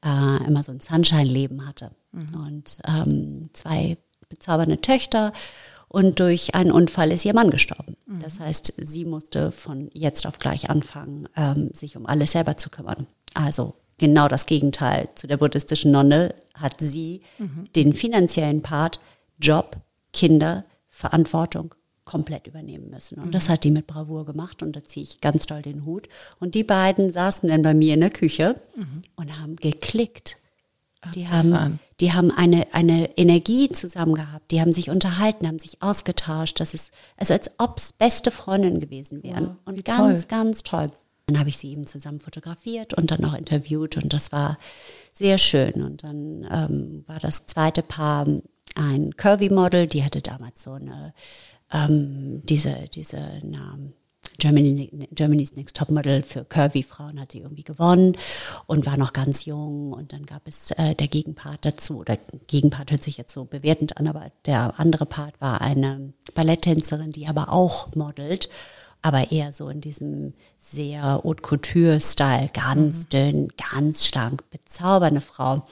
äh, 0.04 0.44
immer 0.46 0.62
so 0.62 0.72
ein 0.72 0.80
Sunshine-Leben 0.80 1.66
hatte. 1.66 1.90
Mhm. 2.12 2.46
Und 2.46 2.78
ähm, 2.86 3.50
zwei 3.52 3.96
bezaubernde 4.28 4.80
Töchter. 4.80 5.32
Und 5.88 6.20
durch 6.20 6.54
einen 6.54 6.70
Unfall 6.70 7.10
ist 7.10 7.24
ihr 7.24 7.34
Mann 7.34 7.50
gestorben. 7.50 7.96
Mhm. 8.06 8.20
Das 8.22 8.38
heißt, 8.38 8.74
sie 8.78 9.04
musste 9.04 9.50
von 9.50 9.90
jetzt 9.92 10.26
auf 10.26 10.38
gleich 10.38 10.70
anfangen, 10.70 11.28
ähm, 11.36 11.70
sich 11.74 11.96
um 11.96 12.06
alles 12.06 12.32
selber 12.32 12.56
zu 12.56 12.70
kümmern. 12.70 13.06
Also 13.34 13.74
genau 13.98 14.28
das 14.28 14.46
Gegenteil 14.46 15.08
zu 15.14 15.26
der 15.26 15.36
buddhistischen 15.36 15.90
Nonne 15.90 16.34
hat 16.54 16.76
sie 16.78 17.22
mhm. 17.38 17.64
den 17.74 17.92
finanziellen 17.92 18.62
Part, 18.62 19.00
Job, 19.40 19.76
Kinder, 20.12 20.64
Verantwortung 20.88 21.74
komplett 22.10 22.48
übernehmen 22.48 22.90
müssen. 22.90 23.20
Und 23.20 23.26
mhm. 23.26 23.30
das 23.30 23.48
hat 23.48 23.62
die 23.62 23.70
mit 23.70 23.86
Bravour 23.86 24.26
gemacht 24.26 24.64
und 24.64 24.74
da 24.74 24.82
ziehe 24.82 25.04
ich 25.04 25.20
ganz 25.20 25.46
doll 25.46 25.62
den 25.62 25.84
Hut. 25.84 26.08
Und 26.40 26.56
die 26.56 26.64
beiden 26.64 27.12
saßen 27.12 27.48
dann 27.48 27.62
bei 27.62 27.72
mir 27.72 27.94
in 27.94 28.00
der 28.00 28.10
Küche 28.10 28.56
mhm. 28.74 29.02
und 29.14 29.40
haben 29.40 29.54
geklickt. 29.54 30.38
Die 31.14 31.28
haben, 31.28 31.78
die 32.00 32.12
haben 32.12 32.30
eine, 32.30 32.74
eine 32.74 33.16
Energie 33.16 33.68
zusammen 33.68 34.14
gehabt, 34.14 34.50
die 34.50 34.60
haben 34.60 34.72
sich 34.72 34.90
unterhalten, 34.90 35.46
haben 35.46 35.58
sich 35.58 35.80
ausgetauscht. 35.80 36.60
Das 36.60 36.74
ist, 36.74 36.92
also 37.16 37.32
als 37.32 37.52
ob 37.58 37.78
es 37.78 37.94
beste 37.94 38.30
Freundinnen 38.30 38.80
gewesen 38.80 39.22
wären. 39.22 39.46
Wow, 39.46 39.56
und 39.64 39.84
ganz, 39.84 40.26
toll. 40.26 40.28
ganz 40.28 40.62
toll. 40.62 40.90
Dann 41.26 41.38
habe 41.38 41.48
ich 41.48 41.56
sie 41.56 41.70
eben 41.70 41.86
zusammen 41.86 42.20
fotografiert 42.20 42.92
und 42.92 43.12
dann 43.12 43.24
auch 43.24 43.34
interviewt 43.34 43.96
und 43.96 44.12
das 44.12 44.32
war 44.32 44.58
sehr 45.12 45.38
schön. 45.38 45.80
Und 45.82 46.02
dann 46.02 46.46
ähm, 46.50 47.04
war 47.06 47.20
das 47.20 47.46
zweite 47.46 47.82
Paar 47.82 48.26
ein 48.74 49.16
Curvy-Model, 49.16 49.86
die 49.86 50.04
hatte 50.04 50.20
damals 50.20 50.62
so 50.62 50.72
eine, 50.72 51.14
ähm, 51.72 52.42
diese, 52.44 52.88
diese, 52.92 53.40
na, 53.42 53.78
Germany, 54.38 55.08
Germany's 55.12 55.54
Next 55.54 55.76
Top 55.76 55.90
Model 55.90 56.22
für 56.22 56.44
Curvy-Frauen 56.44 57.20
hat 57.20 57.32
sie 57.32 57.40
irgendwie 57.40 57.62
gewonnen 57.62 58.16
und 58.66 58.86
war 58.86 58.96
noch 58.96 59.12
ganz 59.12 59.44
jung. 59.44 59.92
Und 59.92 60.12
dann 60.12 60.26
gab 60.26 60.48
es 60.48 60.70
äh, 60.72 60.94
der 60.94 61.08
Gegenpart 61.08 61.64
dazu, 61.64 61.98
oder 61.98 62.16
Gegenpart 62.46 62.90
hört 62.90 63.02
sich 63.02 63.18
jetzt 63.18 63.32
so 63.32 63.44
bewertend 63.44 63.98
an, 63.98 64.08
aber 64.08 64.32
der 64.46 64.80
andere 64.80 65.06
Part 65.06 65.40
war 65.40 65.60
eine 65.60 66.12
Balletttänzerin, 66.34 67.12
die 67.12 67.28
aber 67.28 67.52
auch 67.52 67.94
modelt, 67.94 68.48
aber 69.02 69.30
eher 69.30 69.52
so 69.52 69.68
in 69.68 69.80
diesem 69.80 70.34
sehr 70.58 71.14
Haute 71.22 71.42
Couture-Style, 71.42 72.50
ganz 72.52 72.96
mhm. 72.96 73.08
dünn, 73.10 73.48
ganz 73.72 74.06
schlank, 74.06 74.48
bezaubernde 74.50 75.20
Frau. 75.20 75.66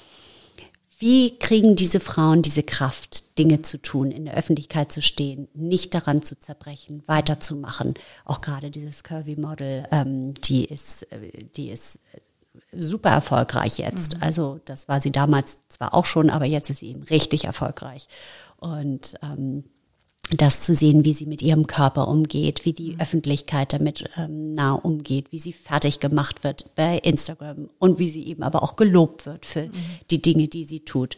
Wie 0.99 1.39
kriegen 1.39 1.77
diese 1.77 2.01
Frauen 2.01 2.43
diese 2.43 2.65
Kraft, 2.65 3.39
Dinge 3.39 3.63
zu 3.63 3.81
tun, 3.81 4.11
in 4.11 4.25
der 4.25 4.35
Öffentlichkeit 4.35 4.91
zu 4.91 5.01
stehen, 5.01 5.47
nicht 5.55 5.95
daran 5.95 6.23
zu 6.23 6.39
zerbrechen, 6.39 7.05
weiterzumachen? 7.07 7.95
Auch 8.25 8.41
gerade 8.41 8.73
dieses 8.73 9.05
Curvy 9.05 9.37
Model, 9.37 9.87
ähm, 9.93 10.35
die 10.35 10.65
ist, 10.65 11.11
äh, 11.13 11.45
die 11.57 11.71
ist 11.71 12.01
super 12.73 13.11
erfolgreich 13.11 13.79
jetzt. 13.79 14.17
Mhm. 14.17 14.23
Also 14.23 14.61
das 14.65 14.89
war 14.89 15.01
sie 15.01 15.13
damals 15.13 15.59
zwar 15.69 15.95
auch 15.95 16.05
schon, 16.05 16.31
aber 16.31 16.47
jetzt 16.47 16.69
ist 16.71 16.81
sie 16.81 16.91
eben 16.91 17.05
richtig 17.05 17.45
erfolgreich. 17.45 18.09
Und 18.57 19.15
ähm, 19.23 19.65
das 20.31 20.61
zu 20.61 20.75
sehen, 20.75 21.05
wie 21.05 21.15
sie 21.15 21.27
mit 21.27 21.43
ihrem 21.43 21.67
Körper 21.67 22.09
umgeht, 22.09 22.65
wie 22.65 22.73
die 22.73 22.93
mhm. 22.93 23.01
Öffentlichkeit 23.01 23.73
damit 23.73 24.09
ähm, 24.17 24.53
nah 24.53 24.73
umgeht, 24.73 25.33
wie 25.33 25.39
sie 25.39 25.53
fertig 25.53 26.01
gemacht 26.01 26.45
wird 26.45 26.75
bei 26.75 26.99
Instagram 26.99 27.71
und 27.79 27.99
wie 27.99 28.09
sie 28.09 28.27
eben 28.27 28.43
aber 28.43 28.63
auch 28.63 28.77
gelobt 28.77 29.27
wird 29.27 29.47
für 29.47 29.67
mhm. 29.67 29.73
die 30.11 30.21
Dinge, 30.21 30.49
die 30.49 30.65
sie 30.65 30.81
tut 30.81 31.17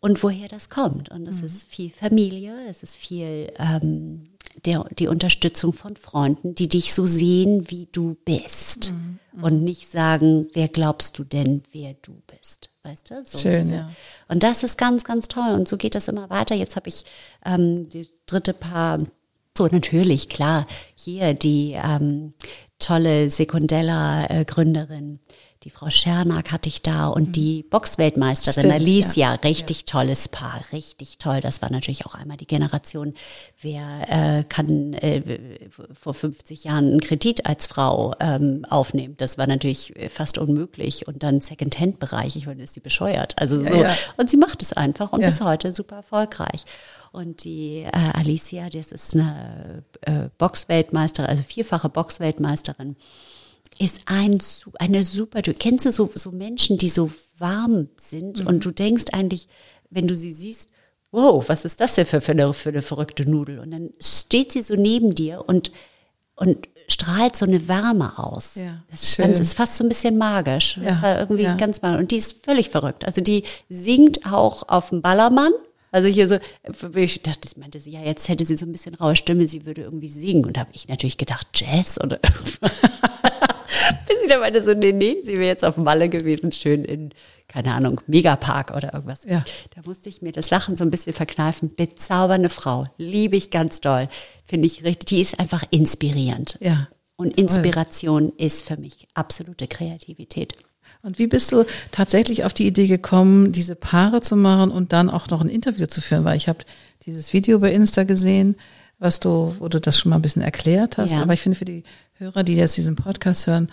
und 0.00 0.22
woher 0.22 0.48
das 0.48 0.68
kommt. 0.68 1.08
Und 1.08 1.26
es 1.26 1.40
mhm. 1.40 1.46
ist 1.46 1.68
viel 1.68 1.90
Familie, 1.90 2.54
es 2.68 2.82
ist 2.82 2.96
viel 2.96 3.52
ähm, 3.58 4.24
der, 4.64 4.84
die 4.98 5.08
Unterstützung 5.08 5.72
von 5.72 5.96
Freunden, 5.96 6.54
die 6.54 6.68
dich 6.68 6.94
so 6.94 7.06
sehen, 7.06 7.70
wie 7.70 7.88
du 7.92 8.16
bist 8.24 8.92
mhm. 8.92 9.18
und 9.42 9.62
nicht 9.62 9.90
sagen, 9.90 10.48
wer 10.54 10.68
glaubst 10.68 11.18
du 11.18 11.24
denn, 11.24 11.62
wer 11.72 11.94
du 12.02 12.12
bist 12.26 12.70
weißt 12.86 13.10
du? 13.10 13.24
So 13.26 13.38
Schön, 13.38 13.62
diese. 13.62 13.74
ja. 13.74 13.90
Und 14.28 14.42
das 14.42 14.62
ist 14.62 14.78
ganz, 14.78 15.04
ganz 15.04 15.28
toll. 15.28 15.52
Und 15.52 15.68
so 15.68 15.76
geht 15.76 15.94
das 15.94 16.08
immer 16.08 16.30
weiter. 16.30 16.54
Jetzt 16.54 16.76
habe 16.76 16.88
ich 16.88 17.04
ähm, 17.44 17.88
die 17.88 18.08
dritte 18.26 18.54
Paar. 18.54 19.00
So, 19.56 19.66
natürlich, 19.66 20.28
klar. 20.28 20.66
Hier 20.94 21.34
die 21.34 21.72
ähm, 21.72 22.34
tolle 22.78 23.30
Sekundella-Gründerin 23.30 25.18
die 25.66 25.70
Frau 25.70 25.90
Schernack 25.90 26.52
hatte 26.52 26.68
ich 26.68 26.80
da 26.80 27.08
und 27.08 27.28
mhm. 27.28 27.32
die 27.32 27.64
Boxweltmeisterin 27.64 28.60
Stimmt, 28.60 28.72
Alicia, 28.72 29.34
ja. 29.34 29.40
richtig 29.40 29.78
ja. 29.78 29.84
tolles 29.86 30.28
Paar, 30.28 30.60
richtig 30.72 31.18
toll. 31.18 31.40
Das 31.40 31.60
war 31.60 31.72
natürlich 31.72 32.06
auch 32.06 32.14
einmal 32.14 32.36
die 32.36 32.46
Generation, 32.46 33.14
wer 33.60 34.38
äh, 34.38 34.44
kann 34.44 34.94
äh, 34.94 35.38
vor 35.92 36.14
50 36.14 36.62
Jahren 36.62 36.86
einen 36.86 37.00
Kredit 37.00 37.46
als 37.46 37.66
Frau 37.66 38.14
ähm, 38.20 38.64
aufnehmen. 38.70 39.16
Das 39.16 39.38
war 39.38 39.48
natürlich 39.48 39.92
fast 40.08 40.38
unmöglich. 40.38 41.08
Und 41.08 41.24
dann 41.24 41.40
Second-Hand-Bereich, 41.40 42.36
ich 42.36 42.46
meine, 42.46 42.62
ist 42.62 42.74
sie 42.74 42.80
bescheuert. 42.80 43.34
Also 43.40 43.60
so. 43.60 43.74
Ja, 43.74 43.92
und 44.18 44.30
sie 44.30 44.36
macht 44.36 44.62
es 44.62 44.72
einfach 44.72 45.12
und 45.12 45.22
bis 45.22 45.40
heute 45.40 45.74
super 45.74 45.96
erfolgreich. 45.96 46.62
Und 47.10 47.42
die 47.42 47.78
äh, 47.78 47.90
Alicia, 47.92 48.68
das 48.70 48.92
ist 48.92 49.16
eine 49.16 49.82
äh, 50.02 50.28
Boxweltmeisterin, 50.38 51.28
also 51.28 51.42
vierfache 51.42 51.88
Boxweltmeisterin 51.88 52.94
ist 53.78 54.02
ein, 54.06 54.38
eine 54.78 55.04
super, 55.04 55.42
du 55.42 55.52
kennst 55.52 55.86
du 55.86 55.92
so, 55.92 56.10
so 56.14 56.30
Menschen, 56.30 56.78
die 56.78 56.88
so 56.88 57.10
warm 57.38 57.88
sind 57.96 58.40
mhm. 58.40 58.46
und 58.46 58.64
du 58.64 58.70
denkst 58.70 59.06
eigentlich, 59.12 59.48
wenn 59.90 60.06
du 60.06 60.16
sie 60.16 60.32
siehst, 60.32 60.68
wow, 61.12 61.48
was 61.48 61.64
ist 61.64 61.80
das 61.80 61.94
denn 61.94 62.06
für, 62.06 62.20
für, 62.20 62.32
eine, 62.32 62.52
für 62.52 62.68
eine 62.70 62.82
verrückte 62.82 63.28
Nudel? 63.28 63.58
Und 63.58 63.70
dann 63.70 63.90
steht 64.00 64.52
sie 64.52 64.62
so 64.62 64.74
neben 64.74 65.14
dir 65.14 65.44
und, 65.46 65.72
und 66.34 66.68
strahlt 66.88 67.36
so 67.36 67.46
eine 67.46 67.68
Wärme 67.68 68.18
aus. 68.18 68.56
Ja, 68.56 68.82
das 68.90 69.02
ist, 69.02 69.16
ganz, 69.18 69.40
ist 69.40 69.54
fast 69.54 69.76
so 69.76 69.84
ein 69.84 69.88
bisschen 69.88 70.18
magisch. 70.18 70.78
Das 70.82 70.96
ja, 70.96 71.02
war 71.02 71.20
irgendwie 71.20 71.44
ja. 71.44 71.56
ganz 71.56 71.82
magisch. 71.82 72.00
Und 72.00 72.10
die 72.10 72.16
ist 72.16 72.44
völlig 72.44 72.70
verrückt. 72.70 73.04
Also 73.06 73.20
die 73.20 73.42
singt 73.68 74.26
auch 74.30 74.68
auf 74.68 74.90
dem 74.90 75.02
Ballermann. 75.02 75.52
Also 75.92 76.08
hier 76.08 76.28
so, 76.28 76.38
ich 76.94 77.22
dachte, 77.22 77.40
das 77.42 77.56
meinte 77.56 77.78
sie, 77.78 77.92
ja, 77.92 78.02
jetzt 78.02 78.28
hätte 78.28 78.44
sie 78.44 78.56
so 78.56 78.66
ein 78.66 78.72
bisschen 78.72 78.94
raue 78.94 79.16
Stimme, 79.16 79.48
sie 79.48 79.64
würde 79.64 79.82
irgendwie 79.82 80.08
singen. 80.08 80.44
Und 80.44 80.56
da 80.56 80.60
habe 80.60 80.70
ich 80.74 80.88
natürlich 80.88 81.16
gedacht, 81.16 81.48
Jazz 81.54 81.98
oder 82.02 82.18
irgendwas. 82.22 82.72
Bis 84.06 84.16
ich 84.22 84.28
dann 84.28 84.40
meinte 84.40 84.62
so, 84.62 84.72
nee, 84.72 84.92
nee, 84.92 85.16
sie 85.22 85.34
wäre 85.34 85.46
jetzt 85.46 85.64
auf 85.64 85.76
Malle 85.76 86.08
gewesen, 86.08 86.52
schön 86.52 86.84
in, 86.84 87.10
keine 87.48 87.74
Ahnung, 87.74 88.00
Megapark 88.06 88.74
oder 88.76 88.94
irgendwas. 88.94 89.24
Ja. 89.24 89.44
Da 89.74 89.82
musste 89.84 90.08
ich 90.08 90.22
mir 90.22 90.32
das 90.32 90.50
Lachen 90.50 90.76
so 90.76 90.84
ein 90.84 90.90
bisschen 90.90 91.12
verkneifen. 91.12 91.74
Bezaubernde 91.74 92.48
Frau, 92.48 92.84
liebe 92.98 93.36
ich 93.36 93.50
ganz 93.50 93.80
doll. 93.80 94.08
Finde 94.44 94.66
ich 94.66 94.84
richtig, 94.84 95.06
die 95.06 95.20
ist 95.20 95.38
einfach 95.38 95.64
inspirierend. 95.70 96.58
Ja. 96.60 96.88
Und 97.16 97.36
Inspiration 97.38 98.28
toll. 98.30 98.34
ist 98.38 98.66
für 98.66 98.76
mich 98.76 99.08
absolute 99.14 99.66
Kreativität. 99.66 100.54
Und 101.02 101.18
wie 101.18 101.26
bist 101.26 101.52
du 101.52 101.64
tatsächlich 101.92 102.44
auf 102.44 102.52
die 102.52 102.66
Idee 102.66 102.86
gekommen, 102.86 103.52
diese 103.52 103.76
Paare 103.76 104.20
zu 104.20 104.36
machen 104.36 104.70
und 104.70 104.92
dann 104.92 105.08
auch 105.08 105.28
noch 105.28 105.40
ein 105.40 105.48
Interview 105.48 105.86
zu 105.86 106.00
führen? 106.00 106.24
Weil 106.24 106.36
ich 106.36 106.48
habe 106.48 106.58
dieses 107.04 107.32
Video 107.32 107.58
bei 107.60 107.72
Insta 107.72 108.04
gesehen, 108.04 108.56
was 108.98 109.20
du, 109.20 109.54
wo 109.58 109.68
du 109.68 109.80
das 109.80 109.98
schon 109.98 110.10
mal 110.10 110.16
ein 110.16 110.22
bisschen 110.22 110.42
erklärt 110.42 110.98
hast. 110.98 111.12
Ja. 111.12 111.22
Aber 111.22 111.34
ich 111.34 111.40
finde 111.40 111.58
für 111.58 111.64
die 111.64 111.84
Hörer, 112.14 112.42
die 112.42 112.56
jetzt 112.56 112.76
diesen 112.76 112.96
Podcast 112.96 113.46
hören, 113.46 113.68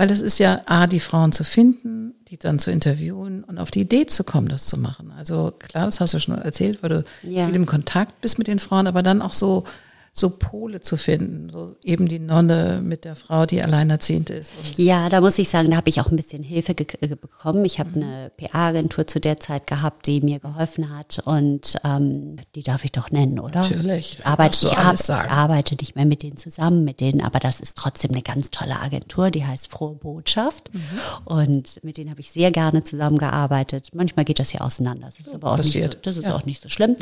weil 0.00 0.10
es 0.10 0.22
ist 0.22 0.38
ja 0.38 0.62
A, 0.64 0.86
die 0.86 0.98
Frauen 0.98 1.30
zu 1.30 1.44
finden, 1.44 2.14
die 2.28 2.38
dann 2.38 2.58
zu 2.58 2.70
interviewen 2.70 3.44
und 3.44 3.58
auf 3.58 3.70
die 3.70 3.82
Idee 3.82 4.06
zu 4.06 4.24
kommen, 4.24 4.48
das 4.48 4.64
zu 4.64 4.78
machen. 4.78 5.12
Also 5.14 5.52
klar, 5.58 5.84
das 5.84 6.00
hast 6.00 6.14
du 6.14 6.20
schon 6.20 6.38
erzählt, 6.38 6.82
weil 6.82 6.88
du 6.88 7.04
ja. 7.22 7.44
viel 7.44 7.54
im 7.54 7.66
Kontakt 7.66 8.18
bist 8.22 8.38
mit 8.38 8.46
den 8.46 8.60
Frauen, 8.60 8.86
aber 8.86 9.02
dann 9.02 9.20
auch 9.20 9.34
so 9.34 9.64
so 10.12 10.30
Pole 10.30 10.80
zu 10.80 10.96
finden, 10.96 11.50
so 11.50 11.76
eben 11.84 12.08
die 12.08 12.18
Nonne 12.18 12.80
mit 12.82 13.04
der 13.04 13.14
Frau, 13.14 13.46
die 13.46 13.62
alleinerziehend 13.62 14.28
ist. 14.28 14.52
ja, 14.76 15.08
da 15.08 15.20
muss 15.20 15.38
ich 15.38 15.48
sagen, 15.48 15.70
da 15.70 15.76
habe 15.76 15.88
ich 15.88 16.00
auch 16.00 16.10
ein 16.10 16.16
bisschen 16.16 16.42
Hilfe 16.42 16.74
bekommen. 16.74 17.64
Ich 17.64 17.78
habe 17.78 17.90
mhm. 17.90 18.02
eine 18.02 18.30
PA-Agentur 18.36 19.06
zu 19.06 19.20
der 19.20 19.38
Zeit 19.38 19.68
gehabt, 19.68 20.06
die 20.06 20.20
mir 20.20 20.40
geholfen 20.40 20.96
hat 20.96 21.20
und 21.24 21.76
ähm, 21.84 22.36
die 22.56 22.64
darf 22.64 22.84
ich 22.84 22.90
doch 22.90 23.10
nennen, 23.10 23.38
oder? 23.38 23.60
Natürlich. 23.60 24.18
Ich 24.18 24.26
arbeite, 24.26 24.66
ich, 24.66 24.76
ar 24.76 24.94
ich 24.94 25.10
arbeite 25.10 25.76
nicht 25.76 25.94
mehr 25.94 26.06
mit 26.06 26.24
denen 26.24 26.36
zusammen, 26.36 26.82
mit 26.82 27.00
denen, 27.00 27.20
aber 27.20 27.38
das 27.38 27.60
ist 27.60 27.76
trotzdem 27.76 28.10
eine 28.10 28.22
ganz 28.22 28.50
tolle 28.50 28.80
Agentur, 28.80 29.30
die 29.30 29.44
heißt 29.44 29.70
Frohe 29.70 29.94
Botschaft 29.94 30.74
mhm. 30.74 30.80
und 31.24 31.84
mit 31.84 31.98
denen 31.98 32.10
habe 32.10 32.20
ich 32.20 32.32
sehr 32.32 32.50
gerne 32.50 32.82
zusammengearbeitet. 32.82 33.90
Manchmal 33.94 34.24
geht 34.24 34.40
das 34.40 34.52
ja 34.52 34.60
auseinander, 34.62 35.06
das 35.06 35.20
ist 35.20 35.32
aber 35.32 35.52
auch, 35.52 35.58
nicht 35.58 35.72
so, 35.72 35.88
das 36.02 36.16
ist 36.16 36.26
ja. 36.26 36.34
auch 36.34 36.44
nicht 36.44 36.60
so 36.60 36.68
schlimm. 36.68 36.96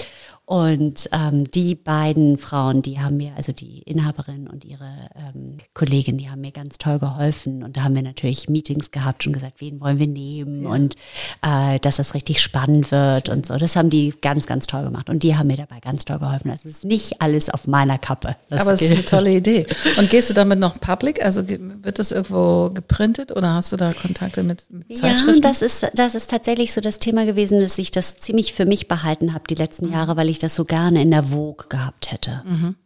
Und 0.44 1.09
ähm, 1.12 1.44
die 1.44 1.75
beiden 1.75 2.38
Frauen, 2.38 2.83
die 2.83 2.98
haben 3.03 3.19
mir, 3.19 3.33
also 3.37 3.53
die 3.53 3.83
Inhaberin 3.83 4.49
und 4.49 4.65
ihre 4.65 5.11
ähm, 5.15 5.59
Kollegin, 5.75 6.17
die 6.17 6.31
haben 6.31 6.41
mir 6.41 6.53
ganz 6.53 6.79
toll 6.79 6.99
geholfen. 6.99 7.63
Und 7.63 7.77
da 7.77 7.83
haben 7.83 7.95
wir 7.95 8.03
natürlich 8.03 8.49
Meetings 8.49 8.91
gehabt 8.91 9.27
und 9.27 9.35
gesagt, 9.35 9.61
wen 9.61 9.81
wollen 9.81 9.99
wir 9.99 10.07
nehmen 10.07 10.65
ja. 10.65 10.71
und 10.71 10.97
äh, 11.43 11.79
dass 11.81 11.97
das 11.97 12.15
richtig 12.15 12.41
spannend 12.41 12.91
wird 12.91 13.29
und 13.29 13.45
so. 13.47 13.57
Das 13.59 13.77
haben 13.77 13.91
die 13.91 14.15
ganz, 14.21 14.47
ganz 14.47 14.67
toll 14.67 14.85
gemacht. 14.85 15.11
Und 15.11 15.23
die 15.23 15.37
haben 15.37 15.49
mir 15.49 15.59
dabei 15.59 15.81
ganz 15.81 16.07
toll 16.07 16.19
geholfen. 16.19 16.51
Also 16.51 16.69
es 16.69 16.79
ist 16.79 16.85
nicht 16.85 17.21
alles 17.21 17.51
auf 17.51 17.67
meiner 17.67 17.99
Kappe. 17.99 18.37
Aber 18.51 18.73
es 18.73 18.81
ist 18.81 18.91
eine 18.91 19.05
tolle 19.05 19.33
Idee. 19.33 19.67
Und 19.99 20.09
gehst 20.09 20.31
du 20.31 20.35
damit 20.35 20.59
noch 20.59 20.81
public? 20.81 21.23
Also 21.23 21.47
wird 21.47 21.99
das 21.99 22.12
irgendwo 22.12 22.70
geprintet 22.70 23.33
oder 23.33 23.55
hast 23.55 23.72
du 23.72 23.77
da 23.77 23.93
Kontakte 23.93 24.43
mit, 24.43 24.64
mit 24.70 24.97
Zeitschriften? 24.97 25.43
Ja, 25.43 25.49
das 25.49 25.61
ist, 25.61 25.91
das 25.95 26.14
ist 26.14 26.31
tatsächlich 26.31 26.72
so 26.72 26.81
das 26.81 26.99
Thema 26.99 27.27
gewesen, 27.27 27.61
dass 27.61 27.77
ich 27.77 27.91
das 27.91 28.18
ziemlich 28.18 28.55
für 28.55 28.64
mich 28.64 28.89
behalten 28.89 29.35
habe 29.35 29.45
die 29.49 29.55
letzten 29.55 29.87
mhm. 29.87 29.93
Jahre, 29.93 30.16
weil 30.16 30.29
ich 30.29 30.39
ich 30.39 30.41
das 30.41 30.55
so 30.55 30.64
gerne 30.64 31.03
in 31.03 31.11
der 31.11 31.25
Vogue 31.25 31.66
gehabt 31.68 32.11
hätte. 32.12 32.43
Mhm. 32.45 32.77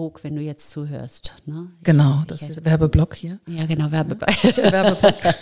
Vogue, 0.00 0.22
wenn 0.22 0.34
du 0.34 0.40
jetzt 0.40 0.70
zuhörst. 0.70 1.34
Ne? 1.44 1.68
Genau, 1.82 2.22
das 2.26 2.40
ist 2.40 2.56
der 2.56 2.64
Werbeblock 2.64 3.14
hier. 3.14 3.38
Ja, 3.46 3.66
genau, 3.66 3.90
Werbeblock. 3.90 4.30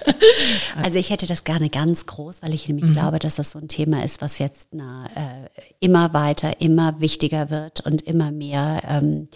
also 0.82 0.98
ich 0.98 1.10
hätte 1.10 1.28
das 1.28 1.44
gerne 1.44 1.70
ganz 1.70 2.06
groß, 2.06 2.42
weil 2.42 2.52
ich 2.54 2.66
nämlich 2.66 2.86
mhm. 2.86 2.94
glaube, 2.94 3.20
dass 3.20 3.36
das 3.36 3.52
so 3.52 3.60
ein 3.60 3.68
Thema 3.68 4.04
ist, 4.04 4.20
was 4.20 4.40
jetzt 4.40 4.70
na, 4.72 5.06
äh, 5.14 5.48
immer 5.78 6.12
weiter, 6.12 6.60
immer 6.60 7.00
wichtiger 7.00 7.50
wird 7.50 7.86
und 7.86 8.02
immer 8.02 8.32
mehr 8.32 8.82
ähm, 8.84 9.28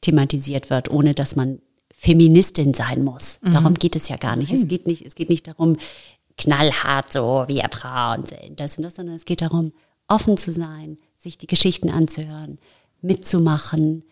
thematisiert 0.00 0.70
wird, 0.70 0.90
ohne 0.90 1.12
dass 1.12 1.36
man 1.36 1.60
Feministin 1.92 2.72
sein 2.72 3.04
muss. 3.04 3.38
Mhm. 3.42 3.52
Darum 3.52 3.74
geht 3.74 3.96
es 3.96 4.08
ja 4.08 4.16
gar 4.16 4.36
nicht. 4.36 4.50
Es 4.50 4.66
geht 4.66 4.86
nicht, 4.86 5.04
es 5.04 5.14
geht 5.14 5.28
nicht 5.28 5.46
darum, 5.46 5.76
knallhart 6.38 7.12
so, 7.12 7.44
wie 7.48 7.62
Frauen 7.70 8.24
sind, 8.24 8.58
das 8.58 8.78
und 8.78 8.84
das, 8.84 8.94
sondern 8.94 9.16
es 9.16 9.26
geht 9.26 9.42
darum, 9.42 9.74
offen 10.08 10.38
zu 10.38 10.54
sein, 10.54 10.96
sich 11.18 11.36
die 11.36 11.46
Geschichten 11.46 11.90
anzuhören, 11.90 12.58
mitzumachen, 13.02 14.04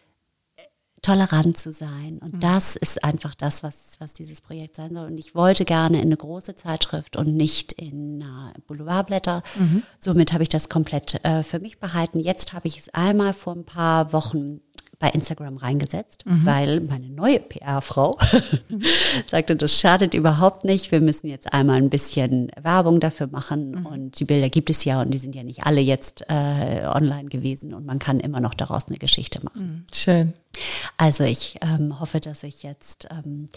tolerant 1.09 1.57
zu 1.57 1.73
sein. 1.73 2.19
Und 2.19 2.35
mhm. 2.35 2.41
das 2.41 2.77
ist 2.77 3.03
einfach 3.03 3.35
das, 3.35 3.63
was, 3.63 3.97
was 3.99 4.13
dieses 4.13 4.43
Projekt 4.43 4.77
sein 4.77 4.95
soll. 4.95 5.07
Und 5.07 5.19
ich 5.19 5.35
wollte 5.35 5.65
gerne 5.65 5.99
in 5.99 6.09
eine 6.09 6.17
große 6.17 6.55
Zeitschrift 6.55 7.17
und 7.17 7.35
nicht 7.35 7.73
in 7.73 8.21
äh, 8.21 8.59
Boulevardblätter. 8.67 9.43
Mhm. 9.59 9.83
Somit 10.01 10.35
habe 10.35 10.43
ich 10.43 10.51
das 10.51 10.69
komplett 10.69 11.25
äh, 11.25 11.43
für 11.43 11.61
mich 11.61 11.79
behalten. 11.79 12.21
Jetzt 12.21 12.53
habe 12.53 12.69
ich 12.69 12.79
es 12.79 12.91
einmal 12.91 13.33
vor 13.33 13.55
ein 13.55 13.65
paar 13.65 14.13
Wochen 14.13 14.61
bei 14.99 15.11
Instagram 15.11 15.59
reingesetzt, 15.59 16.27
mhm. 16.27 16.45
weil 16.45 16.81
meine 16.81 17.09
neue 17.09 17.39
PR-Frau 17.39 18.19
sagte, 19.27 19.55
das 19.55 19.79
schadet 19.79 20.13
überhaupt 20.13 20.65
nicht. 20.65 20.91
Wir 20.91 21.01
müssen 21.01 21.29
jetzt 21.29 21.53
einmal 21.53 21.77
ein 21.77 21.89
bisschen 21.89 22.51
Werbung 22.61 22.99
dafür 22.99 23.29
machen. 23.29 23.73
Mhm. 23.73 23.87
Und 23.87 24.21
die 24.21 24.25
Bilder 24.25 24.49
gibt 24.49 24.71
es 24.71 24.85
ja 24.85 25.01
und 25.01 25.15
die 25.15 25.19
sind 25.19 25.37
ja 25.37 25.45
nicht 25.45 25.65
alle 25.65 25.81
jetzt 25.81 26.25
äh, 26.29 26.85
online 26.85 27.29
gewesen 27.29 27.75
und 27.75 27.87
man 27.87 28.01
kann 28.01 28.19
immer 28.19 28.41
noch 28.41 28.55
daraus 28.55 28.89
eine 28.89 28.99
Geschichte 28.99 29.39
machen. 29.45 29.63
Mhm. 29.63 29.85
Schön. 29.95 30.33
Also 30.97 31.23
ich 31.23 31.59
ähm, 31.63 32.01
hoffe, 32.01 32.19
dass 32.19 32.43
ich 32.43 32.65
jetzt 32.65 33.07
ähm, 33.11 33.49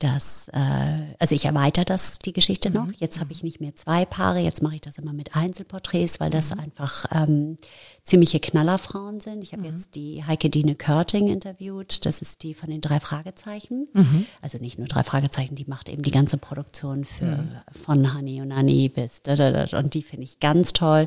das, 0.00 0.48
äh, 0.48 1.14
also 1.18 1.34
ich 1.34 1.44
erweitere 1.44 1.84
das, 1.84 2.18
die 2.18 2.32
Geschichte 2.32 2.70
noch. 2.70 2.86
Mhm. 2.86 2.94
Jetzt 2.98 3.20
habe 3.20 3.32
ich 3.32 3.42
nicht 3.42 3.60
mehr 3.60 3.74
zwei 3.74 4.04
Paare, 4.04 4.40
jetzt 4.40 4.62
mache 4.62 4.74
ich 4.74 4.80
das 4.80 4.98
immer 4.98 5.12
mit 5.12 5.36
Einzelporträts, 5.36 6.20
weil 6.20 6.30
das 6.30 6.52
mhm. 6.52 6.60
einfach 6.60 7.06
ähm, 7.12 7.56
ziemliche 8.02 8.40
Knallerfrauen 8.40 9.20
sind. 9.20 9.42
Ich 9.42 9.52
habe 9.52 9.62
mhm. 9.62 9.76
jetzt 9.76 9.94
die 9.94 10.24
Heike 10.24 10.50
Dine 10.50 10.74
Körting 10.74 11.28
interviewt, 11.28 12.04
das 12.06 12.20
ist 12.20 12.42
die 12.42 12.54
von 12.54 12.70
den 12.70 12.80
drei 12.80 12.98
Fragezeichen. 12.98 13.88
Mhm. 13.94 14.26
Also 14.42 14.58
nicht 14.58 14.78
nur 14.78 14.88
drei 14.88 15.04
Fragezeichen, 15.04 15.54
die 15.54 15.66
macht 15.66 15.88
eben 15.88 16.02
die 16.02 16.10
ganze 16.10 16.38
Produktion 16.38 17.04
für 17.04 17.24
mhm. 17.24 17.50
von 17.84 18.14
Honey 18.14 18.42
und 18.42 18.52
Annie 18.52 18.90
bis 18.90 19.22
da, 19.22 19.36
da, 19.36 19.66
da, 19.66 19.78
und 19.78 19.94
die 19.94 20.02
finde 20.02 20.24
ich 20.24 20.40
ganz 20.40 20.72
toll 20.72 21.06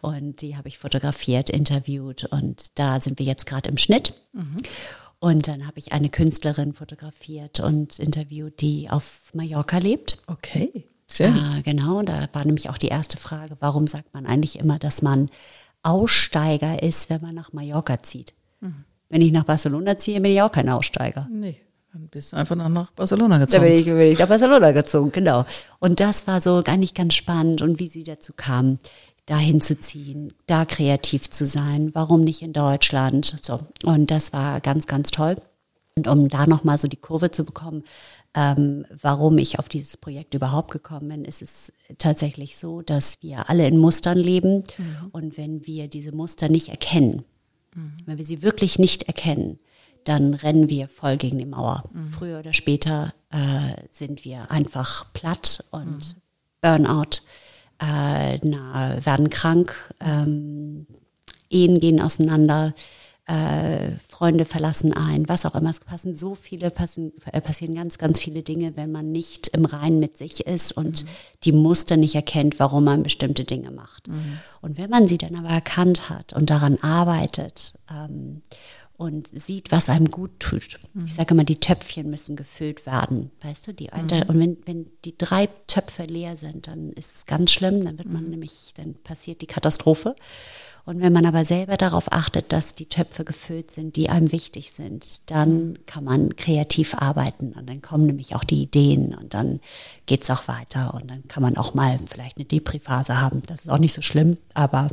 und 0.00 0.42
die 0.42 0.56
habe 0.56 0.68
ich 0.68 0.78
fotografiert, 0.78 1.50
interviewt 1.50 2.24
und 2.24 2.78
da 2.78 3.00
sind 3.00 3.18
wir 3.18 3.26
jetzt 3.26 3.46
gerade 3.46 3.70
im 3.70 3.78
Schnitt. 3.78 4.12
Und 5.24 5.48
dann 5.48 5.66
habe 5.66 5.78
ich 5.78 5.94
eine 5.94 6.10
Künstlerin 6.10 6.74
fotografiert 6.74 7.58
und 7.58 7.98
interviewt, 7.98 8.60
die 8.60 8.90
auf 8.90 9.30
Mallorca 9.32 9.78
lebt. 9.78 10.18
Okay, 10.26 10.86
schön. 11.10 11.34
Äh, 11.34 11.62
genau, 11.62 12.02
da 12.02 12.28
war 12.34 12.44
nämlich 12.44 12.68
auch 12.68 12.76
die 12.76 12.88
erste 12.88 13.16
Frage, 13.16 13.56
warum 13.58 13.86
sagt 13.86 14.12
man 14.12 14.26
eigentlich 14.26 14.58
immer, 14.58 14.78
dass 14.78 15.00
man 15.00 15.30
Aussteiger 15.82 16.82
ist, 16.82 17.08
wenn 17.08 17.22
man 17.22 17.34
nach 17.34 17.54
Mallorca 17.54 18.02
zieht? 18.02 18.34
Mhm. 18.60 18.84
Wenn 19.08 19.22
ich 19.22 19.32
nach 19.32 19.44
Barcelona 19.44 19.98
ziehe, 19.98 20.20
bin 20.20 20.32
ich 20.32 20.42
auch 20.42 20.52
kein 20.52 20.68
Aussteiger. 20.68 21.26
Nee. 21.32 21.58
Dann 21.94 22.08
bist 22.08 22.32
du 22.32 22.36
einfach 22.36 22.56
nach 22.56 22.90
Barcelona 22.90 23.38
gezogen. 23.38 23.62
Da 23.62 23.68
bin 23.70 23.78
ich, 23.78 23.86
bin 23.86 24.00
ich 24.00 24.18
nach 24.18 24.28
Barcelona 24.28 24.72
gezogen, 24.72 25.10
genau. 25.10 25.46
Und 25.78 26.00
das 26.00 26.26
war 26.26 26.42
so 26.42 26.62
eigentlich 26.66 26.92
ganz 26.92 27.14
spannend 27.14 27.62
und 27.62 27.80
wie 27.80 27.88
sie 27.88 28.04
dazu 28.04 28.34
kam 28.36 28.78
dahin 29.26 29.60
zu 29.60 29.78
ziehen, 29.78 30.32
da 30.46 30.64
kreativ 30.64 31.30
zu 31.30 31.46
sein, 31.46 31.94
warum 31.94 32.22
nicht 32.22 32.42
in 32.42 32.52
Deutschland? 32.52 33.36
So. 33.42 33.60
Und 33.84 34.10
das 34.10 34.32
war 34.32 34.60
ganz, 34.60 34.86
ganz 34.86 35.10
toll. 35.10 35.36
Und 35.96 36.08
um 36.08 36.28
da 36.28 36.46
nochmal 36.46 36.78
so 36.78 36.88
die 36.88 36.96
Kurve 36.96 37.30
zu 37.30 37.44
bekommen, 37.44 37.84
ähm, 38.34 38.84
warum 39.00 39.38
ich 39.38 39.60
auf 39.60 39.68
dieses 39.68 39.96
Projekt 39.96 40.34
überhaupt 40.34 40.72
gekommen 40.72 41.08
bin, 41.08 41.24
ist 41.24 41.40
es 41.40 41.72
tatsächlich 41.98 42.56
so, 42.56 42.82
dass 42.82 43.22
wir 43.22 43.48
alle 43.48 43.66
in 43.68 43.78
Mustern 43.78 44.18
leben. 44.18 44.64
Mhm. 44.76 45.08
Und 45.12 45.38
wenn 45.38 45.66
wir 45.66 45.86
diese 45.86 46.12
Muster 46.12 46.48
nicht 46.48 46.68
erkennen, 46.68 47.24
mhm. 47.74 47.92
wenn 48.06 48.18
wir 48.18 48.24
sie 48.24 48.42
wirklich 48.42 48.78
nicht 48.78 49.04
erkennen, 49.04 49.60
dann 50.02 50.34
rennen 50.34 50.68
wir 50.68 50.88
voll 50.88 51.16
gegen 51.16 51.38
die 51.38 51.46
Mauer. 51.46 51.84
Mhm. 51.92 52.10
Früher 52.10 52.40
oder 52.40 52.52
später 52.52 53.14
äh, 53.30 53.76
sind 53.90 54.24
wir 54.24 54.50
einfach 54.50 55.12
platt 55.12 55.64
und 55.70 56.14
mhm. 56.14 56.20
Burnout 56.60 57.20
äh, 57.80 58.38
na, 58.42 59.04
werden 59.04 59.30
krank, 59.30 59.94
ähm, 60.00 60.86
Ehen 61.50 61.78
gehen 61.78 62.00
auseinander, 62.00 62.74
äh, 63.26 63.92
Freunde 64.08 64.44
verlassen 64.44 64.92
ein, 64.92 65.28
was 65.28 65.46
auch 65.46 65.54
immer. 65.54 65.70
Es 65.70 65.80
passen 65.80 66.14
so 66.14 66.34
viele, 66.34 66.70
passen, 66.70 67.12
äh, 67.32 67.40
passieren 67.40 67.74
ganz, 67.74 67.96
ganz 67.96 68.20
viele 68.20 68.42
Dinge, 68.42 68.76
wenn 68.76 68.92
man 68.92 69.12
nicht 69.12 69.48
im 69.48 69.64
Reinen 69.64 69.98
mit 69.98 70.18
sich 70.18 70.46
ist 70.46 70.72
und 70.72 71.04
mhm. 71.04 71.08
die 71.44 71.52
Muster 71.52 71.96
nicht 71.96 72.14
erkennt, 72.14 72.58
warum 72.60 72.84
man 72.84 73.02
bestimmte 73.02 73.44
Dinge 73.44 73.70
macht. 73.70 74.08
Mhm. 74.08 74.38
Und 74.60 74.76
wenn 74.76 74.90
man 74.90 75.08
sie 75.08 75.16
dann 75.16 75.36
aber 75.36 75.48
erkannt 75.48 76.10
hat 76.10 76.34
und 76.34 76.50
daran 76.50 76.78
arbeitet 76.82 77.78
ähm, 77.90 78.42
und 78.96 79.28
sieht, 79.38 79.72
was 79.72 79.88
einem 79.88 80.08
gut 80.08 80.38
tut. 80.38 80.78
Mhm. 80.92 81.04
Ich 81.06 81.14
sage 81.14 81.34
immer, 81.34 81.44
die 81.44 81.60
Töpfchen 81.60 82.10
müssen 82.10 82.36
gefüllt 82.36 82.86
werden, 82.86 83.30
weißt 83.42 83.66
du, 83.66 83.72
die 83.74 83.92
alte. 83.92 84.16
Mhm. 84.16 84.22
Und 84.22 84.38
wenn, 84.38 84.56
wenn 84.66 84.86
die 85.04 85.18
drei 85.18 85.48
Töpfe 85.66 86.04
leer 86.04 86.36
sind, 86.36 86.68
dann 86.68 86.92
ist 86.92 87.16
es 87.16 87.26
ganz 87.26 87.50
schlimm, 87.50 87.84
dann 87.84 87.98
wird 87.98 88.12
man 88.12 88.24
mhm. 88.24 88.30
nämlich, 88.30 88.72
dann 88.76 88.94
passiert 88.94 89.40
die 89.40 89.46
Katastrophe. 89.46 90.14
Und 90.86 91.00
wenn 91.00 91.14
man 91.14 91.24
aber 91.24 91.44
selber 91.46 91.76
darauf 91.76 92.12
achtet, 92.12 92.52
dass 92.52 92.74
die 92.74 92.88
Töpfe 92.88 93.24
gefüllt 93.24 93.70
sind, 93.70 93.96
die 93.96 94.10
einem 94.10 94.32
wichtig 94.32 94.70
sind, 94.72 95.30
dann 95.30 95.68
mhm. 95.68 95.86
kann 95.86 96.04
man 96.04 96.36
kreativ 96.36 96.94
arbeiten 96.94 97.52
und 97.52 97.68
dann 97.68 97.82
kommen 97.82 98.06
nämlich 98.06 98.36
auch 98.36 98.44
die 98.44 98.62
Ideen 98.62 99.14
und 99.14 99.34
dann 99.34 99.60
geht's 100.06 100.30
auch 100.30 100.46
weiter 100.46 100.94
und 100.94 101.10
dann 101.10 101.26
kann 101.26 101.42
man 101.42 101.56
auch 101.56 101.74
mal 101.74 101.98
vielleicht 102.06 102.36
eine 102.36 102.44
Depri-Phase 102.44 103.20
haben. 103.20 103.42
Das 103.46 103.64
ist 103.64 103.70
auch 103.70 103.78
nicht 103.78 103.94
so 103.94 104.02
schlimm, 104.02 104.36
aber 104.52 104.90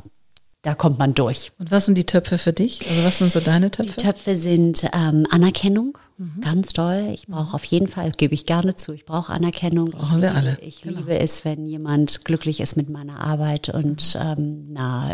da 0.61 0.75
kommt 0.75 0.99
man 0.99 1.15
durch. 1.15 1.51
Und 1.57 1.71
was 1.71 1.85
sind 1.85 1.97
die 1.97 2.05
Töpfe 2.05 2.37
für 2.37 2.53
dich? 2.53 2.87
Also 2.87 3.03
was 3.03 3.17
sind 3.17 3.31
so 3.31 3.39
deine 3.39 3.71
Töpfe? 3.71 3.93
Die 3.97 4.05
Töpfe 4.05 4.35
sind 4.35 4.87
ähm, 4.93 5.25
Anerkennung, 5.31 5.97
mhm. 6.17 6.39
ganz 6.41 6.73
toll. 6.73 7.09
Ich 7.13 7.27
brauche 7.27 7.49
mhm. 7.49 7.55
auf 7.55 7.63
jeden 7.63 7.87
Fall, 7.87 8.11
gebe 8.11 8.35
ich 8.35 8.45
gerne 8.45 8.75
zu, 8.75 8.93
ich 8.93 9.05
brauche 9.05 9.33
Anerkennung. 9.33 9.89
Brauchen 9.89 10.17
ich, 10.17 10.21
wir 10.21 10.35
alle. 10.35 10.59
Ich 10.61 10.81
genau. 10.81 10.99
liebe 10.99 11.17
es, 11.17 11.45
wenn 11.45 11.65
jemand 11.65 12.25
glücklich 12.25 12.59
ist 12.59 12.77
mit 12.77 12.89
meiner 12.89 13.19
Arbeit 13.19 13.69
und 13.69 14.15
mhm. 14.15 14.21
ähm, 14.21 14.67
na, 14.69 15.11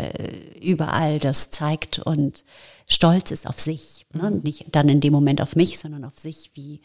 überall 0.60 1.18
das 1.18 1.48
zeigt 1.48 1.98
und 1.98 2.44
stolz 2.86 3.30
ist 3.30 3.46
auf 3.46 3.58
sich. 3.58 4.04
Ne? 4.12 4.30
Mhm. 4.30 4.40
Nicht 4.42 4.66
dann 4.72 4.90
in 4.90 5.00
dem 5.00 5.14
Moment 5.14 5.40
auf 5.40 5.56
mich, 5.56 5.78
sondern 5.78 6.04
auf 6.04 6.18
sich, 6.18 6.50
wie 6.54 6.82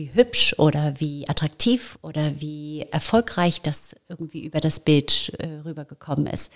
wie 0.00 0.10
hübsch 0.14 0.54
oder 0.58 0.94
wie 0.98 1.28
attraktiv 1.28 1.98
oder 2.00 2.40
wie 2.40 2.86
erfolgreich 2.90 3.60
das 3.60 3.94
irgendwie 4.08 4.44
über 4.44 4.58
das 4.58 4.80
Bild 4.80 5.32
äh, 5.38 5.46
rübergekommen 5.64 6.26
ist. 6.26 6.50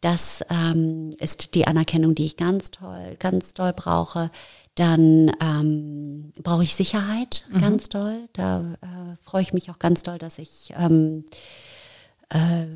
Das 0.00 0.44
ähm, 0.50 1.14
ist 1.18 1.54
die 1.54 1.66
Anerkennung, 1.66 2.14
die 2.14 2.26
ich 2.26 2.36
ganz 2.36 2.70
toll, 2.72 3.16
ganz 3.18 3.54
toll 3.54 3.72
brauche. 3.72 4.30
Dann 4.74 5.30
ähm, 5.40 6.32
brauche 6.42 6.64
ich 6.64 6.74
Sicherheit, 6.74 7.46
mhm. 7.52 7.60
ganz 7.60 7.88
toll. 7.88 8.28
Da 8.32 8.76
äh, 8.80 9.16
freue 9.22 9.42
ich 9.42 9.52
mich 9.52 9.70
auch 9.70 9.78
ganz 9.78 10.02
toll, 10.02 10.18
dass 10.18 10.38
ich 10.38 10.72
ähm, 10.76 11.24
äh, 12.30 12.66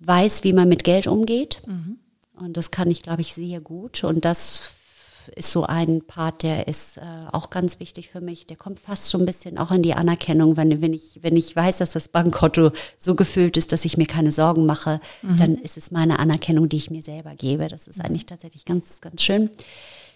weiß, 0.00 0.42
wie 0.42 0.52
man 0.52 0.68
mit 0.68 0.82
Geld 0.82 1.06
umgeht. 1.06 1.62
Mhm. 1.66 1.98
Und 2.36 2.56
das 2.56 2.72
kann 2.72 2.90
ich, 2.90 3.02
glaube 3.02 3.22
ich, 3.22 3.34
sehr 3.34 3.60
gut. 3.60 4.02
Und 4.02 4.24
das 4.24 4.74
ist 5.28 5.50
so 5.50 5.64
ein 5.64 6.02
Part, 6.06 6.42
der 6.42 6.68
ist 6.68 6.96
äh, 6.96 7.00
auch 7.32 7.50
ganz 7.50 7.80
wichtig 7.80 8.10
für 8.10 8.20
mich. 8.20 8.46
Der 8.46 8.56
kommt 8.56 8.80
fast 8.80 9.10
schon 9.10 9.22
ein 9.22 9.26
bisschen 9.26 9.58
auch 9.58 9.70
in 9.70 9.82
die 9.82 9.94
Anerkennung, 9.94 10.56
wenn, 10.56 10.80
wenn, 10.80 10.92
ich, 10.92 11.20
wenn 11.22 11.36
ich 11.36 11.54
weiß, 11.54 11.78
dass 11.78 11.92
das 11.92 12.08
Bankkonto 12.08 12.70
so 12.98 13.14
gefüllt 13.14 13.56
ist, 13.56 13.72
dass 13.72 13.84
ich 13.84 13.96
mir 13.96 14.06
keine 14.06 14.32
Sorgen 14.32 14.66
mache, 14.66 15.00
mhm. 15.22 15.36
dann 15.36 15.54
ist 15.56 15.76
es 15.76 15.90
meine 15.90 16.18
Anerkennung, 16.18 16.68
die 16.68 16.76
ich 16.76 16.90
mir 16.90 17.02
selber 17.02 17.34
gebe. 17.34 17.68
Das 17.68 17.86
ist 17.86 17.98
mhm. 17.98 18.06
eigentlich 18.06 18.26
tatsächlich 18.26 18.64
ganz, 18.64 19.00
ganz 19.00 19.22
schön. 19.22 19.50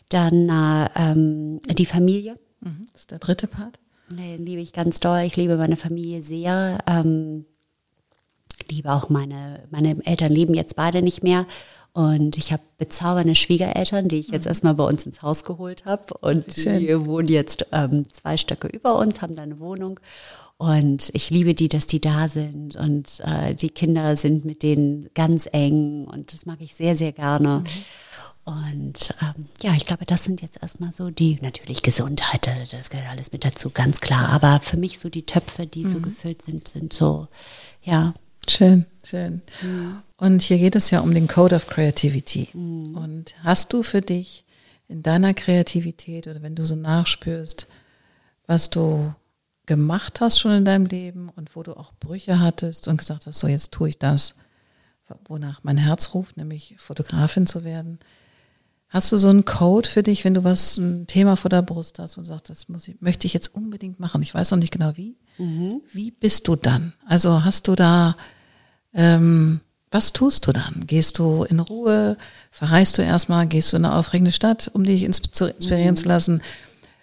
Dann 0.08 0.48
äh, 0.48 0.88
ähm, 0.96 1.60
die 1.68 1.86
Familie. 1.86 2.38
Mhm. 2.60 2.86
Das 2.92 3.02
ist 3.02 3.10
der 3.10 3.18
dritte 3.18 3.46
Part. 3.46 3.78
Den 4.10 4.46
liebe 4.46 4.62
ich 4.62 4.72
ganz 4.72 5.00
doll. 5.00 5.20
Ich 5.20 5.36
liebe 5.36 5.56
meine 5.56 5.76
Familie 5.76 6.22
sehr. 6.22 6.78
Ähm, 6.86 7.44
liebe 8.70 8.92
auch 8.92 9.08
meine, 9.08 9.64
meine 9.70 10.04
Eltern 10.04 10.32
leben 10.32 10.54
jetzt 10.54 10.76
beide 10.76 11.02
nicht 11.02 11.22
mehr. 11.22 11.46
Und 11.98 12.38
ich 12.38 12.52
habe 12.52 12.62
bezaubernde 12.76 13.34
Schwiegereltern, 13.34 14.06
die 14.06 14.20
ich 14.20 14.28
jetzt 14.28 14.44
mhm. 14.44 14.50
erstmal 14.50 14.74
bei 14.74 14.84
uns 14.84 15.04
ins 15.04 15.22
Haus 15.22 15.42
geholt 15.42 15.84
habe. 15.84 16.14
Und 16.20 16.44
Schön. 16.54 16.78
die 16.78 17.04
wohnen 17.04 17.26
jetzt 17.26 17.66
ähm, 17.72 18.08
zwei 18.12 18.36
Stöcke 18.36 18.68
über 18.68 18.96
uns, 19.00 19.20
haben 19.20 19.34
da 19.34 19.42
eine 19.42 19.58
Wohnung. 19.58 19.98
Und 20.58 21.10
ich 21.12 21.30
liebe 21.30 21.54
die, 21.54 21.68
dass 21.68 21.88
die 21.88 22.00
da 22.00 22.28
sind. 22.28 22.76
Und 22.76 23.20
äh, 23.24 23.52
die 23.52 23.70
Kinder 23.70 24.14
sind 24.14 24.44
mit 24.44 24.62
denen 24.62 25.10
ganz 25.14 25.48
eng. 25.50 26.04
Und 26.04 26.32
das 26.32 26.46
mag 26.46 26.58
ich 26.60 26.76
sehr, 26.76 26.94
sehr 26.94 27.10
gerne. 27.10 27.64
Mhm. 28.44 28.52
Und 28.52 29.14
ähm, 29.20 29.46
ja, 29.60 29.72
ich 29.74 29.84
glaube, 29.84 30.06
das 30.06 30.22
sind 30.22 30.40
jetzt 30.40 30.62
erstmal 30.62 30.92
so 30.92 31.10
die, 31.10 31.38
natürlich 31.42 31.82
Gesundheit, 31.82 32.48
das 32.70 32.90
gehört 32.90 33.08
alles 33.08 33.32
mit 33.32 33.44
dazu, 33.44 33.70
ganz 33.70 34.00
klar. 34.00 34.28
Aber 34.28 34.60
für 34.60 34.76
mich 34.76 35.00
so 35.00 35.08
die 35.08 35.26
Töpfe, 35.26 35.66
die 35.66 35.84
mhm. 35.84 35.88
so 35.88 36.00
gefüllt 36.00 36.42
sind, 36.42 36.68
sind 36.68 36.92
so, 36.92 37.26
ja, 37.82 38.14
Schön, 38.48 38.86
schön. 39.04 39.42
Mhm. 39.60 39.98
Und 40.18 40.42
hier 40.42 40.58
geht 40.58 40.74
es 40.76 40.90
ja 40.90 41.00
um 41.00 41.14
den 41.14 41.28
Code 41.28 41.54
of 41.54 41.68
Creativity. 41.68 42.48
Mhm. 42.52 42.96
Und 42.96 43.34
hast 43.42 43.72
du 43.72 43.82
für 43.82 44.00
dich 44.00 44.44
in 44.88 45.02
deiner 45.02 45.32
Kreativität 45.32 46.26
oder 46.26 46.42
wenn 46.42 46.56
du 46.56 46.64
so 46.66 46.74
nachspürst, 46.74 47.68
was 48.46 48.68
du 48.68 49.14
gemacht 49.66 50.20
hast 50.20 50.40
schon 50.40 50.52
in 50.52 50.64
deinem 50.64 50.86
Leben 50.86 51.28
und 51.28 51.54
wo 51.54 51.62
du 51.62 51.76
auch 51.76 51.92
Brüche 52.00 52.40
hattest 52.40 52.88
und 52.88 52.96
gesagt 52.96 53.26
hast, 53.26 53.38
so 53.38 53.46
jetzt 53.46 53.70
tue 53.70 53.90
ich 53.90 53.98
das, 53.98 54.34
wonach 55.26 55.60
mein 55.62 55.76
Herz 55.76 56.14
ruft, 56.14 56.36
nämlich 56.36 56.74
Fotografin 56.78 57.46
zu 57.46 57.64
werden. 57.64 58.00
Hast 58.88 59.12
du 59.12 59.18
so 59.18 59.28
einen 59.28 59.44
Code 59.44 59.88
für 59.88 60.02
dich, 60.02 60.24
wenn 60.24 60.32
du 60.32 60.42
was, 60.42 60.78
ein 60.78 61.06
Thema 61.06 61.36
vor 61.36 61.50
der 61.50 61.60
Brust 61.60 61.98
hast 61.98 62.16
und 62.16 62.24
sagst, 62.24 62.48
das 62.48 62.70
muss 62.70 62.88
ich, 62.88 63.00
möchte 63.02 63.26
ich 63.26 63.34
jetzt 63.34 63.54
unbedingt 63.54 64.00
machen, 64.00 64.22
ich 64.22 64.34
weiß 64.34 64.50
noch 64.50 64.58
nicht 64.58 64.72
genau 64.72 64.96
wie. 64.96 65.18
Mhm. 65.36 65.82
Wie 65.92 66.10
bist 66.10 66.48
du 66.48 66.56
dann? 66.56 66.94
Also 67.06 67.44
hast 67.44 67.68
du 67.68 67.74
da, 67.74 68.16
ähm, 68.94 69.60
was 69.90 70.12
tust 70.12 70.46
du 70.46 70.52
dann? 70.52 70.84
Gehst 70.86 71.18
du 71.18 71.44
in 71.44 71.60
Ruhe? 71.60 72.16
Verreist 72.50 72.98
du 72.98 73.02
erstmal? 73.02 73.46
Gehst 73.46 73.72
du 73.72 73.76
in 73.76 73.84
eine 73.84 73.94
aufregende 73.94 74.32
Stadt, 74.32 74.70
um 74.72 74.84
dich 74.84 75.04
inspirieren 75.04 75.90
mhm. 75.90 75.96
zu 75.96 76.06
lassen? 76.06 76.42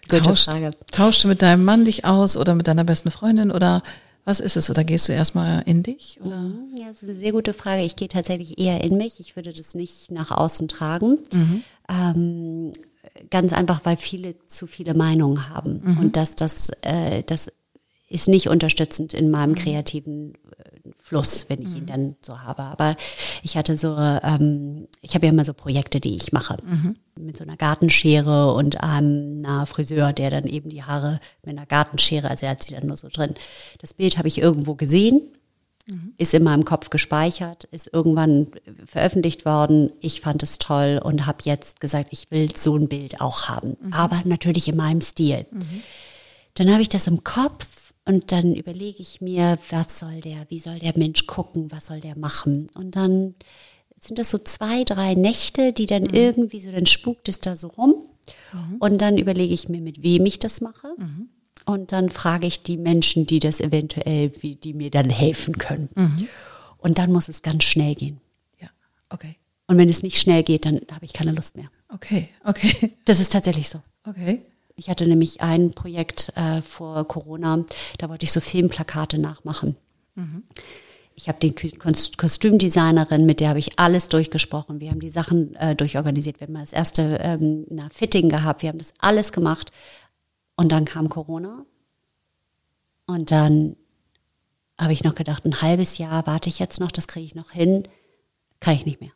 Tauscht, 0.07 0.49
tauschst 0.91 1.23
du 1.23 1.27
mit 1.27 1.41
deinem 1.41 1.65
Mann 1.65 1.83
dich 1.83 2.05
aus 2.05 2.37
oder 2.37 2.53
mit 2.53 2.67
deiner 2.67 2.83
besten 2.83 3.09
Freundin 3.09 3.49
oder 3.49 3.81
was 4.23 4.39
ist 4.39 4.57
es? 4.57 4.69
Oder 4.69 4.83
gehst 4.83 5.07
du 5.07 5.13
erstmal 5.13 5.61
in 5.65 5.83
dich? 5.83 6.19
Oder? 6.23 6.37
Mhm. 6.37 6.75
Ja, 6.75 6.87
das 6.87 7.03
ist 7.03 7.09
eine 7.09 7.17
sehr 7.17 7.31
gute 7.31 7.53
Frage. 7.53 7.83
Ich 7.83 7.95
gehe 7.95 8.07
tatsächlich 8.07 8.59
eher 8.59 8.83
in 8.83 8.97
mich. 8.97 9.19
Ich 9.19 9.35
würde 9.35 9.53
das 9.53 9.75
nicht 9.75 10.11
nach 10.11 10.31
außen 10.31 10.67
tragen. 10.67 11.19
Mhm. 11.31 11.63
Ähm, 11.87 12.71
ganz 13.29 13.53
einfach, 13.53 13.81
weil 13.83 13.97
viele 13.97 14.35
zu 14.47 14.65
viele 14.65 14.95
Meinungen 14.95 15.49
haben. 15.49 15.81
Mhm. 15.83 15.97
Und 15.99 16.17
dass 16.17 16.35
das, 16.35 16.71
äh, 16.81 17.23
das 17.23 17.51
ist 18.09 18.27
nicht 18.27 18.49
unterstützend 18.49 19.13
in 19.13 19.29
meinem 19.29 19.51
mhm. 19.51 19.55
kreativen 19.55 20.33
Fluss, 20.97 21.45
wenn 21.49 21.61
ich 21.61 21.69
mhm. 21.69 21.77
ihn 21.77 21.85
dann 21.85 22.15
so 22.21 22.41
habe. 22.41 22.63
Aber 22.63 22.95
ich 23.43 23.57
hatte 23.57 23.77
so, 23.77 23.95
ähm, 23.97 24.87
ich 25.01 25.15
habe 25.15 25.25
ja 25.25 25.31
immer 25.31 25.45
so 25.45 25.53
Projekte, 25.53 25.99
die 25.99 26.15
ich 26.15 26.31
mache. 26.31 26.57
Mhm. 26.65 26.95
Mit 27.17 27.37
so 27.37 27.43
einer 27.43 27.57
Gartenschere 27.57 28.53
und 28.53 28.81
einem 28.81 29.65
Friseur, 29.65 30.13
der 30.13 30.29
dann 30.29 30.45
eben 30.45 30.69
die 30.69 30.83
Haare 30.83 31.19
mit 31.43 31.57
einer 31.57 31.65
Gartenschere, 31.65 32.29
also 32.29 32.45
er 32.45 32.53
hat 32.53 32.63
sie 32.63 32.73
dann 32.73 32.87
nur 32.87 32.97
so 32.97 33.07
drin. 33.09 33.33
Das 33.79 33.93
Bild 33.93 34.17
habe 34.17 34.27
ich 34.27 34.39
irgendwo 34.39 34.75
gesehen, 34.75 35.21
mhm. 35.87 36.13
ist 36.17 36.33
in 36.33 36.43
meinem 36.43 36.65
Kopf 36.65 36.89
gespeichert, 36.89 37.65
ist 37.65 37.89
irgendwann 37.91 38.47
veröffentlicht 38.85 39.45
worden. 39.45 39.91
Ich 40.01 40.21
fand 40.21 40.43
es 40.43 40.57
toll 40.57 40.99
und 41.03 41.25
habe 41.25 41.39
jetzt 41.43 41.79
gesagt, 41.79 42.09
ich 42.11 42.31
will 42.31 42.53
so 42.55 42.75
ein 42.75 42.87
Bild 42.87 43.21
auch 43.21 43.47
haben. 43.47 43.77
Mhm. 43.81 43.93
Aber 43.93 44.21
natürlich 44.25 44.67
in 44.67 44.75
meinem 44.75 45.01
Stil. 45.01 45.45
Mhm. 45.51 45.83
Dann 46.55 46.71
habe 46.71 46.81
ich 46.81 46.89
das 46.89 47.07
im 47.07 47.23
Kopf 47.23 47.84
und 48.05 48.31
dann 48.31 48.53
überlege 48.55 49.01
ich 49.01 49.19
mir, 49.19 49.57
was 49.71 49.99
soll 49.99 50.21
der, 50.21 50.45
wie 50.49 50.59
soll 50.59 50.77
der 50.77 50.93
Mensch 50.95 51.25
gucken, 51.25 51.71
was 51.71 51.87
soll 51.87 52.01
der 52.01 52.17
machen? 52.17 52.67
Und 52.75 52.95
dann 52.95 53.33
sind 53.99 54.19
das 54.19 54.29
so 54.29 54.37
zwei, 54.37 54.83
drei 54.83 55.15
Nächte, 55.15 55.73
die 55.73 55.87
dann 55.87 56.03
mhm. 56.03 56.13
irgendwie 56.13 56.61
so, 56.61 56.71
dann 56.71 56.85
spukt 56.85 57.27
es 57.29 57.39
da 57.39 57.55
so 57.55 57.67
rum. 57.67 57.95
Mhm. 58.53 58.75
Und 58.79 59.01
dann 59.01 59.17
überlege 59.17 59.53
ich 59.53 59.69
mir, 59.69 59.81
mit 59.81 60.03
wem 60.03 60.25
ich 60.27 60.37
das 60.37 60.61
mache. 60.61 60.89
Mhm. 60.97 61.29
Und 61.65 61.91
dann 61.91 62.11
frage 62.11 62.45
ich 62.45 62.61
die 62.61 62.77
Menschen, 62.77 63.25
die 63.25 63.39
das 63.39 63.59
eventuell, 63.59 64.31
wie 64.41 64.55
die 64.55 64.73
mir 64.73 64.91
dann 64.91 65.09
helfen 65.09 65.57
können. 65.57 65.89
Mhm. 65.95 66.27
Und 66.77 66.99
dann 66.99 67.11
muss 67.11 67.27
es 67.27 67.41
ganz 67.41 67.63
schnell 67.63 67.95
gehen. 67.95 68.21
Ja, 68.61 68.69
okay. 69.09 69.37
Und 69.65 69.79
wenn 69.79 69.89
es 69.89 70.03
nicht 70.03 70.19
schnell 70.19 70.43
geht, 70.43 70.65
dann 70.65 70.81
habe 70.91 71.05
ich 71.05 71.13
keine 71.13 71.31
Lust 71.31 71.57
mehr. 71.57 71.71
Okay, 71.89 72.29
okay. 72.43 72.93
Das 73.05 73.19
ist 73.19 73.31
tatsächlich 73.31 73.67
so. 73.67 73.81
Okay. 74.03 74.43
Ich 74.75 74.89
hatte 74.89 75.07
nämlich 75.07 75.41
ein 75.41 75.71
Projekt 75.71 76.33
äh, 76.35 76.61
vor 76.61 77.07
Corona, 77.07 77.65
da 77.97 78.09
wollte 78.09 78.25
ich 78.25 78.31
so 78.31 78.41
Filmplakate 78.41 79.17
nachmachen. 79.17 79.77
Mhm. 80.15 80.43
Ich 81.17 81.29
habe 81.29 81.39
den 81.39 81.55
Kostümdesignerin, 81.55 83.25
mit 83.25 83.39
der 83.39 83.49
habe 83.49 83.59
ich 83.59 83.79
alles 83.79 84.09
durchgesprochen. 84.09 84.81
Wir 84.81 84.91
haben 84.91 84.99
die 84.99 85.09
Sachen 85.09 85.55
äh, 85.55 85.73
durchorganisiert. 85.73 86.41
Wir 86.41 86.47
haben 86.47 86.55
das 86.55 86.73
erste 86.73 87.19
ähm, 87.21 87.65
na, 87.69 87.87
Fitting 87.89 88.27
gehabt. 88.27 88.63
Wir 88.63 88.69
haben 88.69 88.79
das 88.79 88.93
alles 88.97 89.31
gemacht. 89.31 89.71
Und 90.57 90.73
dann 90.73 90.83
kam 90.83 91.07
Corona. 91.07 91.65
Und 93.05 93.31
dann 93.31 93.77
habe 94.77 94.91
ich 94.91 95.05
noch 95.05 95.15
gedacht, 95.15 95.45
ein 95.45 95.61
halbes 95.61 95.97
Jahr 95.97 96.27
warte 96.27 96.49
ich 96.49 96.59
jetzt 96.59 96.81
noch, 96.81 96.91
das 96.91 97.07
kriege 97.07 97.25
ich 97.25 97.35
noch 97.35 97.51
hin. 97.51 97.87
Kann 98.59 98.75
ich 98.75 98.85
nicht 98.85 98.99
mehr. 98.99 99.11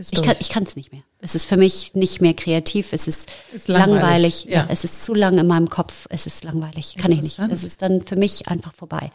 Ist 0.00 0.14
ich 0.14 0.22
kann 0.22 0.36
ich 0.40 0.48
kann 0.48 0.62
es 0.62 0.76
nicht 0.76 0.92
mehr. 0.92 1.02
Es 1.18 1.34
ist 1.34 1.44
für 1.44 1.58
mich 1.58 1.94
nicht 1.94 2.22
mehr 2.22 2.32
kreativ. 2.32 2.94
Es 2.94 3.06
ist, 3.06 3.28
ist 3.52 3.68
langweilig. 3.68 4.00
langweilig. 4.00 4.44
Ja. 4.44 4.50
ja. 4.50 4.66
es 4.70 4.82
ist 4.82 5.04
zu 5.04 5.12
lang 5.12 5.36
in 5.36 5.46
meinem 5.46 5.68
Kopf. 5.68 6.06
Es 6.08 6.26
ist 6.26 6.42
langweilig. 6.42 6.96
Kann 6.96 7.12
ich 7.12 7.20
nicht. 7.20 7.38
Es 7.38 7.64
ist 7.64 7.82
dann 7.82 8.00
für 8.00 8.16
mich 8.16 8.48
einfach 8.48 8.74
vorbei. 8.74 9.10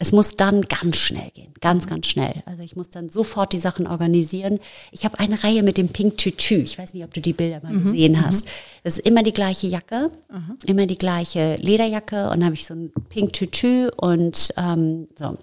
Es 0.00 0.12
muss 0.12 0.36
dann 0.36 0.62
ganz 0.62 0.96
schnell 0.96 1.30
gehen, 1.34 1.52
ganz, 1.60 1.88
ganz 1.88 2.06
schnell. 2.06 2.44
Also 2.46 2.62
ich 2.62 2.76
muss 2.76 2.88
dann 2.90 3.10
sofort 3.10 3.52
die 3.52 3.58
Sachen 3.58 3.88
organisieren. 3.88 4.60
Ich 4.92 5.04
habe 5.04 5.18
eine 5.18 5.42
Reihe 5.42 5.64
mit 5.64 5.76
dem 5.76 5.88
Pink 5.88 6.18
Tütü. 6.18 6.62
Ich 6.62 6.78
weiß 6.78 6.94
nicht, 6.94 7.02
ob 7.02 7.12
du 7.12 7.20
die 7.20 7.32
Bilder 7.32 7.60
mal 7.64 7.72
mhm, 7.72 7.82
gesehen 7.82 8.12
mhm. 8.12 8.24
hast. 8.24 8.46
Das 8.84 8.98
ist 8.98 9.04
immer 9.04 9.24
die 9.24 9.32
gleiche 9.32 9.66
Jacke, 9.66 10.12
mhm. 10.30 10.56
immer 10.66 10.86
die 10.86 10.98
gleiche 10.98 11.56
Lederjacke 11.56 12.26
und 12.26 12.38
dann 12.38 12.44
habe 12.44 12.54
ich 12.54 12.64
so 12.64 12.74
ein 12.74 12.92
Pink 13.08 13.32
Tütü 13.32 13.90
und 13.96 14.54
ähm, 14.56 15.08
so 15.18 15.36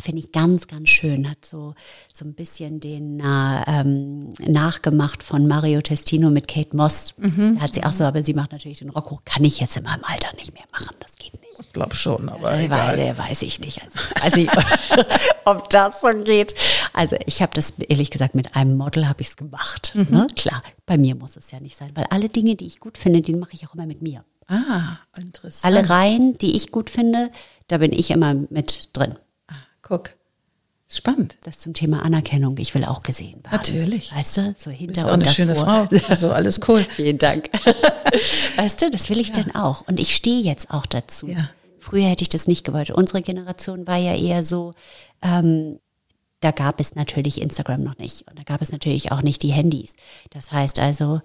finde 0.00 0.20
ich 0.20 0.32
ganz, 0.32 0.66
ganz 0.66 0.88
schön. 0.88 1.28
Hat 1.28 1.44
so, 1.44 1.74
so 2.12 2.24
ein 2.24 2.34
bisschen 2.34 2.80
den 2.80 3.20
äh, 3.20 3.62
ähm, 3.66 4.32
nachgemacht 4.46 5.22
von 5.22 5.46
Mario 5.46 5.80
Testino 5.80 6.30
mit 6.30 6.48
Kate 6.48 6.76
Moss. 6.76 7.14
Mhm. 7.18 7.56
Da 7.56 7.62
hat 7.62 7.74
sie 7.74 7.84
auch 7.84 7.92
so, 7.92 8.04
aber 8.04 8.22
sie 8.22 8.34
macht 8.34 8.52
natürlich 8.52 8.78
den 8.78 8.90
Rocco. 8.90 9.20
Kann 9.24 9.44
ich 9.44 9.60
jetzt 9.60 9.76
in 9.76 9.84
meinem 9.84 10.04
Alter 10.04 10.28
nicht 10.36 10.52
mehr 10.54 10.64
machen. 10.72 10.96
Das 11.00 11.16
geht 11.16 11.40
nicht. 11.40 11.60
Ich 11.60 11.72
glaube 11.72 11.94
schon, 11.94 12.28
aber 12.28 12.52
äh, 12.52 12.64
egal. 12.66 12.98
Weil, 12.98 13.18
weiß 13.18 13.42
ich 13.42 13.60
nicht. 13.60 13.80
Also, 14.20 14.38
weiß 14.46 14.66
ob 15.44 15.70
das 15.70 16.00
so 16.00 16.08
geht. 16.24 16.54
Also 16.92 17.16
ich 17.26 17.42
habe 17.42 17.52
das 17.54 17.74
ehrlich 17.78 18.10
gesagt 18.10 18.34
mit 18.34 18.56
einem 18.56 18.76
Model 18.76 19.08
habe 19.08 19.22
ich 19.22 19.28
es 19.28 19.36
gemacht. 19.36 19.92
Mhm. 19.94 20.06
Ne? 20.10 20.26
Klar, 20.36 20.60
bei 20.86 20.98
mir 20.98 21.14
muss 21.14 21.36
es 21.36 21.50
ja 21.50 21.60
nicht 21.60 21.76
sein, 21.76 21.90
weil 21.94 22.06
alle 22.10 22.28
Dinge, 22.28 22.56
die 22.56 22.66
ich 22.66 22.80
gut 22.80 22.98
finde, 22.98 23.20
die 23.20 23.34
mache 23.34 23.54
ich 23.54 23.66
auch 23.66 23.74
immer 23.74 23.86
mit 23.86 24.02
mir. 24.02 24.24
Ah, 24.48 24.98
interessant. 25.16 25.64
Alle 25.64 25.88
Reihen, 25.88 26.34
die 26.34 26.54
ich 26.54 26.70
gut 26.70 26.88
finde, 26.90 27.30
da 27.68 27.78
bin 27.78 27.92
ich 27.92 28.10
immer 28.10 28.34
mit 28.34 28.90
drin. 28.92 29.14
Guck. 29.86 30.10
Spannend. 30.88 31.38
Das 31.42 31.58
zum 31.58 31.74
Thema 31.74 32.02
Anerkennung. 32.02 32.58
Ich 32.58 32.74
will 32.74 32.84
auch 32.84 33.02
gesehen 33.02 33.42
werden. 33.44 33.52
Natürlich. 33.52 34.14
Weißt 34.14 34.36
du, 34.36 34.54
so 34.56 34.70
hinter 34.70 34.94
Bist 34.94 35.06
auch 35.06 35.12
eine 35.12 35.28
schöne 35.28 35.54
Frau. 35.54 35.88
Also 36.08 36.30
alles 36.30 36.60
cool. 36.68 36.84
Vielen 36.90 37.18
Dank. 37.18 37.50
weißt 38.56 38.82
du, 38.82 38.90
das 38.90 39.10
will 39.10 39.18
ich 39.18 39.28
ja. 39.28 39.34
denn 39.34 39.54
auch. 39.54 39.86
Und 39.88 39.98
ich 39.98 40.14
stehe 40.14 40.42
jetzt 40.42 40.70
auch 40.70 40.86
dazu. 40.86 41.28
Ja. 41.28 41.50
Früher 41.78 42.08
hätte 42.08 42.22
ich 42.22 42.28
das 42.28 42.48
nicht 42.48 42.64
gewollt. 42.64 42.90
Unsere 42.90 43.22
Generation 43.22 43.86
war 43.86 43.96
ja 43.96 44.16
eher 44.16 44.42
so, 44.42 44.74
ähm, 45.22 45.78
da 46.40 46.50
gab 46.50 46.80
es 46.80 46.94
natürlich 46.94 47.40
Instagram 47.40 47.82
noch 47.82 47.98
nicht. 47.98 48.28
Und 48.28 48.38
da 48.38 48.42
gab 48.42 48.62
es 48.62 48.72
natürlich 48.72 49.12
auch 49.12 49.22
nicht 49.22 49.42
die 49.42 49.52
Handys. 49.52 49.94
Das 50.30 50.52
heißt 50.52 50.78
also, 50.78 51.20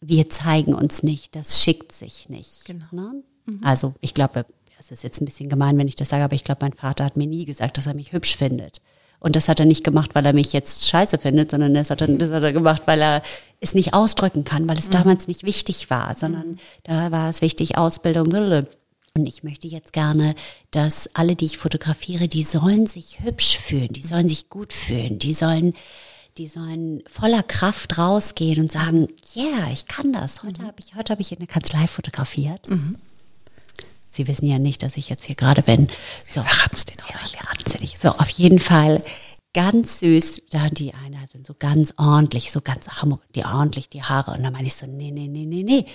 wir 0.00 0.28
zeigen 0.30 0.74
uns 0.74 1.02
nicht. 1.02 1.34
Das 1.34 1.62
schickt 1.62 1.92
sich 1.92 2.28
nicht. 2.28 2.64
Genau. 2.64 2.86
Ne? 2.90 3.22
Mhm. 3.46 3.60
Also 3.62 3.94
ich 4.00 4.14
glaube, 4.14 4.46
das 4.90 4.98
ist 4.98 5.04
jetzt 5.04 5.20
ein 5.20 5.24
bisschen 5.24 5.48
gemein, 5.48 5.78
wenn 5.78 5.88
ich 5.88 5.96
das 5.96 6.10
sage, 6.10 6.24
aber 6.24 6.34
ich 6.34 6.44
glaube, 6.44 6.60
mein 6.62 6.74
Vater 6.74 7.04
hat 7.04 7.16
mir 7.16 7.26
nie 7.26 7.44
gesagt, 7.44 7.78
dass 7.78 7.86
er 7.86 7.94
mich 7.94 8.12
hübsch 8.12 8.36
findet. 8.36 8.80
Und 9.18 9.36
das 9.36 9.48
hat 9.48 9.58
er 9.58 9.64
nicht 9.64 9.84
gemacht, 9.84 10.14
weil 10.14 10.26
er 10.26 10.34
mich 10.34 10.52
jetzt 10.52 10.86
scheiße 10.86 11.16
findet, 11.16 11.50
sondern 11.50 11.72
das 11.72 11.88
hat 11.88 12.02
er, 12.02 12.08
das 12.08 12.30
hat 12.30 12.42
er 12.42 12.52
gemacht, 12.52 12.82
weil 12.84 13.00
er 13.00 13.22
es 13.60 13.72
nicht 13.72 13.94
ausdrücken 13.94 14.44
kann, 14.44 14.68
weil 14.68 14.76
es 14.76 14.88
mhm. 14.88 14.92
damals 14.92 15.28
nicht 15.28 15.44
wichtig 15.44 15.88
war, 15.88 16.14
sondern 16.14 16.48
mhm. 16.48 16.58
da 16.82 17.10
war 17.10 17.30
es 17.30 17.40
wichtig, 17.40 17.78
Ausbildung. 17.78 18.30
Und 19.16 19.26
ich 19.26 19.42
möchte 19.42 19.66
jetzt 19.66 19.94
gerne, 19.94 20.34
dass 20.72 21.08
alle, 21.14 21.36
die 21.36 21.46
ich 21.46 21.56
fotografiere, 21.56 22.28
die 22.28 22.42
sollen 22.42 22.86
sich 22.86 23.20
hübsch 23.20 23.56
fühlen, 23.56 23.88
die 23.88 24.02
sollen 24.02 24.28
sich 24.28 24.50
gut 24.50 24.74
fühlen, 24.74 25.18
die 25.18 25.32
sollen, 25.32 25.72
die 26.36 26.46
sollen 26.46 27.02
voller 27.06 27.42
Kraft 27.42 27.96
rausgehen 27.96 28.60
und 28.60 28.70
sagen, 28.70 29.08
ja, 29.32 29.44
yeah, 29.44 29.70
ich 29.72 29.86
kann 29.86 30.12
das. 30.12 30.42
Heute 30.42 30.60
mhm. 30.60 30.66
habe 30.66 30.76
ich, 30.84 30.96
heute 30.96 31.12
habe 31.12 31.22
ich 31.22 31.32
in 31.32 31.38
der 31.38 31.46
Kanzlei 31.46 31.86
fotografiert. 31.86 32.68
Mhm. 32.68 32.96
Sie 34.14 34.28
wissen 34.28 34.46
ja 34.46 34.58
nicht, 34.58 34.82
dass 34.82 34.96
ich 34.96 35.08
jetzt 35.08 35.24
hier 35.24 35.36
gerade 35.36 35.62
bin. 35.62 35.88
So, 36.26 36.40
wir 36.40 36.44
verraten 36.44 36.76
es 36.76 36.84
den 36.84 37.00
auch 37.00 37.10
ja, 37.10 37.20
nicht. 37.22 37.34
Wir 37.34 37.80
nicht. 37.80 38.00
So, 38.00 38.08
auf 38.10 38.28
jeden 38.30 38.58
Fall 38.58 39.02
ganz 39.52 40.00
süß. 40.00 40.42
Da 40.50 40.68
die 40.68 40.94
eine 40.94 41.20
hat 41.20 41.30
so 41.40 41.54
ganz 41.58 41.94
ordentlich, 41.96 42.50
so 42.50 42.60
ganz 42.60 42.86
die 43.34 43.44
ordentlich 43.44 43.88
die 43.88 44.02
Haare. 44.02 44.32
Und 44.32 44.42
dann 44.42 44.52
meine 44.52 44.66
ich 44.66 44.74
so, 44.74 44.86
nee, 44.86 45.10
nee, 45.10 45.28
nee, 45.28 45.46
nee, 45.46 45.62
nee. 45.62 45.86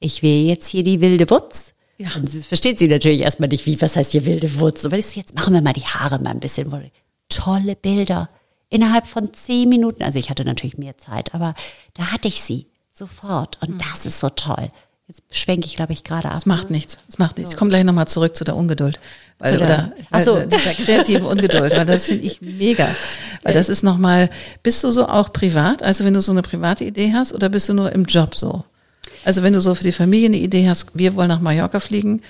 Ich 0.00 0.22
will 0.22 0.46
jetzt 0.46 0.68
hier 0.68 0.82
die 0.82 1.00
wilde 1.00 1.28
Wutz. 1.30 1.74
Ja. 1.98 2.14
Und 2.14 2.24
das 2.24 2.46
versteht 2.46 2.78
sie 2.78 2.86
natürlich 2.86 3.22
erstmal 3.22 3.48
nicht, 3.48 3.66
wie, 3.66 3.80
was 3.80 3.96
heißt 3.96 4.12
hier 4.12 4.24
wilde 4.24 4.60
Wutz? 4.60 4.84
Aber 4.84 4.96
jetzt 4.96 5.34
machen 5.34 5.54
wir 5.54 5.62
mal 5.62 5.72
die 5.72 5.84
Haare 5.84 6.18
mal 6.20 6.30
ein 6.30 6.40
bisschen. 6.40 6.90
Tolle 7.28 7.74
Bilder. 7.74 8.30
Innerhalb 8.70 9.06
von 9.06 9.32
zehn 9.32 9.68
Minuten, 9.68 10.02
also 10.02 10.18
ich 10.18 10.30
hatte 10.30 10.44
natürlich 10.44 10.76
mehr 10.76 10.98
Zeit, 10.98 11.34
aber 11.34 11.54
da 11.94 12.12
hatte 12.12 12.28
ich 12.28 12.42
sie 12.42 12.66
sofort. 12.92 13.58
Und 13.62 13.74
mhm. 13.74 13.78
das 13.78 14.06
ist 14.06 14.20
so 14.20 14.28
toll. 14.28 14.70
Jetzt 15.08 15.22
schwenke 15.30 15.66
ich, 15.66 15.74
glaube 15.74 15.94
ich, 15.94 16.04
gerade 16.04 16.28
ab. 16.28 16.36
Es 16.36 16.44
macht 16.44 16.68
nichts. 16.68 16.98
Es 17.08 17.18
macht 17.18 17.38
nichts. 17.38 17.52
Ich 17.52 17.58
komme 17.58 17.70
gleich 17.70 17.82
nochmal 17.82 18.06
zurück 18.06 18.36
zu 18.36 18.44
der 18.44 18.54
Ungeduld. 18.54 19.00
Weil, 19.38 19.56
der, 19.56 19.66
oder 19.66 19.92
also 20.10 20.40
so. 20.40 20.46
dieser 20.46 20.74
kreativen 20.74 21.24
Ungeduld, 21.24 21.72
weil 21.74 21.86
das 21.86 22.06
finde 22.06 22.26
ich 22.26 22.42
mega. 22.42 22.88
Weil 23.42 23.54
das 23.54 23.70
ist 23.70 23.82
nochmal, 23.82 24.28
bist 24.62 24.84
du 24.84 24.90
so 24.90 25.08
auch 25.08 25.32
privat? 25.32 25.82
Also 25.82 26.04
wenn 26.04 26.12
du 26.12 26.20
so 26.20 26.32
eine 26.32 26.42
private 26.42 26.84
Idee 26.84 27.12
hast 27.14 27.32
oder 27.32 27.48
bist 27.48 27.68
du 27.68 27.74
nur 27.74 27.90
im 27.92 28.04
Job 28.04 28.34
so? 28.34 28.64
Also 29.24 29.42
wenn 29.42 29.54
du 29.54 29.60
so 29.62 29.74
für 29.74 29.84
die 29.84 29.92
Familie 29.92 30.26
eine 30.26 30.38
Idee 30.38 30.68
hast, 30.68 30.88
wir 30.92 31.16
wollen 31.16 31.28
nach 31.28 31.40
Mallorca 31.40 31.80
fliegen, 31.80 32.20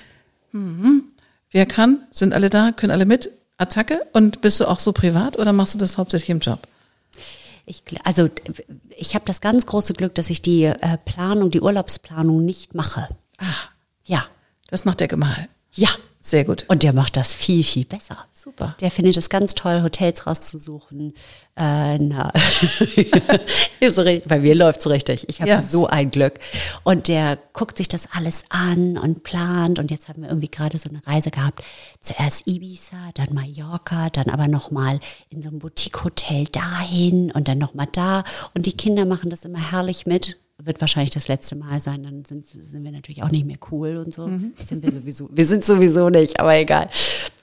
mhm. 0.53 1.03
wer 1.51 1.65
kann, 1.65 1.99
sind 2.11 2.33
alle 2.33 2.49
da, 2.49 2.71
können 2.71 2.91
alle 2.91 3.05
mit, 3.05 3.31
Attacke 3.57 4.01
und 4.13 4.39
bist 4.39 4.59
du 4.61 4.65
auch 4.65 4.79
so 4.79 4.93
privat 4.93 5.37
oder 5.37 5.51
machst 5.51 5.73
du 5.73 5.79
das 5.79 5.97
hauptsächlich 5.97 6.29
im 6.29 6.39
Job? 6.39 6.59
Ich, 7.71 7.83
also 8.03 8.29
ich 8.97 9.13
habe 9.13 9.25
das 9.25 9.41
ganz 9.41 9.67
große 9.67 9.93
Glück, 9.93 10.15
dass 10.15 10.31
ich 10.31 10.41
die 10.41 10.63
äh, 10.63 10.97
Planung, 11.05 11.51
die 11.51 11.61
Urlaubsplanung 11.61 12.43
nicht 12.43 12.73
mache. 12.73 13.07
Ah, 13.37 13.45
Ja, 14.07 14.25
das 14.67 14.85
macht 14.85 14.99
der 15.01 15.07
Gemahl. 15.07 15.47
ja. 15.75 15.89
Sehr 16.21 16.43
gut. 16.43 16.65
Und 16.67 16.83
der 16.83 16.91
macht 16.91 17.15
das 17.15 17.33
viel, 17.33 17.63
viel 17.63 17.85
besser. 17.85 18.17
Super. 18.33 18.75
Der 18.81 18.91
findet 18.91 19.15
es 19.15 19.29
ganz 19.29 19.55
toll, 19.55 19.81
Hotels 19.83 20.27
rauszusuchen. 20.27 21.13
Äh, 21.55 21.97
na, 21.97 22.31
bei 24.27 24.39
mir 24.39 24.55
läuft's 24.55 24.87
richtig. 24.87 25.27
Ich 25.29 25.39
habe 25.41 25.49
Ja. 25.49 25.61
so 25.61 25.87
ein 25.87 26.09
Glück. 26.11 26.39
Und 26.83 27.07
der 27.07 27.37
guckt 27.53 27.77
sich 27.77 27.87
das 27.87 28.09
alles 28.11 28.43
an 28.49 28.97
und 28.97 29.23
plant. 29.23 29.79
Und 29.79 29.91
jetzt 29.91 30.09
haben 30.09 30.21
wir 30.21 30.29
irgendwie 30.29 30.49
gerade 30.49 30.77
so 30.77 30.89
eine 30.89 31.05
Reise 31.07 31.31
gehabt. 31.31 31.63
Zuerst 32.01 32.47
Ibiza, 32.47 32.97
dann 33.13 33.33
Mallorca, 33.33 34.09
dann 34.09 34.29
aber 34.29 34.47
nochmal 34.47 34.99
in 35.29 35.41
so 35.41 35.49
einem 35.49 35.59
Boutique-Hotel 35.59 36.45
dahin 36.51 37.31
und 37.31 37.47
dann 37.47 37.57
nochmal 37.57 37.87
da. 37.91 38.23
Und 38.53 38.65
die 38.65 38.75
Kinder 38.75 39.05
machen 39.05 39.29
das 39.29 39.45
immer 39.45 39.71
herrlich 39.71 40.05
mit. 40.05 40.37
Wird 40.61 40.81
wahrscheinlich 40.81 41.11
das 41.11 41.27
letzte 41.27 41.55
Mal 41.55 41.79
sein, 41.79 42.03
dann 42.03 42.25
sind, 42.25 42.45
sind 42.45 42.83
wir 42.83 42.91
natürlich 42.91 43.23
auch 43.23 43.31
nicht 43.31 43.45
mehr 43.45 43.57
cool 43.71 43.97
und 43.97 44.13
so. 44.13 44.29
Sind 44.55 44.83
wir 44.83 44.91
sowieso, 44.91 45.29
wir 45.31 45.45
sind 45.45 45.63
sowieso 45.63 46.09
nicht, 46.09 46.39
aber 46.39 46.55
egal. 46.55 46.89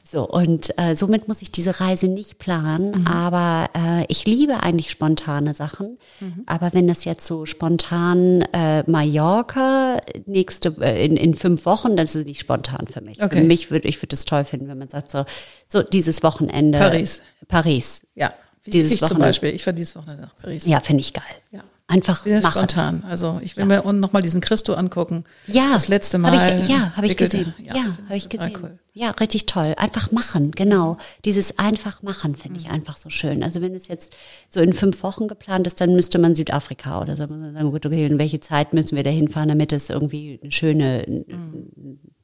So, 0.09 0.29
und 0.29 0.73
äh, 0.79 0.95
somit 0.95 1.27
muss 1.27 1.43
ich 1.43 1.51
diese 1.51 1.81
Reise 1.81 2.07
nicht 2.07 2.39
planen, 2.39 3.09
aber 3.09 3.71
äh, 3.75 4.05
ich 4.09 4.25
liebe 4.25 4.63
eigentlich 4.63 4.91
spontane 4.91 5.53
Sachen. 5.53 5.99
Aber 6.47 6.73
wenn 6.75 6.87
das 6.87 7.05
jetzt 7.05 7.27
so 7.27 7.45
spontan 7.45 8.43
äh, 8.53 8.89
Mallorca 8.89 9.99
nächste 10.27 10.77
äh, 10.81 11.05
in, 11.05 11.17
in 11.17 11.35
fünf 11.35 11.67
Wochen, 11.67 11.97
dann 11.97 12.05
ist 12.05 12.15
es 12.15 12.25
nicht 12.25 12.41
spontan 12.41 12.87
für 12.87 13.01
mich. 13.01 13.21
Okay. 13.21 13.39
Für 13.39 13.45
mich 13.45 13.71
würde 13.73 13.89
ich 13.89 14.01
würde 14.01 14.15
es 14.15 14.25
toll 14.25 14.45
finden, 14.45 14.69
wenn 14.69 14.79
man 14.79 14.89
sagt 14.89 15.11
so, 15.11 15.25
so 15.69 15.83
dieses 15.83 16.23
Wochenende 16.23 16.79
Paris. 16.79 17.23
Paris. 17.49 18.07
Ja. 18.15 18.33
Wie 18.63 18.71
Dieses 18.71 18.93
ich 18.93 18.99
zum 18.99 19.07
Wochenende. 19.07 19.29
Beispiel. 19.29 19.55
Ich 19.55 19.65
fahre 19.65 19.77
dieses 19.77 19.97
Wochenende 19.97 20.23
nach 20.23 20.37
Paris. 20.37 20.67
Ja, 20.67 20.81
finde 20.81 21.01
ich 21.01 21.13
geil. 21.13 21.25
Ja. 21.51 21.65
Einfach 21.89 22.25
Sehr 22.25 22.41
machen. 22.41 22.53
spontan. 22.53 23.05
Also 23.09 23.39
ich 23.45 23.57
will 23.57 23.65
mir 23.65 23.83
unten 23.83 24.01
nochmal 24.01 24.21
diesen 24.21 24.41
Christo 24.41 24.75
angucken. 24.75 25.23
Ja, 25.47 25.73
Das 25.75 25.87
letzte 25.87 26.21
hab 26.21 26.33
Mal. 26.33 26.59
Ich, 26.61 26.69
ja, 26.69 26.93
habe 26.97 27.07
ich 27.07 27.17
gesehen. 27.17 27.55
Ja, 27.63 27.75
finde 27.75 27.97
habe 28.09 28.17
ich 28.17 28.29
gesehen. 28.29 28.53
Cool. 28.61 28.79
Ja, 28.93 29.11
richtig 29.11 29.47
toll. 29.47 29.75
Einfach 29.77 30.11
machen, 30.11 30.51
genau. 30.51 30.97
Dieses 31.25 31.59
einfach 31.61 32.03
machen 32.03 32.35
finde 32.35 32.59
ich 32.59 32.71
einfach 32.71 32.97
so 32.97 33.09
schön. 33.09 33.45
Also 33.45 33.61
wenn 33.61 33.75
es 33.75 33.87
jetzt 33.87 34.17
so 34.49 34.59
in 34.61 34.73
fünf 34.73 35.03
Wochen 35.05 35.29
geplant 35.29 35.67
ist, 35.69 35.81
dann 35.81 35.95
müsste 35.95 36.19
man 36.19 36.35
Südafrika 36.35 37.03
oder 37.03 37.13
so 37.15 37.27
sagen, 37.29 37.71
gut, 37.71 37.87
okay, 37.87 38.07
in 38.07 38.19
welche 38.19 38.41
Zeit 38.41 38.73
müssen 38.73 38.97
wir 38.97 39.05
da 39.05 39.11
hinfahren, 39.11 39.51
damit 39.51 39.73
es 39.73 39.89
irgendwie 39.89 40.41
eine 40.43 40.51
schöne, 40.51 41.05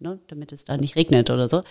ne, 0.01 0.19
damit 0.27 0.53
es 0.53 0.65
da 0.65 0.77
nicht 0.77 0.97
regnet 0.97 1.31
oder 1.31 1.49
so. 1.49 1.63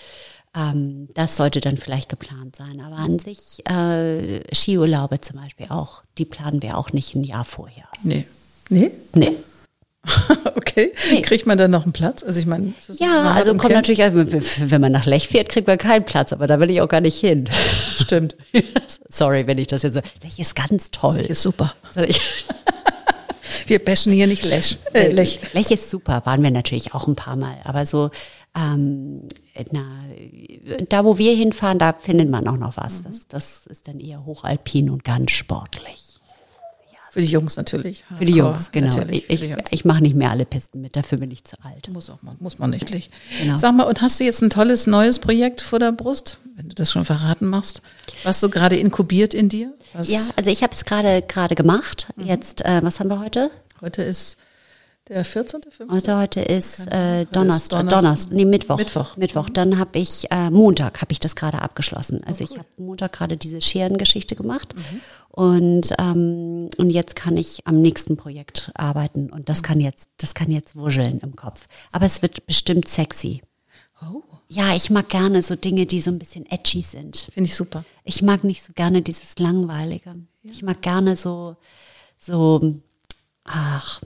Ähm, 0.56 1.08
das 1.14 1.38
sollte 1.38 1.62
dann 1.62 1.78
vielleicht 1.78 2.10
geplant 2.10 2.56
sein. 2.56 2.82
Aber 2.82 2.98
an 2.98 3.20
sich 3.20 3.66
äh, 3.70 4.42
Skiurlaube 4.54 5.22
zum 5.22 5.38
Beispiel 5.38 5.68
auch, 5.70 6.04
die 6.18 6.26
planen 6.26 6.62
wir 6.62 6.78
auch 6.78 6.92
nicht 6.92 7.16
ein 7.16 7.24
Jahr 7.24 7.46
vorher. 7.46 7.86
Nee. 8.04 8.26
Nee? 8.70 8.92
Nee. 9.14 9.32
okay. 10.56 10.92
Nee. 11.12 11.22
Kriegt 11.22 11.46
man 11.46 11.58
dann 11.58 11.72
noch 11.72 11.84
einen 11.84 11.94
Platz? 11.94 12.24
Also 12.24 12.40
ich 12.40 12.46
meine, 12.48 12.74
Ja, 13.00 13.32
also 13.34 13.52
kommt 13.52 13.74
Camp? 13.74 13.88
natürlich, 13.88 14.00
wenn 14.00 14.82
man 14.82 14.92
nach 14.92 15.06
Lech 15.06 15.28
fährt, 15.28 15.50
kriegt 15.50 15.68
man 15.68 15.78
keinen 15.78 16.06
Platz, 16.06 16.34
aber 16.34 16.48
da 16.48 16.60
will 16.60 16.70
ich 16.70 16.82
auch 16.82 16.88
gar 16.88 17.02
nicht 17.02 17.20
hin. 17.20 17.48
Stimmt. 18.00 18.36
Sorry, 19.10 19.46
wenn 19.48 19.58
ich 19.58 19.68
das 19.68 19.84
jetzt 19.84 19.94
so. 19.94 20.02
Lech 20.24 20.40
ist 20.40 20.56
ganz 20.56 20.90
toll. 20.92 21.20
Ist 21.20 21.44
super. 21.44 21.76
Wir 23.68 23.80
bashen 23.84 24.12
hier 24.12 24.28
nicht 24.28 24.44
Lech. 24.44 24.78
Äh, 24.94 25.10
Lech. 25.12 25.40
Lech 25.54 25.70
ist 25.72 25.90
super, 25.90 26.22
waren 26.26 26.42
wir 26.42 26.52
natürlich 26.52 26.94
auch 26.94 27.08
ein 27.08 27.16
paar 27.16 27.36
Mal. 27.36 27.58
Aber 27.64 27.86
so, 27.86 28.10
ähm, 28.56 29.28
na, 29.72 29.86
da 30.90 31.04
wo 31.04 31.18
wir 31.18 31.36
hinfahren, 31.36 31.80
da 31.80 31.94
findet 31.94 32.30
man 32.30 32.48
auch 32.48 32.58
noch 32.58 32.78
was. 32.78 33.04
Das, 33.04 33.28
das 33.28 33.68
ist 33.68 33.88
dann 33.88 34.00
eher 34.00 34.26
hochalpin 34.26 34.90
und 34.90 35.04
ganz 35.04 35.32
sportlich. 35.32 36.12
Für 37.12 37.20
die 37.20 37.28
Jungs 37.28 37.58
natürlich. 37.58 38.06
Für 38.18 38.24
die 38.24 38.42
Hardcore, 38.42 38.56
Jungs, 38.56 38.72
genau. 38.72 39.12
Ich, 39.12 39.30
ich, 39.30 39.54
ich 39.70 39.84
mache 39.84 40.02
nicht 40.02 40.16
mehr 40.16 40.32
alle 40.32 40.46
Pisten 40.46 40.80
mit, 40.80 40.96
dafür 40.96 41.18
bin 41.18 41.30
ich 41.30 41.44
zu 41.44 41.58
alt. 41.62 41.90
Muss 41.90 42.10
auch 42.10 42.22
mal, 42.22 42.36
muss 42.40 42.58
man 42.58 42.70
nicht. 42.70 42.90
Lich. 42.90 43.10
Genau. 43.42 43.58
Sag 43.58 43.76
mal, 43.76 43.84
und 43.84 44.02
hast 44.02 44.22
du 44.22 44.24
jetzt 44.24 44.42
ein 44.42 44.50
tolles 44.50 44.88
neues 44.88 45.20
Projekt 45.20 45.60
vor 45.60 45.78
der 45.78 45.92
Brust, 45.92 46.38
wenn 46.56 46.70
du 46.70 46.76
das 46.76 46.90
schon 46.90 47.04
verraten 47.04 47.48
machst, 47.48 47.82
was 48.24 48.40
so 48.40 48.48
gerade 48.48 48.78
inkubiert 48.78 49.34
in 49.34 49.50
dir? 49.50 49.74
Was 49.92 50.10
Ja, 50.10 50.22
also 50.38 50.50
ich 50.50 50.64
habe 50.64 50.72
es 50.72 50.86
gerade 50.86 51.22
gerade 51.22 51.56
gemacht. 51.56 52.08
Jetzt, 52.16 52.64
äh, 52.64 52.82
was 52.82 53.02
haben 53.02 53.10
wir 53.10 53.20
heute? 53.20 53.52
Heute 53.82 54.04
ist 54.04 54.38
der 55.08 55.26
14. 55.26 55.62
15. 55.64 55.90
Also 55.90 56.16
heute 56.18 56.42
ist 56.42 56.80
äh, 56.88 57.26
Donnerstag, 57.26 57.80
Donnerstag. 57.80 57.90
Donnerstag, 57.90 58.32
nee, 58.34 58.46
Mittwoch. 58.46 58.78
Mittwoch. 58.78 59.18
Mittwoch. 59.18 59.50
Dann 59.50 59.78
habe 59.80 60.00
ich, 60.00 60.30
äh, 60.32 60.50
Montag 60.50 61.02
habe 61.02 61.12
ich 61.12 61.20
das 61.20 61.36
gerade 61.36 61.62
abgeschlossen. 61.62 62.24
Also 62.24 62.44
ich 62.44 62.58
habe 62.58 62.68
Montag 62.78 63.14
gerade 63.14 63.36
diese 63.36 63.62
Scherengeschichte 63.62 64.36
gemacht 64.36 64.74
und, 65.30 65.92
ähm, 65.98 66.70
und 66.78 66.90
jetzt 66.92 67.16
kann 67.16 67.36
ich 67.36 67.66
am 67.66 67.82
nächsten 67.82 68.16
Projekt 68.16 68.72
arbeiten 68.76 69.30
und 69.32 69.50
das 69.50 69.64
kann 69.64 69.80
jetzt, 69.80 70.10
das 70.18 70.34
kann 70.34 70.52
jetzt 70.52 70.76
wuscheln 70.76 71.20
im 71.20 71.36
Kopf. 71.36 71.66
Aber 71.92 72.06
es 72.06 72.22
wird 72.22 72.46
bestimmt 72.46 72.88
sexy. 72.88 73.42
Oh, 74.02 74.22
Ja, 74.48 74.76
ich 74.76 74.90
mag 74.90 75.10
gerne 75.10 75.42
so 75.44 75.56
Dinge, 75.56 75.86
die 75.86 76.02
so 76.02 76.12
ein 76.12 76.20
bisschen 76.20 76.46
edgy 76.50 76.82
sind. 76.84 77.18
finde 77.34 77.48
ich 77.48 77.56
super. 77.56 77.86
Ich 78.04 78.22
mag 78.22 78.44
nicht 78.44 78.64
so 78.64 78.74
gerne 78.74 79.02
dieses 79.02 79.38
Langweilige. 79.40 80.16
Ich 80.44 80.64
mag 80.64 80.82
gerne 80.82 81.16
so, 81.16 81.56
so, 82.18 82.60
ach, 83.44 84.02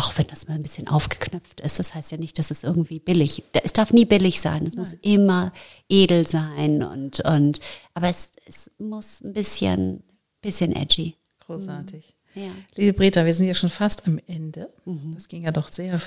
auch 0.00 0.16
wenn 0.16 0.26
das 0.28 0.48
mal 0.48 0.54
ein 0.54 0.62
bisschen 0.62 0.88
aufgeknöpft 0.88 1.60
ist. 1.60 1.78
Das 1.78 1.94
heißt 1.94 2.10
ja 2.10 2.16
nicht, 2.16 2.38
dass 2.38 2.50
es 2.50 2.64
irgendwie 2.64 2.98
billig, 2.98 3.42
es 3.52 3.74
darf 3.74 3.92
nie 3.92 4.06
billig 4.06 4.40
sein. 4.40 4.66
Es 4.66 4.74
muss 4.74 4.94
immer 5.02 5.52
edel 5.90 6.26
sein 6.26 6.82
und, 6.82 7.20
und, 7.20 7.60
aber 7.92 8.08
es, 8.08 8.32
es 8.46 8.70
muss 8.78 9.20
ein 9.20 9.34
bisschen, 9.34 10.02
bisschen 10.40 10.74
edgy. 10.74 11.16
Großartig. 11.46 12.16
Ja. 12.34 12.50
Liebe 12.76 12.96
Breta, 12.96 13.26
wir 13.26 13.34
sind 13.34 13.46
ja 13.46 13.54
schon 13.54 13.68
fast 13.68 14.06
am 14.06 14.18
Ende. 14.26 14.72
Mhm. 14.86 15.12
Das 15.14 15.28
ging 15.28 15.42
ja 15.42 15.50
doch 15.50 15.68
sehr 15.68 16.00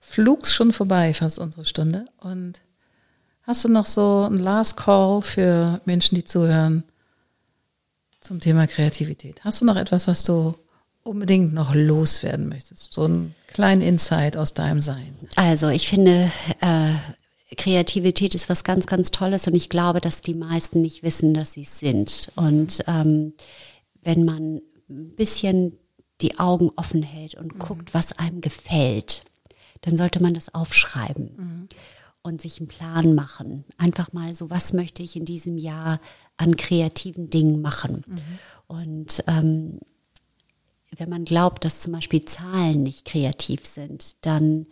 flugs 0.00 0.52
schon 0.52 0.72
vorbei, 0.72 1.14
fast 1.14 1.38
unsere 1.38 1.64
Stunde. 1.64 2.04
Und 2.18 2.60
hast 3.44 3.64
du 3.64 3.68
noch 3.68 3.86
so 3.86 4.24
einen 4.26 4.40
Last 4.40 4.76
Call 4.76 5.22
für 5.22 5.80
Menschen, 5.86 6.16
die 6.16 6.24
zuhören 6.24 6.84
zum 8.20 8.40
Thema 8.40 8.66
Kreativität? 8.66 9.42
Hast 9.42 9.62
du 9.62 9.64
noch 9.64 9.76
etwas, 9.76 10.06
was 10.06 10.22
du 10.22 10.54
unbedingt 11.04 11.52
noch 11.52 11.74
loswerden 11.74 12.48
möchtest? 12.48 12.92
So 12.92 13.04
einen 13.04 13.34
kleinen 13.48 13.82
Insight 13.82 14.36
aus 14.36 14.54
deinem 14.54 14.80
Sein. 14.80 15.14
Also 15.36 15.68
ich 15.68 15.88
finde, 15.88 16.30
äh, 16.60 16.94
Kreativität 17.56 18.34
ist 18.34 18.48
was 18.48 18.64
ganz, 18.64 18.86
ganz 18.86 19.10
Tolles 19.10 19.46
und 19.46 19.54
ich 19.54 19.68
glaube, 19.68 20.00
dass 20.00 20.22
die 20.22 20.34
meisten 20.34 20.80
nicht 20.80 21.02
wissen, 21.02 21.34
dass 21.34 21.52
sie 21.52 21.62
es 21.62 21.78
sind. 21.78 22.30
Und 22.36 22.82
ähm, 22.86 23.34
wenn 24.02 24.24
man 24.24 24.62
ein 24.88 25.14
bisschen 25.16 25.78
die 26.20 26.38
Augen 26.38 26.70
offen 26.76 27.02
hält 27.02 27.34
und 27.34 27.58
guckt, 27.58 27.94
was 27.94 28.18
einem 28.18 28.40
gefällt, 28.40 29.24
dann 29.82 29.96
sollte 29.96 30.22
man 30.22 30.32
das 30.32 30.54
aufschreiben 30.54 31.68
und 32.22 32.40
sich 32.40 32.60
einen 32.60 32.68
Plan 32.68 33.14
machen. 33.14 33.64
Einfach 33.78 34.12
mal 34.12 34.34
so, 34.34 34.48
was 34.48 34.72
möchte 34.72 35.02
ich 35.02 35.16
in 35.16 35.24
diesem 35.24 35.58
Jahr 35.58 36.00
an 36.36 36.56
kreativen 36.56 37.30
Dingen 37.30 37.60
machen? 37.60 38.04
Und 38.68 39.24
ähm, 39.26 39.80
wenn 40.96 41.08
man 41.08 41.24
glaubt, 41.24 41.64
dass 41.64 41.80
zum 41.80 41.92
Beispiel 41.92 42.24
Zahlen 42.24 42.82
nicht 42.82 43.06
kreativ 43.06 43.64
sind, 43.64 44.16
dann 44.26 44.66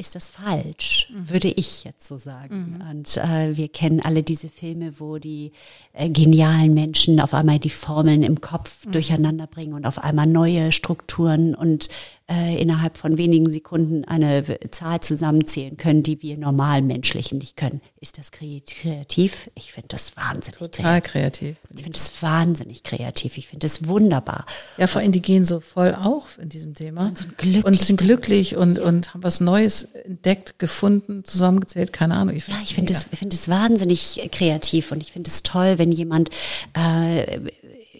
ist 0.00 0.14
das 0.14 0.30
falsch, 0.30 1.12
würde 1.14 1.48
ich 1.48 1.84
jetzt 1.84 2.08
so 2.08 2.16
sagen. 2.16 2.82
Und 2.90 3.18
äh, 3.18 3.54
wir 3.54 3.68
kennen 3.68 4.00
alle 4.00 4.22
diese 4.22 4.48
Filme, 4.48 4.98
wo 4.98 5.18
die 5.18 5.52
äh, 5.92 6.08
genialen 6.08 6.72
Menschen 6.72 7.20
auf 7.20 7.34
einmal 7.34 7.58
die 7.58 7.70
Formeln 7.70 8.22
im 8.22 8.40
Kopf 8.40 8.86
durcheinander 8.90 9.46
bringen 9.46 9.74
und 9.74 9.86
auf 9.86 10.02
einmal 10.02 10.26
neue 10.26 10.72
Strukturen 10.72 11.54
und 11.54 11.90
äh, 12.30 12.60
innerhalb 12.60 12.96
von 12.96 13.18
wenigen 13.18 13.50
Sekunden 13.50 14.04
eine 14.04 14.44
Zahl 14.70 15.00
zusammenzählen 15.00 15.76
können, 15.76 16.02
die 16.02 16.22
wir 16.22 16.38
normalen 16.38 16.86
Menschlichen 16.86 17.38
nicht 17.38 17.56
können. 17.56 17.80
Ist 18.00 18.18
das 18.18 18.32
kre- 18.32 18.62
kreativ? 18.64 19.50
Ich 19.54 19.72
finde 19.72 19.88
das 19.88 20.16
wahnsinnig 20.16 20.58
kreativ. 20.58 20.76
Total 20.76 21.00
kreativ. 21.02 21.56
Ich 21.74 21.82
finde 21.82 21.98
das 21.98 22.22
wahnsinnig 22.22 22.82
kreativ. 22.84 23.36
Ich 23.36 23.48
finde 23.48 23.66
das 23.66 23.86
wunderbar. 23.88 24.46
Ja, 24.78 24.86
vor 24.86 25.02
allem, 25.02 25.12
die 25.12 25.20
gehen 25.22 25.44
so 25.44 25.60
voll 25.60 25.94
auf 25.94 26.38
in 26.40 26.48
diesem 26.48 26.74
Thema. 26.74 27.08
Und 27.08 27.18
sind 27.18 27.36
glücklich 27.38 27.64
Und 27.64 27.80
sind 27.80 28.00
glücklich 28.00 28.56
und, 28.56 28.78
und 28.78 29.12
haben 29.12 29.22
was 29.22 29.40
Neues 29.40 29.88
entdeckt, 30.04 30.58
gefunden, 30.58 31.24
zusammengezählt, 31.24 31.92
keine 31.92 32.14
Ahnung. 32.16 32.36
Ich 32.36 32.46
Ja, 32.46 32.54
ich 32.62 32.74
finde 32.74 32.92
ich 33.10 33.18
finde 33.18 33.34
es 33.36 33.48
wahnsinnig 33.48 34.28
kreativ 34.30 34.92
und 34.92 35.02
ich 35.02 35.12
finde 35.12 35.30
es 35.30 35.42
toll, 35.42 35.78
wenn 35.78 35.90
jemand 35.92 36.30
äh, 36.74 37.40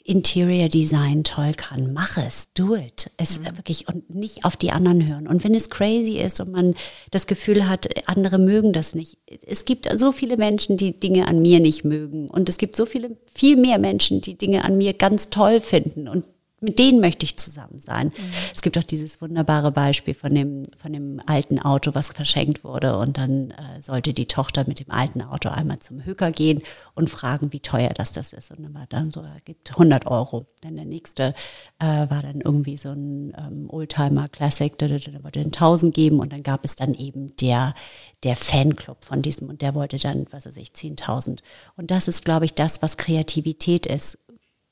Interior 0.05 0.69
Design 0.69 1.25
toll 1.25 1.53
kann. 1.55 1.93
Mach 1.93 2.17
es, 2.17 2.49
do 2.55 2.75
it. 2.75 3.11
Es 3.17 3.41
Mhm. 3.41 3.57
wirklich 3.57 3.89
und 3.89 4.15
nicht 4.15 4.45
auf 4.45 4.57
die 4.57 4.73
anderen 4.73 5.07
hören. 5.07 5.27
Und 5.27 5.45
wenn 5.45 5.55
es 5.55 5.71
crazy 5.71 6.19
ist 6.19 6.41
und 6.41 6.53
man 6.53 6.75
das 7.11 7.27
Gefühl 7.27 7.69
hat, 7.69 7.89
andere 8.09 8.39
mögen 8.39 8.73
das 8.73 8.95
nicht. 8.95 9.19
Es 9.47 9.65
gibt 9.65 9.89
so 9.99 10.13
viele 10.13 10.37
Menschen, 10.37 10.77
die 10.77 10.99
Dinge 10.99 11.29
an 11.29 11.43
mir 11.43 11.61
nicht 11.61 11.85
mögen 11.85 12.29
und 12.29 12.49
es 12.49 12.59
gibt 12.59 12.77
so 12.77 12.87
viele, 12.87 13.17
viel 13.33 13.57
mehr 13.57 13.79
Menschen, 13.79 14.21
die 14.21 14.37
Dinge 14.37 14.65
an 14.65 14.79
mir 14.79 14.95
ganz 14.95 15.31
toll 15.31 15.61
finden 15.61 16.09
und 16.09 16.25
mit 16.61 16.79
denen 16.79 17.01
möchte 17.01 17.25
ich 17.25 17.37
zusammen 17.37 17.79
sein. 17.79 18.09
Mhm. 18.09 18.33
Es 18.55 18.63
gibt 18.63 18.77
auch 18.77 18.85
dieses 18.85 19.21
wunderbare 19.21 19.73
Beispiel 19.73 20.15
von 20.15 20.35
dem, 20.35 20.63
von 20.77 20.93
dem 20.93 21.21
alten 21.27 21.59
Auto, 21.59 21.95
was 21.95 22.09
verschenkt 22.09 22.65
wurde 22.65 22.99
und 22.99 23.19
dann 23.19 23.51
äh, 23.53 23.81
sollte 23.81 24.13
die 24.13 24.27
Tochter 24.27 24.65
mit 24.67 24.81
dem 24.81 24.91
alten 24.91 25.23
Auto 25.23 25.49
einmal 25.49 25.79
zum 25.79 26.05
Höker 26.05 26.31
gehen 26.31 26.63
und 26.95 27.09
fragen, 27.09 27.53
wie 27.53 27.61
teuer 27.61 27.91
das 27.95 28.13
das 28.13 28.33
ist. 28.33 28.51
Und 28.51 28.63
dann 28.63 28.75
war 28.75 28.87
dann 28.89 29.11
so, 29.11 29.21
er 29.21 29.41
gibt 29.45 29.71
100 29.71 30.07
Euro. 30.07 30.47
Dann 30.61 30.77
der 30.77 30.85
nächste 30.85 31.35
äh, 31.79 31.85
war 31.85 32.23
dann 32.23 32.41
irgendwie 32.43 32.77
so 32.77 32.91
ein 32.91 33.33
ähm, 33.39 33.71
Oldtimer 33.71 34.29
Classic, 34.29 34.77
der, 34.79 34.89
der 34.89 35.25
wollte 35.25 35.41
1000 35.41 35.95
geben 35.95 36.21
und 36.21 36.33
dann 36.33 36.43
gab 36.43 36.65
es 36.65 36.77
dann 36.77 36.95
eben 36.95 37.35
der, 37.37 37.75
der 38.23 38.37
Fanclub 38.37 39.05
von 39.05 39.23
diesem 39.23 39.49
und 39.49 39.63
der 39.63 39.75
wollte 39.75 39.99
dann, 39.99 40.27
was 40.31 40.47
weiß 40.47 40.57
ich, 40.57 40.71
10.000. 40.71 41.39
Und 41.77 41.91
das 41.91 42.09
ist, 42.09 42.25
glaube 42.25 42.45
ich, 42.45 42.55
das, 42.55 42.83
was 42.83 42.99
Kreativität 42.99 43.87
ist 43.87 44.19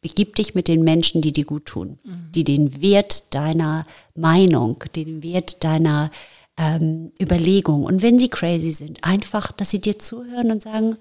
begib 0.00 0.36
dich 0.36 0.54
mit 0.54 0.68
den 0.68 0.84
Menschen, 0.84 1.22
die 1.22 1.32
dir 1.32 1.44
gut 1.44 1.66
tun, 1.66 1.98
mhm. 2.04 2.32
die 2.34 2.44
den 2.44 2.80
Wert 2.80 3.34
deiner 3.34 3.84
Meinung, 4.14 4.84
den 4.94 5.22
Wert 5.22 5.62
deiner 5.64 6.10
ähm, 6.56 7.12
Überlegung 7.20 7.84
und 7.84 8.02
wenn 8.02 8.18
sie 8.18 8.28
crazy 8.28 8.72
sind, 8.72 9.02
einfach, 9.02 9.52
dass 9.52 9.70
sie 9.70 9.80
dir 9.80 9.98
zuhören 9.98 10.50
und 10.50 10.62
sagen, 10.62 10.96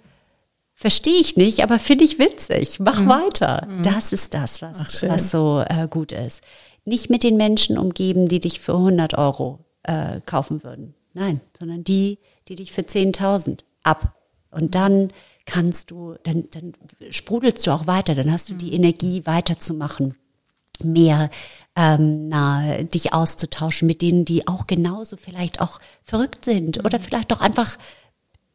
verstehe 0.74 1.20
ich 1.20 1.36
nicht, 1.36 1.64
aber 1.64 1.80
finde 1.80 2.06
ich 2.06 2.20
witzig, 2.20 2.80
mach 2.80 3.02
mhm. 3.02 3.10
weiter. 3.10 3.68
Mhm. 3.68 3.84
Das 3.84 4.14
ist 4.14 4.34
das, 4.34 4.62
was, 4.62 4.78
Ach, 4.80 5.10
was 5.10 5.32
so 5.32 5.64
äh, 5.68 5.88
gut 5.90 6.12
ist. 6.12 6.42
Nicht 6.86 7.10
mit 7.10 7.24
den 7.24 7.36
Menschen 7.36 7.78
umgeben, 7.78 8.28
die 8.28 8.40
dich 8.40 8.60
für 8.60 8.74
100 8.74 9.18
Euro 9.18 9.60
äh, 9.84 10.22
kaufen 10.26 10.64
würden. 10.64 10.94
Nein, 11.14 11.42
sondern 11.58 11.84
die, 11.84 12.20
die 12.48 12.56
dich 12.56 12.72
für 12.72 12.82
10.000 12.82 13.62
ab. 13.84 14.14
Und 14.58 14.76
dann 14.76 15.14
kannst 15.46 15.92
du, 15.92 16.16
dann, 16.24 16.46
dann 16.52 16.74
sprudelst 17.12 17.66
du 17.66 17.72
auch 17.72 17.88
weiter, 17.88 18.16
dann 18.16 18.32
hast 18.32 18.50
du 18.50 18.56
die 18.56 18.68
mhm. 18.68 18.74
Energie 18.74 19.26
weiterzumachen 19.26 20.16
mehr 20.84 21.30
ähm, 21.76 22.28
na, 22.28 22.84
dich 22.84 23.14
auszutauschen 23.14 23.88
mit 23.88 24.02
denen, 24.02 24.26
die 24.26 24.48
auch 24.48 24.68
genauso 24.68 25.18
vielleicht 25.18 25.60
auch 25.60 25.80
verrückt 26.04 26.46
sind 26.46 26.86
oder 26.86 27.00
mhm. 27.00 27.04
vielleicht 27.04 27.34
auch 27.34 27.42
einfach 27.42 27.78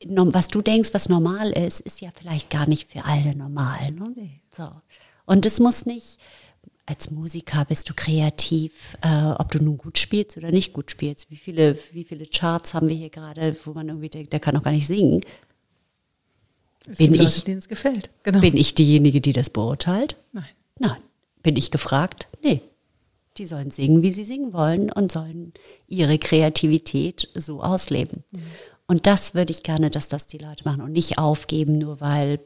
was 0.05 0.48
du 0.48 0.62
denkst, 0.62 0.90
was 0.94 1.09
normal 1.09 1.53
ist, 1.53 1.80
ist 1.80 2.00
ja 2.00 2.11
vielleicht 2.12 2.50
gar 2.50 2.68
nicht 2.68 2.90
für 2.90 3.05
alle 3.05 3.36
normal. 3.36 3.92
Ne? 3.92 4.30
So. 4.50 4.68
Und 5.26 5.46
es 5.46 5.61
muss 5.61 5.86
nicht, 5.86 6.18
als 6.86 7.11
Musiker 7.12 7.64
bist 7.64 7.88
du 7.88 7.94
kreativ, 7.94 8.96
äh, 9.03 9.32
ob 9.38 9.53
du 9.53 9.62
nun 9.62 9.78
gut 9.78 9.98
spielst 9.98 10.36
oder 10.36 10.50
nicht 10.50 10.72
gut 10.72 10.90
spielst. 10.90 11.30
Wie 11.30 11.36
viele, 11.36 11.78
wie 11.92 12.03
viele 12.03 12.26
Charts 12.26 12.74
haben 12.74 12.88
wir 12.88 12.96
hier 12.96 13.11
gerade, 13.11 13.57
wo 13.64 13.72
man 13.72 13.88
irgendwie 13.88 14.09
denkt, 14.09 14.32
der 14.32 14.40
kann 14.40 14.55
doch 14.55 14.62
gar 14.62 14.72
nicht 14.72 14.88
singen. 14.88 15.20
Es 16.89 16.99
bin 16.99 17.11
Leute, 17.12 17.24
ich, 17.24 17.45
denen 17.45 17.59
es 17.59 17.68
gefällt. 17.68 18.11
Genau. 18.22 18.41
Bin 18.41 18.57
ich 18.57 18.74
diejenige, 18.74 19.20
die 19.20 19.33
das 19.33 19.51
beurteilt? 19.51 20.16
Nein. 20.33 20.45
Nein. 20.78 20.97
Bin 21.43 21.57
ich 21.57 21.70
gefragt? 21.70 22.28
Nee. 22.43 22.62
Die 23.39 23.47
sollen 23.47 23.70
singen, 23.70 24.03
wie 24.03 24.12
sie 24.12 24.24
singen 24.24 24.53
wollen 24.53 24.91
und 24.91 25.11
sollen 25.11 25.53
ihre 25.87 26.18
Kreativität 26.18 27.28
so 27.35 27.62
ausleben. 27.62 28.24
Mhm. 28.33 28.43
Und 28.87 29.07
das 29.07 29.35
würde 29.35 29.53
ich 29.53 29.62
gerne, 29.62 29.91
dass 29.91 30.09
das 30.09 30.26
die 30.26 30.39
Leute 30.39 30.64
machen 30.64 30.83
und 30.83 30.93
nicht 30.93 31.18
aufgeben, 31.18 31.78
nur 31.78 32.01
weil 32.01 32.41